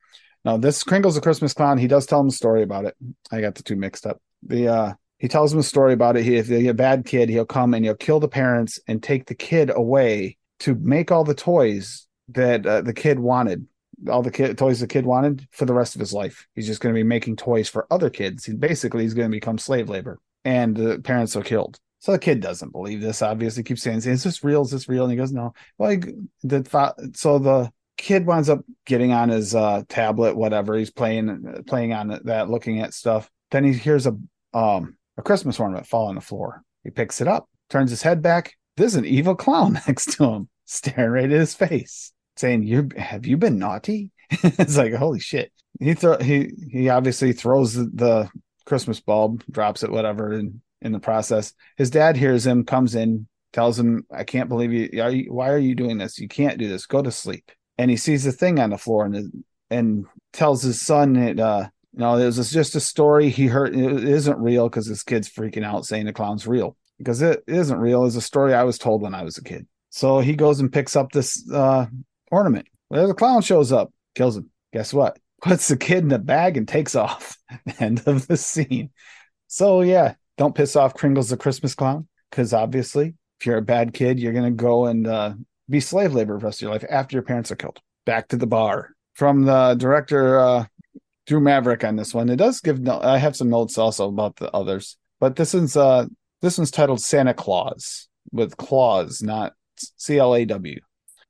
No, 0.44 0.58
this 0.58 0.84
Kringle's 0.84 1.18
a 1.18 1.22
Christmas 1.22 1.56
clown. 1.56 1.80
He 1.80 1.88
does 1.88 2.06
tell 2.06 2.20
him 2.20 2.28
a 2.28 2.32
story 2.32 2.62
about 2.62 2.86
it. 2.86 2.96
I 3.32 3.42
got 3.42 3.56
the 3.56 3.64
two 3.64 3.76
mixed 3.76 4.06
up. 4.06 4.22
The 4.44 4.68
uh 4.68 4.94
he 5.18 5.28
tells 5.28 5.54
him 5.54 5.60
a 5.60 5.64
story 5.64 5.94
about 5.94 6.18
it. 6.18 6.24
He, 6.24 6.36
if 6.36 6.48
he's 6.48 6.68
a 6.68 6.74
bad 6.74 7.06
kid, 7.06 7.30
he'll 7.30 7.46
come 7.46 7.74
and 7.74 7.86
he'll 7.86 7.96
kill 7.96 8.20
the 8.20 8.28
parents 8.28 8.80
and 8.88 9.02
take 9.02 9.28
the 9.28 9.36
kid 9.36 9.72
away 9.74 10.38
to 10.62 10.76
make 10.76 11.12
all 11.12 11.24
the 11.24 11.36
toys 11.36 12.08
that 12.30 12.66
uh, 12.66 12.82
the 12.82 12.94
kid 12.94 13.20
wanted, 13.20 13.68
all 14.10 14.24
the 14.24 14.32
kid 14.32 14.58
toys 14.58 14.80
the 14.80 14.88
kid 14.88 15.06
wanted 15.06 15.48
for 15.52 15.66
the 15.66 15.76
rest 15.76 15.94
of 15.94 16.00
his 16.00 16.12
life. 16.12 16.48
He's 16.56 16.66
just 16.66 16.82
going 16.82 16.94
to 16.94 17.00
be 17.00 17.04
making 17.04 17.36
toys 17.36 17.70
for 17.70 17.86
other 17.92 18.10
kids. 18.10 18.46
He, 18.46 18.54
basically, 18.54 19.04
he's 19.04 19.14
going 19.14 19.30
to 19.30 19.36
become 19.36 19.60
slave 19.60 19.90
labor, 19.90 20.20
and 20.46 20.76
the 20.76 21.00
parents 21.00 21.36
are 21.36 21.44
killed. 21.44 21.80
So 22.00 22.12
the 22.12 22.20
kid 22.20 22.42
doesn't 22.42 22.72
believe 22.72 23.00
this. 23.00 23.22
Obviously, 23.22 23.64
keeps 23.64 23.84
saying, 23.84 23.98
"Is 23.98 24.24
this 24.24 24.44
real? 24.44 24.64
Is 24.64 24.72
this 24.72 24.90
real?" 24.90 25.04
And 25.04 25.12
he 25.12 25.18
goes, 25.18 25.32
"No." 25.32 25.54
He, 25.78 25.98
the 26.44 27.12
so 27.14 27.38
the 27.38 27.72
kid 27.98 28.26
winds 28.26 28.50
up 28.50 28.66
getting 28.86 29.14
on 29.14 29.30
his 29.30 29.54
uh, 29.54 29.84
tablet, 29.88 30.36
whatever. 30.36 30.76
He's 30.76 30.90
playing 30.90 31.64
playing 31.68 31.94
on 31.94 32.20
that, 32.24 32.50
looking 32.50 32.80
at 32.80 32.96
stuff. 32.96 33.30
Then 33.52 33.64
he 33.64 33.74
hears 33.74 34.08
a 34.08 34.18
um 34.54 34.98
a 35.18 35.22
Christmas 35.22 35.60
ornament 35.60 35.86
fall 35.86 36.08
on 36.08 36.16
the 36.16 36.22
floor. 36.22 36.64
He 36.84 36.90
picks 36.90 37.22
it 37.22 37.28
up, 37.28 37.48
turns 37.70 37.92
his 37.92 38.02
head 38.02 38.22
back. 38.22 38.56
There's 38.78 38.96
an 38.96 39.06
evil 39.06 39.36
clown 39.36 39.74
next 39.88 40.14
to 40.14 40.26
him, 40.26 40.50
staring 40.66 41.12
right 41.12 41.26
at 41.26 41.30
his 41.30 41.54
face, 41.54 42.14
saying, 42.36 42.64
"You 42.64 42.90
have 42.98 43.28
you 43.28 43.38
been 43.38 43.60
naughty?" 43.60 44.10
it's 44.32 44.78
like 44.78 44.94
holy 44.94 45.20
shit. 45.20 45.52
He 45.80 45.94
throw 45.94 46.18
he 46.18 46.52
he 46.72 46.90
obviously 46.90 47.34
throws 47.34 47.76
the, 47.76 47.92
the 47.94 48.30
Christmas 48.66 49.00
bulb, 49.00 49.44
drops 49.50 49.84
it, 49.84 49.92
whatever, 49.92 50.32
and 50.34 50.62
in 50.82 50.92
the 50.92 51.00
process. 51.00 51.54
His 51.78 51.90
dad 51.90 52.18
hears 52.18 52.46
him, 52.46 52.66
comes 52.66 52.96
in, 52.96 53.28
tells 53.54 53.80
him, 53.80 54.06
"I 54.12 54.24
can't 54.24 54.50
believe 54.50 54.74
you. 54.74 55.02
Are 55.02 55.12
you 55.12 55.34
why 55.34 55.50
are 55.50 55.58
you 55.58 55.76
doing 55.76 55.98
this? 55.98 56.20
You 56.20 56.28
can't 56.28 56.58
do 56.58 56.68
this. 56.68 56.86
Go 56.86 57.02
to 57.02 57.12
sleep." 57.12 57.52
And 57.78 57.90
he 57.90 57.98
sees 57.98 58.24
the 58.24 58.32
thing 58.32 58.60
on 58.60 58.70
the 58.72 58.78
floor 58.78 59.06
and 59.06 59.44
and 59.70 60.06
tells 60.34 60.62
his 60.62 60.82
son 60.82 61.14
that 61.14 61.40
uh, 61.40 61.70
you 61.94 62.00
know 62.00 62.18
it 62.18 62.26
was 62.26 62.52
just 62.52 62.76
a 62.76 62.80
story 62.80 63.30
he 63.30 63.48
heard. 63.48 63.76
It 63.76 64.04
isn't 64.04 64.40
real 64.40 64.70
because 64.70 64.88
this 64.88 65.04
kid's 65.04 65.30
freaking 65.30 65.66
out 65.66 65.86
saying 65.86 66.06
the 66.06 66.14
clown's 66.14 66.48
real 66.48 66.76
because 66.98 67.22
it 67.22 67.44
isn't 67.48 67.80
real. 67.80 68.06
It's 68.06 68.16
a 68.16 68.22
story 68.22 68.54
I 68.54 68.64
was 68.64 68.78
told 68.78 69.02
when 69.02 69.16
I 69.16 69.24
was 69.24 69.38
a 69.38 69.44
kid. 69.44 69.68
So 69.90 70.20
he 70.20 70.36
goes 70.36 70.60
and 70.60 70.72
picks 70.72 70.96
up 70.96 71.12
this 71.12 71.50
uh, 71.52 71.88
ornament. 72.32 72.68
Well, 72.90 73.08
the 73.08 73.14
clown 73.14 73.42
shows 73.42 73.72
up, 73.72 73.92
kills 74.16 74.38
him. 74.38 74.50
Guess 74.74 74.94
what? 74.94 75.18
Puts 75.42 75.68
the 75.68 75.78
kid 75.78 76.00
in 76.00 76.10
the 76.10 76.20
bag 76.20 76.58
and 76.58 76.68
takes 76.68 76.96
off. 76.96 77.38
End 77.80 78.04
of 78.06 78.28
the 78.28 78.38
scene. 78.38 78.92
So 79.48 79.82
yeah, 79.82 80.16
don't 80.38 80.56
piss 80.56 80.76
off 80.76 80.94
Kringles 80.94 81.30
the 81.30 81.38
Christmas 81.38 81.76
clown 81.76 82.08
because 82.30 82.54
obviously, 82.54 83.16
if 83.40 83.46
you're 83.46 83.58
a 83.58 83.62
bad 83.62 83.94
kid, 83.94 84.20
you're 84.20 84.34
going 84.34 84.46
to 84.46 84.52
go 84.52 84.86
and 84.86 85.08
uh, 85.08 85.34
be 85.70 85.80
slave 85.80 86.14
labor 86.14 86.38
the 86.38 86.46
rest 86.46 86.60
of 86.60 86.64
your 86.64 86.72
life 86.72 86.86
after 86.90 87.16
your 87.16 87.24
parents 87.24 87.52
are 87.52 87.56
killed. 87.56 87.80
Back 88.06 88.30
to 88.30 88.38
the 88.38 88.48
bar 88.48 88.92
from 89.14 89.44
the 89.44 89.76
director 89.76 90.40
uh, 90.40 90.66
Drew 91.28 91.40
Maverick 91.40 91.84
on 91.84 91.96
this 91.96 92.14
one. 92.14 92.30
It 92.30 92.38
does 92.38 92.62
give. 92.62 92.80
No- 92.80 93.02
I 93.02 93.18
have 93.18 93.36
some 93.36 93.50
notes 93.50 93.78
also 93.78 94.08
about 94.08 94.38
the 94.38 94.52
others, 94.52 94.98
but 95.20 95.36
this 95.36 95.54
one's 95.54 95.78
uh, 95.78 96.06
this 96.42 96.58
one's 96.58 96.72
titled 96.72 97.02
Santa 97.02 97.34
Claus 97.34 98.08
with 98.32 98.58
claws, 98.58 99.22
not 99.22 99.54
C 99.76 100.18
L 100.18 100.36
A 100.36 100.46
W. 100.46 100.80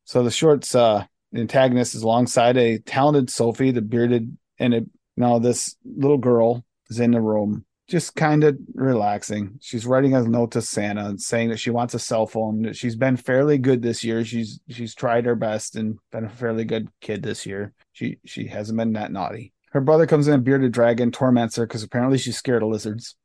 So 0.06 0.24
the 0.24 0.32
short's 0.32 0.76
uh, 0.76 1.06
the 1.32 1.41
antagonist 1.41 1.96
is 1.96 2.04
alongside 2.04 2.58
a 2.58 2.80
talented 2.80 3.30
Sophie, 3.30 3.72
the 3.72 3.82
bearded, 3.82 4.38
and 4.60 4.74
it, 4.74 4.86
now 5.17 5.39
this 5.39 5.76
little 5.86 6.17
girl 6.17 6.65
is 6.89 7.00
in 7.00 7.12
the 7.12 7.22
room 7.22 7.65
just 7.91 8.15
kind 8.15 8.46
of 8.46 8.58
relaxing. 8.74 9.60
She's 9.60 9.86
writing 9.86 10.15
a 10.15 10.24
note 10.24 10.52
to 10.52 10.62
Santa 10.62 11.17
saying 11.17 11.50
that 11.50 11.60
she 11.60 11.72
wants 11.72 11.94
a 11.94 12.00
cell 12.00 12.26
phone. 12.26 12.72
She's 12.72 12.96
been 12.96 13.17
fairly 13.17 13.58
good 13.58 13.82
this 13.82 14.02
year. 14.02 14.24
She's 14.24 14.62
she's 14.70 14.96
tried 14.96 15.26
her 15.26 15.36
best 15.36 15.76
and 15.76 16.00
been 16.10 16.24
a 16.24 16.30
fairly 16.30 16.63
good 16.63 16.88
kid 17.02 17.22
this 17.22 17.46
year. 17.46 17.74
She 17.91 18.17
she 18.26 18.48
hasn't 18.48 18.78
been 18.78 18.94
that 18.94 19.12
naughty. 19.12 19.52
Her 19.72 19.82
brother 19.82 20.08
comes 20.08 20.30
in 20.30 20.34
a 20.34 20.38
bearded 20.38 20.72
dragon, 20.72 21.12
torments 21.12 21.58
her 21.58 21.67
because 21.67 21.84
apparently 21.84 22.17
she's 22.17 22.38
scared 22.38 22.63
of 22.63 22.70
lizards. 22.70 23.15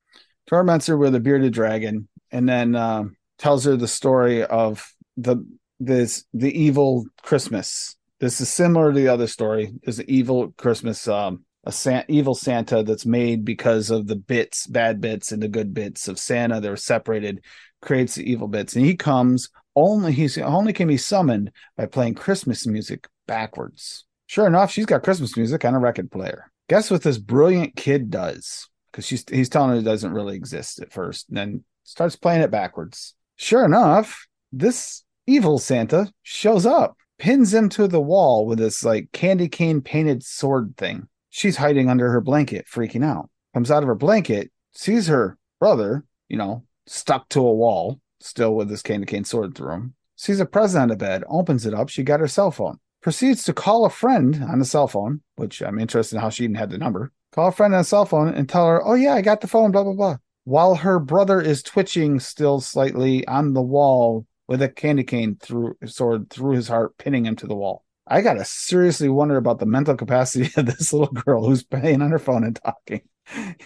Torments 0.48 0.88
her 0.88 0.96
with 0.96 1.14
a 1.14 1.20
bearded 1.20 1.52
dragon, 1.52 2.08
and 2.32 2.48
then 2.48 2.74
uh, 2.74 3.04
tells 3.38 3.64
her 3.64 3.76
the 3.76 3.88
story 3.88 4.44
of 4.44 4.92
the 5.16 5.36
this 5.78 6.24
the 6.34 6.50
evil 6.50 7.06
Christmas. 7.22 7.95
This 8.18 8.40
is 8.40 8.48
similar 8.48 8.92
to 8.92 8.98
the 8.98 9.08
other 9.08 9.26
story. 9.26 9.72
There's 9.82 9.98
an 9.98 10.06
evil 10.08 10.52
Christmas 10.56 11.06
um, 11.06 11.44
a 11.66 11.72
San- 11.72 12.04
evil 12.08 12.34
Santa 12.34 12.84
that's 12.84 13.04
made 13.04 13.44
because 13.44 13.90
of 13.90 14.06
the 14.06 14.16
bits, 14.16 14.66
bad 14.68 15.00
bits, 15.00 15.32
and 15.32 15.42
the 15.42 15.48
good 15.48 15.74
bits 15.74 16.06
of 16.06 16.18
Santa. 16.18 16.60
They're 16.60 16.76
separated, 16.76 17.42
creates 17.82 18.14
the 18.14 18.30
evil 18.30 18.46
bits, 18.46 18.76
and 18.76 18.86
he 18.86 18.94
comes 18.94 19.50
only. 19.74 20.12
He's 20.12 20.38
only 20.38 20.72
can 20.72 20.86
be 20.86 20.96
summoned 20.96 21.50
by 21.76 21.86
playing 21.86 22.14
Christmas 22.14 22.66
music 22.66 23.08
backwards. 23.26 24.04
Sure 24.28 24.46
enough, 24.46 24.70
she's 24.70 24.86
got 24.86 25.02
Christmas 25.02 25.36
music 25.36 25.64
on 25.64 25.74
a 25.74 25.80
record 25.80 26.10
player. 26.10 26.50
Guess 26.68 26.90
what 26.90 27.02
this 27.02 27.18
brilliant 27.18 27.74
kid 27.74 28.10
does? 28.10 28.68
Because 28.90 29.04
she's 29.04 29.24
he's 29.28 29.48
telling 29.48 29.70
her 29.70 29.76
it 29.76 29.82
doesn't 29.82 30.12
really 30.12 30.36
exist 30.36 30.80
at 30.80 30.92
first, 30.92 31.28
and 31.28 31.36
then 31.36 31.64
starts 31.82 32.14
playing 32.14 32.42
it 32.42 32.50
backwards. 32.52 33.14
Sure 33.34 33.64
enough, 33.64 34.26
this 34.52 35.02
evil 35.26 35.58
Santa 35.58 36.10
shows 36.22 36.64
up, 36.64 36.96
pins 37.18 37.52
him 37.52 37.68
to 37.70 37.88
the 37.88 38.00
wall 38.00 38.46
with 38.46 38.58
this 38.58 38.84
like 38.84 39.10
candy 39.12 39.48
cane 39.48 39.80
painted 39.80 40.22
sword 40.22 40.76
thing 40.76 41.08
she's 41.36 41.58
hiding 41.58 41.90
under 41.90 42.10
her 42.10 42.20
blanket, 42.22 42.66
freaking 42.66 43.04
out. 43.04 43.28
Comes 43.52 43.70
out 43.70 43.82
of 43.82 43.88
her 43.88 43.94
blanket, 43.94 44.50
sees 44.72 45.06
her 45.06 45.36
brother, 45.60 46.04
you 46.28 46.36
know, 46.36 46.64
stuck 46.86 47.28
to 47.30 47.40
a 47.40 47.54
wall, 47.54 48.00
still 48.20 48.54
with 48.54 48.70
this 48.70 48.82
candy 48.82 49.06
cane 49.06 49.24
sword 49.24 49.54
through 49.54 49.72
him. 49.72 49.94
Sees 50.16 50.40
a 50.40 50.46
present 50.46 50.82
on 50.82 50.88
the 50.88 50.96
bed, 50.96 51.24
opens 51.28 51.66
it 51.66 51.74
up. 51.74 51.90
She 51.90 52.02
got 52.02 52.20
her 52.20 52.28
cell 52.28 52.50
phone. 52.50 52.78
Proceeds 53.02 53.44
to 53.44 53.52
call 53.52 53.84
a 53.84 53.90
friend 53.90 54.42
on 54.42 54.58
the 54.58 54.64
cell 54.64 54.88
phone, 54.88 55.20
which 55.36 55.60
I'm 55.60 55.78
interested 55.78 56.16
in 56.16 56.22
how 56.22 56.30
she 56.30 56.44
even 56.44 56.56
had 56.56 56.70
the 56.70 56.78
number. 56.78 57.12
Call 57.32 57.48
a 57.48 57.52
friend 57.52 57.74
on 57.74 57.80
the 57.80 57.84
cell 57.84 58.06
phone 58.06 58.28
and 58.28 58.48
tell 58.48 58.66
her, 58.66 58.82
oh, 58.82 58.94
yeah, 58.94 59.14
I 59.14 59.20
got 59.20 59.42
the 59.42 59.46
phone, 59.46 59.70
blah, 59.70 59.84
blah, 59.84 59.92
blah. 59.92 60.16
While 60.44 60.76
her 60.76 60.98
brother 60.98 61.40
is 61.40 61.62
twitching 61.62 62.18
still 62.18 62.60
slightly 62.60 63.26
on 63.28 63.52
the 63.52 63.62
wall 63.62 64.26
with 64.48 64.62
a 64.62 64.68
candy 64.68 65.04
cane 65.04 65.36
through 65.40 65.76
sword 65.86 66.30
through 66.30 66.52
his 66.52 66.68
heart, 66.68 66.96
pinning 66.98 67.26
him 67.26 67.36
to 67.36 67.46
the 67.46 67.56
wall. 67.56 67.84
I 68.06 68.20
gotta 68.20 68.44
seriously 68.44 69.08
wonder 69.08 69.36
about 69.36 69.58
the 69.58 69.66
mental 69.66 69.96
capacity 69.96 70.50
of 70.56 70.66
this 70.66 70.92
little 70.92 71.08
girl 71.08 71.46
who's 71.46 71.64
playing 71.64 72.02
on 72.02 72.10
her 72.10 72.18
phone 72.18 72.44
and 72.44 72.60
talking. 72.62 73.02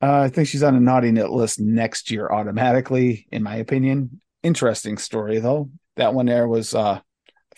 Uh, 0.00 0.20
I 0.20 0.28
think 0.28 0.46
she's 0.46 0.62
on 0.62 0.76
a 0.76 0.80
naughty 0.80 1.10
knit 1.10 1.30
list 1.30 1.58
next 1.58 2.12
year 2.12 2.28
automatically, 2.28 3.26
in 3.32 3.42
my 3.42 3.56
opinion. 3.56 4.20
Interesting 4.44 4.96
story 4.96 5.40
though. 5.40 5.70
That 5.96 6.14
one 6.14 6.26
there 6.26 6.46
was 6.46 6.72
uh, 6.72 7.00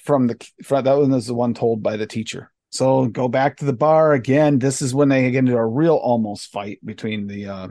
from 0.02 0.26
the 0.26 0.50
from, 0.64 0.84
that 0.84 0.96
one 0.96 1.10
was 1.10 1.26
the 1.26 1.34
one 1.34 1.52
told 1.52 1.82
by 1.82 1.98
the 1.98 2.06
teacher. 2.06 2.50
So 2.70 3.06
go 3.06 3.28
back 3.28 3.58
to 3.58 3.66
the 3.66 3.74
bar 3.74 4.14
again. 4.14 4.58
This 4.58 4.80
is 4.80 4.94
when 4.94 5.10
they 5.10 5.30
get 5.30 5.40
into 5.40 5.56
a 5.56 5.66
real 5.66 5.96
almost 5.96 6.50
fight 6.50 6.78
between 6.82 7.26
the 7.26 7.46
uh, 7.46 7.68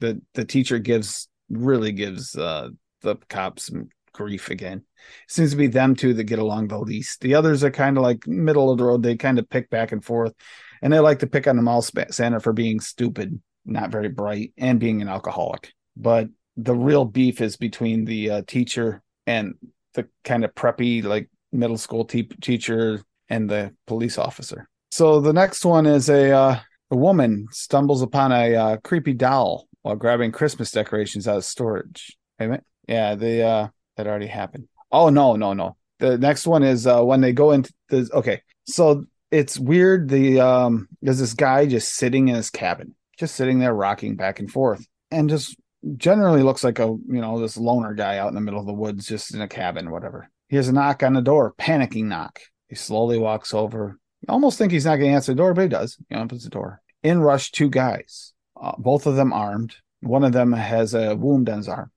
the 0.00 0.20
the 0.34 0.44
teacher 0.44 0.78
gives 0.78 1.28
really 1.48 1.92
gives 1.92 2.36
uh, 2.36 2.68
the 3.00 3.16
cops 3.28 3.66
some 3.66 3.88
grief 4.20 4.50
again. 4.50 4.78
It 4.78 5.32
seems 5.32 5.52
to 5.52 5.56
be 5.56 5.66
them 5.66 5.94
two 5.94 6.12
that 6.14 6.24
get 6.24 6.38
along 6.38 6.68
the 6.68 6.78
least. 6.78 7.22
The 7.22 7.34
others 7.34 7.64
are 7.64 7.70
kind 7.70 7.96
of 7.96 8.02
like 8.02 8.26
middle 8.26 8.70
of 8.70 8.76
the 8.76 8.84
road. 8.84 9.02
They 9.02 9.16
kind 9.16 9.38
of 9.38 9.48
pick 9.48 9.70
back 9.70 9.92
and 9.92 10.04
forth, 10.04 10.34
and 10.82 10.92
they 10.92 10.98
like 10.98 11.20
to 11.20 11.26
pick 11.26 11.46
on 11.46 11.56
the 11.56 11.62
mouse 11.62 11.90
Santa 12.10 12.38
for 12.38 12.52
being 12.52 12.80
stupid, 12.80 13.40
not 13.64 13.90
very 13.90 14.08
bright, 14.08 14.52
and 14.58 14.78
being 14.78 15.00
an 15.00 15.08
alcoholic. 15.08 15.72
But 15.96 16.28
the 16.58 16.74
real 16.74 17.06
beef 17.06 17.40
is 17.40 17.56
between 17.56 18.04
the 18.04 18.30
uh, 18.30 18.42
teacher 18.46 19.02
and 19.26 19.54
the 19.94 20.06
kind 20.22 20.44
of 20.44 20.54
preppy 20.54 21.02
like 21.02 21.30
middle 21.50 21.78
school 21.78 22.04
te- 22.04 22.24
teacher 22.42 23.00
and 23.30 23.48
the 23.48 23.74
police 23.86 24.18
officer. 24.18 24.68
So 24.90 25.20
the 25.20 25.32
next 25.32 25.64
one 25.64 25.86
is 25.86 26.10
a 26.10 26.30
uh, 26.30 26.60
a 26.90 26.96
woman 26.96 27.46
stumbles 27.52 28.02
upon 28.02 28.32
a 28.32 28.54
uh, 28.54 28.76
creepy 28.84 29.14
doll 29.14 29.66
while 29.80 29.96
grabbing 29.96 30.32
Christmas 30.32 30.70
decorations 30.70 31.26
out 31.26 31.38
of 31.38 31.44
storage. 31.44 32.18
Wait 32.38 32.46
a 32.46 32.48
minute. 32.50 32.64
Yeah, 32.86 33.14
the 33.14 33.42
uh, 33.42 33.68
that 34.00 34.08
already 34.08 34.26
happened. 34.26 34.66
Oh 34.90 35.10
no, 35.10 35.36
no, 35.36 35.52
no. 35.52 35.76
The 35.98 36.16
next 36.16 36.46
one 36.46 36.62
is 36.62 36.86
uh, 36.86 37.02
when 37.02 37.20
they 37.20 37.32
go 37.32 37.52
into 37.52 37.72
the 37.88 38.08
okay. 38.14 38.40
So 38.66 39.04
it's 39.30 39.58
weird. 39.58 40.08
The 40.08 40.40
um, 40.40 40.88
there's 41.02 41.18
this 41.18 41.34
guy 41.34 41.66
just 41.66 41.94
sitting 41.94 42.28
in 42.28 42.34
his 42.34 42.50
cabin, 42.50 42.94
just 43.18 43.36
sitting 43.36 43.58
there 43.58 43.74
rocking 43.74 44.16
back 44.16 44.40
and 44.40 44.50
forth, 44.50 44.86
and 45.10 45.28
just 45.28 45.56
generally 45.96 46.42
looks 46.42 46.64
like 46.64 46.78
a 46.78 46.86
you 46.86 47.20
know 47.20 47.38
this 47.38 47.58
loner 47.58 47.94
guy 47.94 48.18
out 48.18 48.28
in 48.28 48.34
the 48.34 48.40
middle 48.40 48.60
of 48.60 48.66
the 48.66 48.72
woods, 48.72 49.06
just 49.06 49.34
in 49.34 49.42
a 49.42 49.48
cabin, 49.48 49.90
whatever. 49.90 50.30
He 50.48 50.56
hears 50.56 50.68
a 50.68 50.72
knock 50.72 51.02
on 51.02 51.12
the 51.12 51.22
door, 51.22 51.54
panicking 51.58 52.06
knock. 52.06 52.40
He 52.68 52.74
slowly 52.74 53.18
walks 53.18 53.52
over. 53.52 53.98
You 54.22 54.26
almost 54.32 54.58
think 54.58 54.72
he's 54.72 54.84
not 54.86 54.96
going 54.96 55.10
to 55.10 55.14
answer 55.14 55.32
the 55.32 55.36
door, 55.36 55.54
but 55.54 55.62
he 55.62 55.68
does. 55.68 55.96
He 56.08 56.14
opens 56.14 56.44
the 56.44 56.50
door. 56.50 56.82
In 57.02 57.20
rush 57.20 57.52
two 57.52 57.68
guys, 57.68 58.32
uh, 58.60 58.72
both 58.78 59.06
of 59.06 59.16
them 59.16 59.32
armed. 59.32 59.76
One 60.00 60.24
of 60.24 60.32
them 60.32 60.52
has 60.52 60.94
a 60.94 61.14
wound 61.14 61.48
on 61.50 61.58
his 61.58 61.68
arm. 61.68 61.90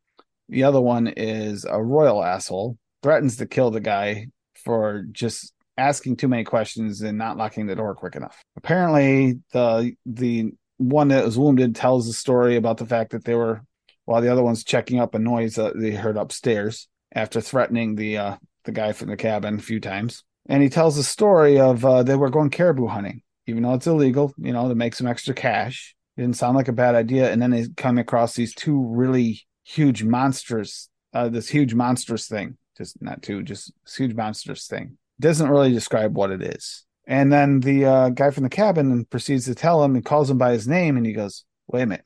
The 0.54 0.66
other 0.66 0.80
one 0.80 1.08
is 1.08 1.66
a 1.66 1.82
royal 1.82 2.24
asshole, 2.24 2.78
threatens 3.02 3.38
to 3.38 3.48
kill 3.48 3.72
the 3.72 3.80
guy 3.80 4.28
for 4.64 5.04
just 5.12 5.52
asking 5.78 6.18
too 6.18 6.28
many 6.28 6.44
questions 6.44 7.02
and 7.02 7.18
not 7.18 7.38
locking 7.38 7.66
the 7.66 7.76
door 7.76 7.96
quick 7.96 8.16
enough. 8.16 8.40
Apparently, 8.56 9.40
the 9.52 9.94
the 10.06 10.52
one 10.78 11.08
that 11.08 11.26
was 11.26 11.40
wounded 11.40 11.76
tells 11.76 12.06
the 12.06 12.14
story 12.14 12.56
about 12.56 12.78
the 12.78 12.86
fact 12.86 13.12
that 13.12 13.26
they 13.26 13.34
were 13.34 13.64
while 14.06 14.22
the 14.22 14.32
other 14.32 14.44
one's 14.44 14.64
checking 14.64 15.00
up 15.00 15.16
a 15.16 15.20
noise 15.20 15.56
that 15.56 15.74
they 15.76 15.90
heard 15.90 16.18
upstairs 16.18 16.88
after 17.16 17.42
threatening 17.42 17.96
the 17.96 18.20
uh, 18.20 18.36
the 18.66 18.72
guy 18.72 18.92
from 18.92 19.10
the 19.10 19.18
cabin 19.18 19.56
a 19.56 19.60
few 19.60 19.80
times. 19.80 20.24
And 20.46 20.62
he 20.62 20.70
tells 20.70 20.96
the 20.96 21.04
story 21.04 21.60
of 21.60 21.84
uh, 21.84 22.04
they 22.04 22.16
were 22.16 22.30
going 22.30 22.52
caribou 22.52 22.86
hunting, 22.86 23.24
even 23.48 23.64
though 23.64 23.74
it's 23.74 23.88
illegal, 23.88 24.32
you 24.38 24.54
know, 24.54 24.70
to 24.70 24.76
make 24.76 24.94
some 24.94 25.08
extra 25.08 25.34
cash. 25.34 25.96
It 26.16 26.22
didn't 26.22 26.38
sound 26.38 26.56
like 26.56 26.68
a 26.68 26.74
bad 26.74 26.94
idea. 26.94 27.32
And 27.32 27.42
then 27.42 27.50
they 27.50 27.66
come 27.76 27.98
across 27.98 28.36
these 28.36 28.54
two 28.54 28.88
really 28.90 29.48
huge 29.64 30.04
monsters, 30.04 30.90
uh, 31.14 31.30
this 31.30 31.50
huge 31.50 31.74
monstrous 31.74 32.28
thing, 32.28 32.58
just 32.78 33.02
not 33.02 33.22
two, 33.22 33.44
just 33.44 33.72
huge 33.88 34.14
monstrous 34.14 34.68
thing. 34.68 34.98
Doesn't 35.20 35.50
really 35.50 35.72
describe 35.72 36.16
what 36.16 36.32
it 36.32 36.42
is. 36.42 36.86
And 37.06 37.32
then 37.32 37.60
the 37.60 37.86
uh, 37.86 38.10
guy 38.10 38.32
from 38.32 38.44
the 38.44 38.50
cabin 38.50 39.06
proceeds 39.06 39.46
to 39.46 39.56
tell 39.56 39.84
him 39.84 39.96
and 39.96 40.06
calls 40.06 40.30
him 40.30 40.38
by 40.38 40.54
his 40.54 40.68
name. 40.68 40.98
And 40.98 41.06
he 41.06 41.14
goes, 41.14 41.44
Wait 41.68 41.84
a 41.84 41.86
minute, 41.86 42.06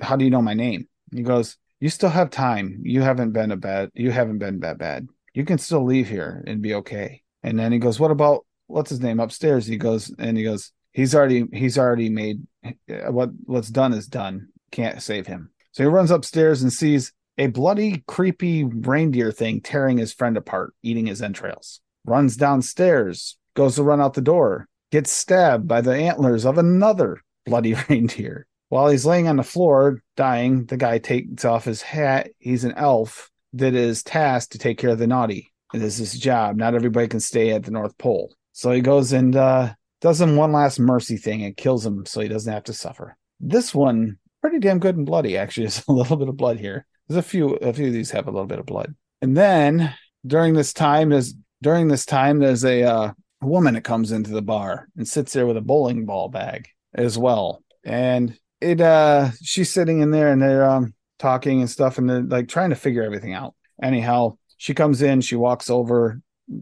how 0.00 0.16
do 0.16 0.24
you 0.24 0.30
know 0.30 0.42
my 0.42 0.54
name? 0.54 0.88
He 1.14 1.22
goes, 1.22 1.56
You 1.80 1.88
still 1.88 2.10
have 2.10 2.30
time. 2.30 2.80
You 2.82 3.02
haven't 3.02 3.32
been 3.32 3.52
a 3.52 3.56
bad, 3.56 3.90
you 3.94 4.10
haven't 4.10 4.38
been 4.38 4.60
that 4.60 4.78
bad. 4.78 5.08
You 5.34 5.44
can 5.44 5.58
still 5.58 5.84
leave 5.84 6.08
here 6.08 6.42
and 6.46 6.62
be 6.62 6.74
okay. 6.74 7.22
And 7.42 7.58
then 7.58 7.72
he 7.72 7.78
goes, 7.78 8.00
What 8.00 8.10
about 8.10 8.44
what's 8.66 8.90
his 8.90 9.00
name 9.00 9.20
upstairs? 9.20 9.66
He 9.66 9.76
goes, 9.76 10.12
and 10.18 10.36
he 10.36 10.44
goes, 10.44 10.72
He's 10.92 11.14
already, 11.14 11.44
he's 11.52 11.78
already 11.78 12.08
made 12.08 12.42
what, 12.88 13.30
what's 13.44 13.68
done 13.68 13.92
is 13.92 14.08
done. 14.08 14.48
Can't 14.72 15.02
save 15.02 15.26
him. 15.26 15.50
So 15.76 15.84
he 15.84 15.90
runs 15.90 16.10
upstairs 16.10 16.62
and 16.62 16.72
sees 16.72 17.12
a 17.36 17.48
bloody, 17.48 18.02
creepy 18.06 18.64
reindeer 18.64 19.30
thing 19.30 19.60
tearing 19.60 19.98
his 19.98 20.10
friend 20.10 20.38
apart, 20.38 20.72
eating 20.82 21.04
his 21.04 21.20
entrails. 21.20 21.82
Runs 22.06 22.34
downstairs, 22.34 23.36
goes 23.52 23.74
to 23.74 23.82
run 23.82 24.00
out 24.00 24.14
the 24.14 24.22
door, 24.22 24.68
gets 24.90 25.12
stabbed 25.12 25.68
by 25.68 25.82
the 25.82 25.94
antlers 25.94 26.46
of 26.46 26.56
another 26.56 27.20
bloody 27.44 27.74
reindeer. 27.90 28.46
While 28.70 28.88
he's 28.88 29.04
laying 29.04 29.28
on 29.28 29.36
the 29.36 29.42
floor, 29.42 30.02
dying, 30.16 30.64
the 30.64 30.78
guy 30.78 30.96
takes 30.96 31.44
off 31.44 31.66
his 31.66 31.82
hat. 31.82 32.30
He's 32.38 32.64
an 32.64 32.72
elf 32.72 33.30
that 33.52 33.74
is 33.74 34.02
tasked 34.02 34.52
to 34.52 34.58
take 34.58 34.78
care 34.78 34.90
of 34.90 34.98
the 34.98 35.06
naughty. 35.06 35.52
It 35.74 35.82
is 35.82 35.98
his 35.98 36.18
job. 36.18 36.56
Not 36.56 36.74
everybody 36.74 37.08
can 37.08 37.20
stay 37.20 37.50
at 37.50 37.64
the 37.64 37.70
North 37.70 37.98
Pole. 37.98 38.32
So 38.52 38.70
he 38.70 38.80
goes 38.80 39.12
and 39.12 39.36
uh, 39.36 39.74
does 40.00 40.22
him 40.22 40.36
one 40.36 40.52
last 40.52 40.80
mercy 40.80 41.18
thing 41.18 41.44
and 41.44 41.54
kills 41.54 41.84
him 41.84 42.06
so 42.06 42.22
he 42.22 42.28
doesn't 42.28 42.50
have 42.50 42.64
to 42.64 42.72
suffer. 42.72 43.18
This 43.40 43.74
one 43.74 44.16
pretty 44.40 44.58
damn 44.58 44.78
good 44.78 44.96
and 44.96 45.06
bloody. 45.06 45.36
Actually, 45.36 45.64
there's 45.66 45.84
a 45.88 45.92
little 45.92 46.16
bit 46.16 46.28
of 46.28 46.36
blood 46.36 46.58
here. 46.58 46.86
There's 47.08 47.18
a 47.18 47.28
few, 47.28 47.54
a 47.56 47.72
few 47.72 47.86
of 47.86 47.92
these 47.92 48.10
have 48.10 48.26
a 48.26 48.30
little 48.30 48.46
bit 48.46 48.58
of 48.58 48.66
blood. 48.66 48.94
And 49.22 49.36
then 49.36 49.94
during 50.26 50.54
this 50.54 50.72
time, 50.72 51.10
there's 51.10 51.34
during 51.62 51.88
this 51.88 52.04
time, 52.04 52.38
there's 52.38 52.64
a 52.64 52.82
uh, 52.82 53.12
woman 53.40 53.74
that 53.74 53.82
comes 53.82 54.12
into 54.12 54.30
the 54.30 54.42
bar 54.42 54.88
and 54.96 55.08
sits 55.08 55.32
there 55.32 55.46
with 55.46 55.56
a 55.56 55.62
bowling 55.62 56.04
ball 56.04 56.28
bag 56.28 56.68
as 56.94 57.16
well. 57.16 57.62
And 57.84 58.38
it, 58.60 58.80
uh, 58.80 59.30
she's 59.42 59.72
sitting 59.72 60.00
in 60.00 60.10
there 60.10 60.32
and 60.32 60.40
they're 60.40 60.68
um, 60.68 60.94
talking 61.18 61.60
and 61.60 61.70
stuff, 61.70 61.98
and 61.98 62.08
they're 62.08 62.22
like 62.22 62.48
trying 62.48 62.70
to 62.70 62.76
figure 62.76 63.02
everything 63.02 63.32
out. 63.32 63.54
Anyhow, 63.82 64.38
she 64.56 64.74
comes 64.74 65.02
in, 65.02 65.20
she 65.20 65.36
walks 65.36 65.70
over 65.70 66.20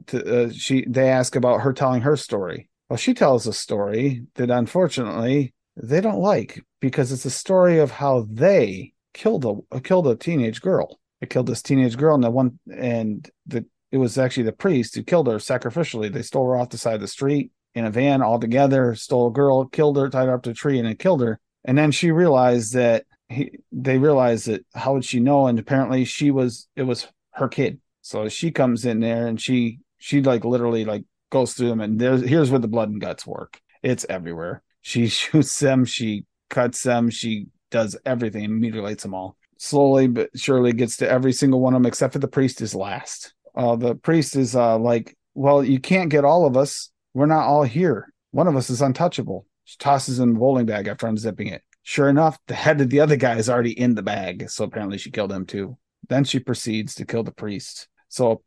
to, 0.09 0.47
uh, 0.47 0.51
she, 0.53 0.85
they 0.89 1.09
ask 1.09 1.37
about 1.37 1.61
her 1.61 1.73
telling 1.73 2.03
her 2.03 2.17
story. 2.17 2.69
Well, 2.89 2.97
she 2.97 3.15
tells 3.15 3.47
a 3.47 3.53
story 3.53 4.27
that 4.35 4.51
unfortunately 4.51 5.55
they 5.77 6.01
don't 6.01 6.21
like 6.21 6.63
because 6.85 7.13
it's 7.13 7.25
a 7.25 7.31
story 7.31 7.79
of 7.79 7.91
how 7.91 8.27
they 8.31 8.93
killed 9.15 9.65
a 9.73 9.81
killed 9.81 10.07
a 10.07 10.15
teenage 10.15 10.61
girl. 10.61 11.01
They 11.19 11.27
killed 11.27 11.47
this 11.47 11.63
teenage 11.63 11.97
girl, 11.97 12.15
and 12.15 12.23
the 12.23 12.31
one 12.31 12.59
and 12.77 13.27
the 13.47 13.65
it 13.91 13.97
was 13.97 14.19
actually 14.19 14.43
the 14.43 14.53
priest 14.53 14.95
who 14.95 15.03
killed 15.03 15.27
her 15.29 15.37
sacrificially. 15.37 16.13
They 16.13 16.21
stole 16.21 16.47
her 16.47 16.57
off 16.57 16.69
the 16.69 16.77
side 16.77 16.97
of 16.97 17.01
the 17.01 17.09
street 17.09 17.53
in 17.75 17.87
a 17.87 17.91
van 17.91 18.21
all 18.21 18.39
together, 18.39 18.95
stole 18.97 19.29
a 19.29 19.33
girl, 19.33 19.65
killed 19.65 19.97
her, 19.97 20.11
tied 20.11 20.27
her 20.27 20.35
up 20.35 20.43
to 20.43 20.51
a 20.51 20.55
tree, 20.55 20.79
and 20.79 20.87
then 20.87 20.97
killed 20.97 21.23
her. 21.23 21.41
And 21.65 21.79
then 21.79 21.91
she 21.91 22.11
realized 22.11 22.75
that 22.75 23.07
he, 23.31 23.61
they 23.73 23.97
realized 23.97 24.47
that 24.49 24.67
how 24.75 24.93
would 24.93 25.07
she 25.07 25.21
know? 25.21 25.47
And 25.47 25.59
apparently 25.59 26.05
she 26.05 26.31
was 26.31 26.69
it 26.77 26.83
was 26.83 27.09
her 27.31 27.49
kid. 27.49 27.81
So 28.03 28.29
she 28.29 28.51
comes 28.51 28.85
in 28.85 29.01
there 29.01 29.27
and 29.27 29.41
she 29.41 29.79
she 29.97 30.21
like 30.21 30.45
literally 30.45 30.85
like 30.85 31.05
goes 31.31 31.55
through 31.55 31.69
them 31.69 31.81
and 31.81 31.99
there's 31.99 32.21
here's 32.21 32.51
where 32.51 32.61
the 32.61 32.69
blood 32.69 32.91
and 32.91 33.01
guts 33.01 33.27
work. 33.27 33.59
It's 33.83 34.05
everywhere. 34.07 34.63
She 34.83 35.09
shoots 35.21 35.59
them, 35.59 35.87
she 35.87 36.27
cuts 36.55 36.83
them, 36.83 37.11
she 37.11 37.49
does 37.71 37.97
everything 38.07 38.61
mutilates 38.61 39.03
them 39.03 39.15
all. 39.15 39.37
Slowly 39.59 40.07
but 40.07 40.31
surely 40.37 40.73
gets 40.73 40.97
to 40.99 41.11
every 41.11 41.33
single 41.33 41.61
one 41.61 41.75
of 41.75 41.83
them 41.83 41.87
except 41.87 42.13
for 42.13 42.21
the 42.21 42.29
priest 42.29 42.61
is 42.61 42.75
last. 42.75 43.35
Uh, 43.55 43.77
the 43.77 43.95
priest 43.95 44.37
is 44.37 44.55
uh, 44.55 44.79
like, 44.79 45.17
well, 45.35 45.65
you 45.65 45.81
can't 45.81 46.11
get 46.11 46.25
all 46.25 46.47
of 46.47 46.57
us. 46.57 46.91
We're 47.13 47.27
not 47.27 47.47
all 47.47 47.65
here. 47.65 48.09
One 48.31 48.47
of 48.47 48.57
us 48.57 48.71
is 48.71 48.81
untouchable. 48.81 49.47
She 49.65 49.77
tosses 49.79 50.19
in 50.19 50.35
the 50.35 50.39
bowling 50.39 50.67
bag 50.67 50.87
after 50.87 51.07
unzipping 51.07 51.53
it. 51.53 51.63
Sure 51.83 52.09
enough, 52.09 52.39
the 52.47 52.55
head 52.55 52.81
of 52.81 52.91
the 52.91 53.01
other 53.01 53.17
guy 53.17 53.37
is 53.37 53.51
already 53.51 53.79
in 53.79 53.95
the 53.95 54.03
bag. 54.03 54.49
So 54.51 54.65
apparently 54.65 54.99
she 54.99 55.11
killed 55.11 55.33
him 55.33 55.45
too. 55.45 55.77
Then 56.09 56.25
she 56.25 56.39
proceeds 56.39 56.95
to 56.97 57.05
kill 57.05 57.23
the 57.23 57.33
priest. 57.33 57.89
So 58.09 58.43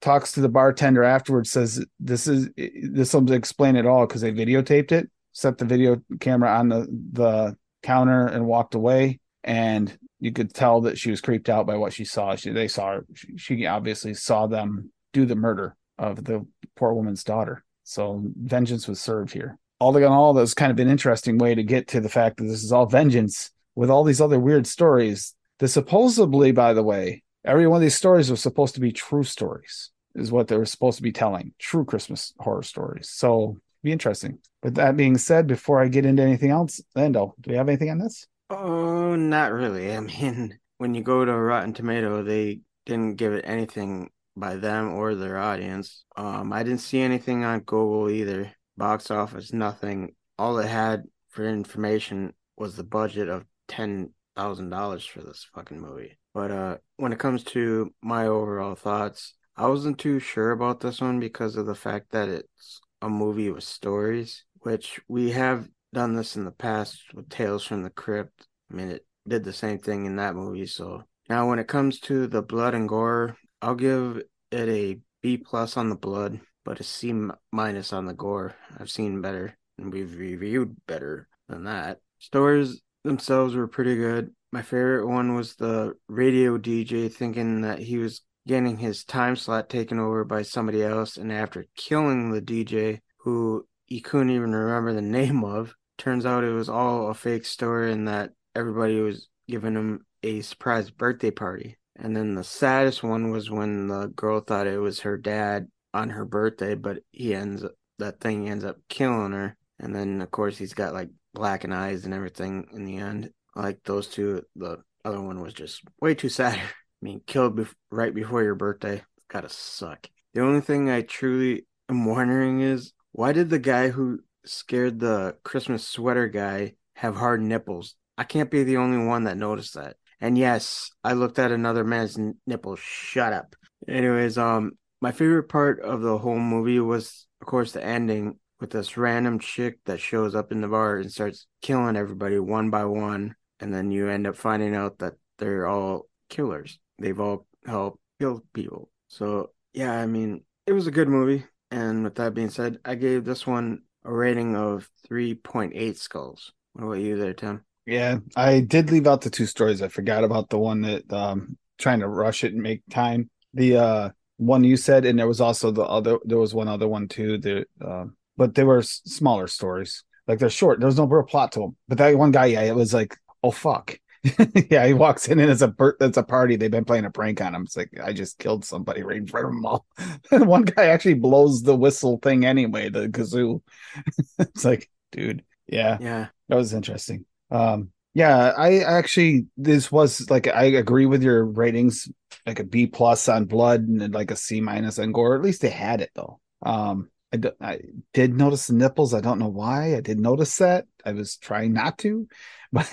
talks 0.00 0.32
to 0.32 0.40
the 0.40 0.48
bartender 0.48 1.04
afterwards, 1.04 1.50
says 1.50 1.84
this 2.00 2.26
is 2.26 2.50
this 2.56 3.14
will 3.14 3.32
explain 3.32 3.76
it 3.76 3.86
all 3.86 4.06
because 4.06 4.20
they 4.20 4.32
videotaped 4.32 4.92
it 4.92 5.10
set 5.32 5.58
the 5.58 5.64
video 5.64 6.02
camera 6.20 6.50
on 6.50 6.68
the, 6.68 6.86
the 7.12 7.56
counter 7.82 8.26
and 8.26 8.46
walked 8.46 8.74
away. 8.74 9.20
And 9.44 9.96
you 10.20 10.32
could 10.32 10.54
tell 10.54 10.82
that 10.82 10.98
she 10.98 11.10
was 11.10 11.20
creeped 11.20 11.48
out 11.48 11.66
by 11.66 11.76
what 11.76 11.92
she 11.92 12.04
saw. 12.04 12.36
She, 12.36 12.50
they 12.50 12.68
saw 12.68 12.92
her. 12.92 13.06
She, 13.14 13.36
she 13.36 13.66
obviously 13.66 14.14
saw 14.14 14.46
them 14.46 14.92
do 15.12 15.26
the 15.26 15.36
murder 15.36 15.76
of 15.98 16.24
the 16.24 16.46
poor 16.76 16.94
woman's 16.94 17.24
daughter. 17.24 17.64
So 17.84 18.22
vengeance 18.36 18.86
was 18.86 19.00
served 19.00 19.32
here. 19.32 19.58
All 19.80 19.96
in 19.96 20.04
all, 20.04 20.32
that 20.34 20.40
was 20.40 20.54
kind 20.54 20.70
of 20.70 20.78
an 20.78 20.88
interesting 20.88 21.38
way 21.38 21.56
to 21.56 21.64
get 21.64 21.88
to 21.88 22.00
the 22.00 22.08
fact 22.08 22.36
that 22.36 22.44
this 22.44 22.62
is 22.62 22.72
all 22.72 22.86
vengeance 22.86 23.50
with 23.74 23.90
all 23.90 24.04
these 24.04 24.20
other 24.20 24.38
weird 24.38 24.66
stories. 24.66 25.34
The 25.58 25.66
supposedly, 25.66 26.52
by 26.52 26.72
the 26.72 26.84
way, 26.84 27.24
every 27.44 27.66
one 27.66 27.78
of 27.78 27.82
these 27.82 27.96
stories 27.96 28.30
was 28.30 28.40
supposed 28.40 28.74
to 28.74 28.80
be 28.80 28.92
true 28.92 29.24
stories, 29.24 29.90
is 30.14 30.30
what 30.30 30.46
they 30.46 30.56
were 30.56 30.66
supposed 30.66 30.98
to 30.98 31.02
be 31.02 31.12
telling, 31.12 31.52
true 31.58 31.84
Christmas 31.84 32.32
horror 32.38 32.62
stories. 32.62 33.10
So 33.10 33.58
be 33.82 33.92
interesting. 33.92 34.38
With 34.62 34.76
that 34.76 34.96
being 34.96 35.18
said, 35.18 35.46
before 35.46 35.80
I 35.82 35.88
get 35.88 36.06
into 36.06 36.22
anything 36.22 36.50
else, 36.50 36.80
Lando, 36.94 37.34
do 37.40 37.50
you 37.50 37.56
have 37.56 37.68
anything 37.68 37.90
on 37.90 37.98
this? 37.98 38.26
Oh, 38.50 39.16
not 39.16 39.52
really. 39.52 39.94
I 39.94 40.00
mean, 40.00 40.58
when 40.78 40.94
you 40.94 41.02
go 41.02 41.24
to 41.24 41.32
Rotten 41.32 41.72
Tomato, 41.72 42.22
they 42.22 42.60
didn't 42.86 43.16
give 43.16 43.32
it 43.32 43.44
anything 43.46 44.10
by 44.36 44.56
them 44.56 44.94
or 44.94 45.14
their 45.14 45.38
audience. 45.38 46.04
Um, 46.16 46.52
I 46.52 46.62
didn't 46.62 46.80
see 46.80 47.00
anything 47.00 47.44
on 47.44 47.60
Google 47.60 48.10
either. 48.10 48.52
Box 48.76 49.10
office, 49.10 49.52
nothing. 49.52 50.14
All 50.38 50.58
it 50.58 50.68
had 50.68 51.04
for 51.28 51.46
information 51.46 52.32
was 52.56 52.76
the 52.76 52.84
budget 52.84 53.28
of 53.28 53.44
ten 53.68 54.10
thousand 54.34 54.70
dollars 54.70 55.04
for 55.04 55.20
this 55.20 55.46
fucking 55.54 55.80
movie. 55.80 56.18
But 56.34 56.50
uh, 56.50 56.78
when 56.96 57.12
it 57.12 57.18
comes 57.18 57.44
to 57.44 57.92
my 58.02 58.26
overall 58.26 58.74
thoughts, 58.74 59.34
I 59.56 59.66
wasn't 59.66 59.98
too 59.98 60.18
sure 60.18 60.50
about 60.50 60.80
this 60.80 61.00
one 61.00 61.20
because 61.20 61.56
of 61.56 61.66
the 61.66 61.74
fact 61.74 62.12
that 62.12 62.28
it's 62.28 62.80
a 63.02 63.10
movie 63.10 63.50
with 63.50 63.64
stories, 63.64 64.44
which 64.60 65.00
we 65.08 65.32
have 65.32 65.68
done 65.92 66.14
this 66.14 66.36
in 66.36 66.44
the 66.44 66.52
past 66.52 67.02
with 67.12 67.28
Tales 67.28 67.64
from 67.64 67.82
the 67.82 67.90
Crypt. 67.90 68.46
I 68.70 68.74
mean, 68.74 68.88
it 68.88 69.04
did 69.28 69.44
the 69.44 69.52
same 69.52 69.78
thing 69.78 70.06
in 70.06 70.16
that 70.16 70.34
movie. 70.34 70.66
So 70.66 71.04
now, 71.28 71.48
when 71.48 71.58
it 71.58 71.68
comes 71.68 72.00
to 72.00 72.26
the 72.26 72.42
blood 72.42 72.74
and 72.74 72.88
gore, 72.88 73.36
I'll 73.60 73.74
give 73.74 74.22
it 74.50 74.68
a 74.68 75.00
B 75.20 75.36
plus 75.36 75.76
on 75.76 75.88
the 75.88 75.96
blood, 75.96 76.40
but 76.64 76.80
a 76.80 76.84
C 76.84 77.14
minus 77.52 77.92
on 77.92 78.06
the 78.06 78.14
gore. 78.14 78.54
I've 78.78 78.90
seen 78.90 79.20
better, 79.20 79.56
and 79.78 79.92
we've 79.92 80.16
reviewed 80.16 80.76
better 80.86 81.28
than 81.48 81.64
that. 81.64 81.98
Stories 82.18 82.80
themselves 83.04 83.54
were 83.54 83.68
pretty 83.68 83.96
good. 83.96 84.32
My 84.52 84.62
favorite 84.62 85.06
one 85.06 85.34
was 85.34 85.56
the 85.56 85.94
radio 86.08 86.58
DJ 86.58 87.12
thinking 87.12 87.62
that 87.62 87.78
he 87.78 87.98
was 87.98 88.22
getting 88.46 88.76
his 88.76 89.04
time 89.04 89.36
slot 89.36 89.68
taken 89.68 89.98
over 89.98 90.24
by 90.24 90.42
somebody 90.42 90.82
else, 90.82 91.16
and 91.16 91.32
after 91.32 91.66
killing 91.76 92.30
the 92.30 92.42
DJ, 92.42 93.00
who 93.18 93.66
he 93.86 94.00
couldn't 94.00 94.30
even 94.30 94.52
remember 94.52 94.92
the 94.92 95.02
name 95.02 95.44
of, 95.44 95.74
turns 95.98 96.26
out 96.26 96.44
it 96.44 96.52
was 96.52 96.68
all 96.68 97.10
a 97.10 97.14
fake 97.14 97.44
story 97.44 97.92
and 97.92 98.08
that 98.08 98.30
everybody 98.54 99.00
was 99.00 99.28
giving 99.48 99.74
him 99.74 100.04
a 100.22 100.40
surprise 100.40 100.90
birthday 100.90 101.30
party. 101.30 101.76
And 101.96 102.16
then 102.16 102.34
the 102.34 102.44
saddest 102.44 103.02
one 103.02 103.30
was 103.30 103.50
when 103.50 103.86
the 103.86 104.08
girl 104.08 104.40
thought 104.40 104.66
it 104.66 104.78
was 104.78 105.00
her 105.00 105.16
dad 105.16 105.68
on 105.92 106.10
her 106.10 106.24
birthday, 106.24 106.74
but 106.74 106.98
he 107.10 107.34
ends 107.34 107.62
up, 107.64 107.72
that 107.98 108.20
thing 108.20 108.48
ends 108.48 108.64
up 108.64 108.76
killing 108.88 109.32
her. 109.32 109.56
And 109.78 109.94
then 109.94 110.20
of 110.20 110.30
course 110.30 110.56
he's 110.56 110.74
got 110.74 110.94
like 110.94 111.10
blackened 111.34 111.74
eyes 111.74 112.04
and 112.04 112.14
everything 112.14 112.66
in 112.72 112.84
the 112.84 112.96
end. 112.96 113.30
Like 113.54 113.80
those 113.84 114.08
two, 114.08 114.42
the 114.56 114.78
other 115.04 115.20
one 115.20 115.40
was 115.40 115.54
just 115.54 115.82
way 116.00 116.14
too 116.14 116.28
sad. 116.28 116.60
Mean, 117.02 117.20
killed 117.26 117.66
right 117.90 118.14
before 118.14 118.42
your 118.44 118.54
birthday. 118.54 119.02
Gotta 119.28 119.48
suck. 119.48 120.08
The 120.34 120.40
only 120.40 120.60
thing 120.60 120.88
I 120.88 121.02
truly 121.02 121.66
am 121.88 122.04
wondering 122.04 122.60
is 122.60 122.92
why 123.10 123.32
did 123.32 123.50
the 123.50 123.58
guy 123.58 123.88
who 123.88 124.20
scared 124.44 125.00
the 125.00 125.36
Christmas 125.42 125.86
sweater 125.86 126.28
guy 126.28 126.74
have 126.94 127.16
hard 127.16 127.42
nipples? 127.42 127.96
I 128.16 128.24
can't 128.24 128.50
be 128.50 128.62
the 128.62 128.76
only 128.76 129.04
one 129.04 129.24
that 129.24 129.36
noticed 129.36 129.74
that. 129.74 129.96
And 130.20 130.38
yes, 130.38 130.92
I 131.02 131.14
looked 131.14 131.40
at 131.40 131.50
another 131.50 131.82
man's 131.82 132.16
n- 132.16 132.36
nipples. 132.46 132.78
Shut 132.78 133.32
up. 133.32 133.56
Anyways, 133.88 134.38
um, 134.38 134.78
my 135.00 135.10
favorite 135.10 135.48
part 135.48 135.80
of 135.80 136.02
the 136.02 136.18
whole 136.18 136.38
movie 136.38 136.78
was, 136.78 137.26
of 137.40 137.48
course, 137.48 137.72
the 137.72 137.84
ending 137.84 138.38
with 138.60 138.70
this 138.70 138.96
random 138.96 139.40
chick 139.40 139.80
that 139.86 139.98
shows 139.98 140.36
up 140.36 140.52
in 140.52 140.60
the 140.60 140.68
bar 140.68 140.98
and 140.98 141.10
starts 141.10 141.48
killing 141.60 141.96
everybody 141.96 142.38
one 142.38 142.70
by 142.70 142.84
one, 142.84 143.34
and 143.58 143.74
then 143.74 143.90
you 143.90 144.08
end 144.08 144.28
up 144.28 144.36
finding 144.36 144.76
out 144.76 144.98
that 144.98 145.14
they're 145.38 145.66
all 145.66 146.06
killers. 146.28 146.78
They've 146.98 147.18
all 147.18 147.46
helped 147.66 147.98
kill 148.20 148.42
people. 148.52 148.90
So 149.08 149.50
yeah, 149.72 149.92
I 149.92 150.06
mean, 150.06 150.44
it 150.66 150.72
was 150.72 150.86
a 150.86 150.92
good 150.92 151.08
movie. 151.08 151.44
And 151.70 152.04
with 152.04 152.16
that 152.16 152.34
being 152.34 152.50
said, 152.50 152.78
I 152.84 152.94
gave 152.94 153.24
this 153.24 153.46
one 153.46 153.82
a 154.04 154.12
rating 154.12 154.56
of 154.56 154.88
3.8 155.06 155.96
skulls. 155.96 156.52
What 156.74 156.84
about 156.84 156.94
you 157.00 157.16
there, 157.16 157.34
Tim? 157.34 157.64
Yeah, 157.86 158.18
I 158.36 158.60
did 158.60 158.90
leave 158.90 159.06
out 159.06 159.22
the 159.22 159.30
two 159.30 159.46
stories. 159.46 159.82
I 159.82 159.88
forgot 159.88 160.24
about 160.24 160.50
the 160.50 160.58
one 160.58 160.82
that 160.82 161.10
um 161.12 161.56
trying 161.78 162.00
to 162.00 162.08
rush 162.08 162.44
it 162.44 162.52
and 162.52 162.62
make 162.62 162.82
time. 162.90 163.30
The 163.54 163.76
uh 163.76 164.10
one 164.36 164.64
you 164.64 164.76
said, 164.76 165.04
and 165.04 165.18
there 165.18 165.28
was 165.28 165.40
also 165.40 165.70
the 165.70 165.82
other. 165.82 166.18
There 166.24 166.38
was 166.38 166.54
one 166.54 166.68
other 166.68 166.88
one 166.88 167.08
too. 167.08 167.38
The 167.38 167.66
uh, 167.84 168.06
but 168.36 168.54
they 168.54 168.64
were 168.64 168.78
s- 168.78 169.02
smaller 169.04 169.46
stories. 169.46 170.04
Like 170.26 170.38
they're 170.38 170.50
short. 170.50 170.78
There 170.78 170.86
was 170.86 170.96
no 170.96 171.04
real 171.04 171.24
plot 171.24 171.52
to 171.52 171.60
them. 171.60 171.76
But 171.88 171.98
that 171.98 172.16
one 172.16 172.30
guy, 172.30 172.46
yeah, 172.46 172.62
it 172.62 172.74
was 172.74 172.94
like, 172.94 173.16
oh 173.42 173.50
fuck. 173.50 173.98
yeah, 174.70 174.86
he 174.86 174.94
walks 174.94 175.26
in 175.28 175.40
and 175.40 175.50
it's 175.50 175.62
a 175.62 175.74
it's 176.00 176.16
a 176.16 176.22
party. 176.22 176.54
They've 176.56 176.70
been 176.70 176.84
playing 176.84 177.04
a 177.04 177.10
prank 177.10 177.40
on 177.40 177.54
him. 177.54 177.62
It's 177.62 177.76
like 177.76 177.90
I 178.02 178.12
just 178.12 178.38
killed 178.38 178.64
somebody 178.64 179.02
right 179.02 179.16
in 179.16 179.26
front 179.26 179.46
of 179.46 179.52
them 179.52 179.66
all. 179.66 179.86
and 180.30 180.46
one 180.46 180.62
guy 180.62 180.86
actually 180.86 181.14
blows 181.14 181.62
the 181.62 181.74
whistle 181.76 182.18
thing 182.22 182.44
anyway, 182.44 182.88
the 182.88 183.08
kazoo. 183.08 183.62
it's 184.38 184.64
like, 184.64 184.88
dude, 185.10 185.44
yeah, 185.66 185.98
Yeah. 186.00 186.28
that 186.48 186.56
was 186.56 186.72
interesting. 186.72 187.24
Um, 187.50 187.90
yeah, 188.14 188.52
I 188.56 188.80
actually 188.80 189.46
this 189.56 189.90
was 189.90 190.30
like 190.30 190.46
I 190.46 190.64
agree 190.64 191.06
with 191.06 191.22
your 191.22 191.44
ratings, 191.44 192.08
like 192.46 192.60
a 192.60 192.64
B 192.64 192.86
plus 192.86 193.28
on 193.28 193.46
blood 193.46 193.82
and 193.88 194.12
like 194.14 194.30
a 194.30 194.36
C 194.36 194.60
minus 194.60 194.98
on 194.98 195.12
gore. 195.12 195.34
At 195.34 195.42
least 195.42 195.62
they 195.62 195.70
had 195.70 196.00
it 196.00 196.10
though. 196.14 196.38
Um, 196.64 197.10
I, 197.32 197.38
d- 197.38 197.48
I 197.60 197.80
did 198.12 198.34
notice 198.34 198.66
the 198.66 198.74
nipples. 198.74 199.14
I 199.14 199.20
don't 199.20 199.38
know 199.38 199.48
why 199.48 199.96
I 199.96 200.00
did 200.00 200.20
notice 200.20 200.58
that. 200.58 200.86
I 201.04 201.12
was 201.12 201.36
trying 201.38 201.72
not 201.72 201.96
to, 201.98 202.28
but 202.72 202.86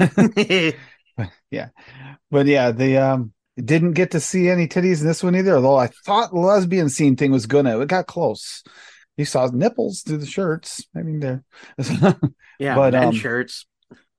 yeah, 1.51 1.69
but 2.31 2.45
yeah, 2.45 2.71
they 2.71 2.97
um 2.97 3.33
didn't 3.57 3.93
get 3.93 4.11
to 4.11 4.19
see 4.19 4.49
any 4.49 4.67
titties 4.67 5.01
in 5.01 5.07
this 5.07 5.23
one 5.23 5.35
either. 5.35 5.55
Although 5.55 5.77
I 5.77 5.87
thought 5.87 6.31
the 6.31 6.39
lesbian 6.39 6.89
scene 6.89 7.15
thing 7.15 7.31
was 7.31 7.45
gonna, 7.45 7.79
it 7.79 7.87
got 7.87 8.07
close. 8.07 8.63
You 9.17 9.25
saw 9.25 9.47
nipples 9.47 10.01
through 10.01 10.19
the 10.19 10.25
shirts. 10.25 10.85
I 10.95 11.01
mean, 11.01 11.19
there. 11.19 11.43
yeah, 12.59 12.75
But, 12.75 12.95
um, 12.95 13.13
shirts. 13.13 13.65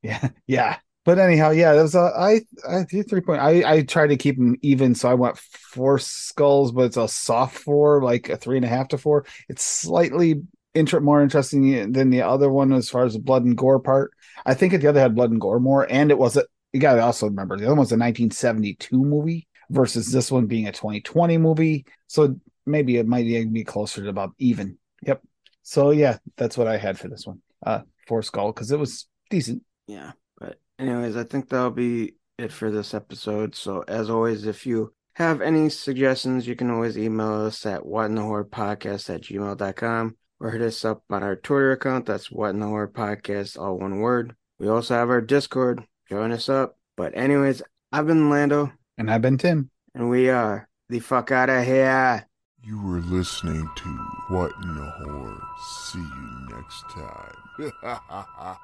Yeah, 0.03 0.29
yeah. 0.47 0.79
But 1.07 1.19
anyhow, 1.19 1.51
yeah, 1.51 1.73
there 1.73 1.83
was 1.83 1.95
a 1.95 2.13
I 2.17 2.43
I 2.69 2.85
did 2.85 3.09
three 3.09 3.23
point. 3.23 3.41
I 3.41 3.63
I 3.65 3.83
tried 3.83 4.09
to 4.09 4.17
keep 4.17 4.37
them 4.37 4.57
even, 4.61 4.95
so 4.95 5.09
I 5.09 5.15
went 5.15 5.39
four 5.39 5.99
skulls, 5.99 6.73
but 6.73 6.83
it's 6.83 6.97
a 6.99 7.09
soft 7.09 7.57
four, 7.57 8.03
like 8.03 8.29
a 8.29 8.37
three 8.37 8.57
and 8.57 8.65
a 8.65 8.69
half 8.69 8.89
to 8.89 8.99
four. 8.99 9.25
It's 9.49 9.65
slightly 9.65 10.43
inter- 10.75 11.01
more 11.01 11.23
interesting 11.23 11.93
than 11.93 12.11
the 12.11 12.23
other 12.23 12.51
one 12.51 12.73
as 12.73 12.91
far 12.91 13.05
as 13.05 13.15
the 13.15 13.19
blood 13.19 13.45
and 13.45 13.57
gore 13.57 13.81
part. 13.81 14.13
I 14.45 14.55
think 14.55 14.79
the 14.79 14.89
other 14.89 15.01
had 15.01 15.15
blood 15.15 15.31
and 15.31 15.41
gore 15.41 15.61
more, 15.61 15.91
and 15.91 16.11
it 16.11 16.19
was 16.19 16.37
a. 16.37 16.45
You 16.73 16.81
got 16.81 16.95
to 16.95 17.03
also 17.03 17.27
remember 17.27 17.57
the 17.57 17.67
other 17.67 17.75
one's 17.75 17.93
a 17.93 17.97
1972 17.97 18.97
movie 18.97 19.49
versus 19.71 20.13
this 20.13 20.31
one 20.31 20.47
being 20.47 20.69
a 20.69 20.73
2020 20.73 21.39
movie, 21.39 21.85
so 22.07 22.37
maybe 22.67 22.97
it 22.97 23.07
might 23.07 23.25
be 23.25 23.65
closer 23.65 24.03
to 24.03 24.09
about 24.09 24.33
even. 24.39 24.79
Yep. 25.03 25.23
So 25.63 25.91
yeah, 25.91 26.19
that's 26.37 26.57
what 26.57 26.67
I 26.67 26.77
had 26.77 26.99
for 26.99 27.09
this 27.09 27.27
one. 27.27 27.41
Uh, 27.65 27.83
four 28.07 28.23
skull 28.23 28.53
because 28.53 28.73
it 28.73 28.79
was 28.79 29.07
decent. 29.29 29.63
Yeah. 29.87 30.13
But 30.39 30.59
anyways, 30.79 31.17
I 31.17 31.25
think 31.25 31.49
that'll 31.49 31.71
be 31.71 32.15
it 32.39 32.53
for 32.53 32.71
this 32.71 32.95
episode. 32.95 33.55
So 33.55 33.85
as 33.87 34.11
always, 34.11 34.47
if 34.47 34.67
you 34.67 34.95
have 35.15 35.41
any 35.41 35.69
suggestions, 35.69 36.47
you 36.47 36.57
can 36.57 36.71
always 36.71 36.97
email 36.97 37.47
us 37.47 37.67
at 37.67 37.83
whatinthehorrorpodcast 37.83 39.15
at 39.15 39.23
gmail.com 39.23 40.17
or 40.41 40.51
hit 40.51 40.63
us 40.63 40.85
up 40.85 41.03
on 41.11 41.23
our 41.23 41.37
Twitter 41.37 41.73
account. 41.73 42.07
That's 42.07 42.31
what 42.31 42.51
in 42.51 42.61
the 42.61 42.67
horror 42.67 42.89
podcast, 42.89 43.59
all 43.59 43.79
one 43.79 43.99
word. 43.99 44.35
We 44.59 44.69
also 44.69 44.95
have 44.95 45.11
our 45.11 45.21
Discord. 45.21 45.85
Join 46.11 46.33
us 46.33 46.49
up. 46.49 46.77
But 46.97 47.17
anyways, 47.17 47.63
I've 47.93 48.07
been 48.07 48.29
Lando, 48.31 48.73
And 48.99 49.11
I've 49.11 49.23
been 49.23 49.39
Tim. 49.39 49.71
and 49.95 50.11
we 50.11 50.29
are 50.29 50.69
the 50.89 50.99
fuck 51.01 51.31
out 51.31 51.49
of 51.49 51.65
here. 51.65 52.27
You 52.63 52.81
were 52.83 53.01
listening 53.01 53.69
to 53.77 53.89
What 54.29 54.53
in 54.63 54.75
the 54.75 54.91
Horror. 54.91 55.41
See 55.89 55.99
you 55.99 56.49
next 56.51 56.85
time. 56.91 58.57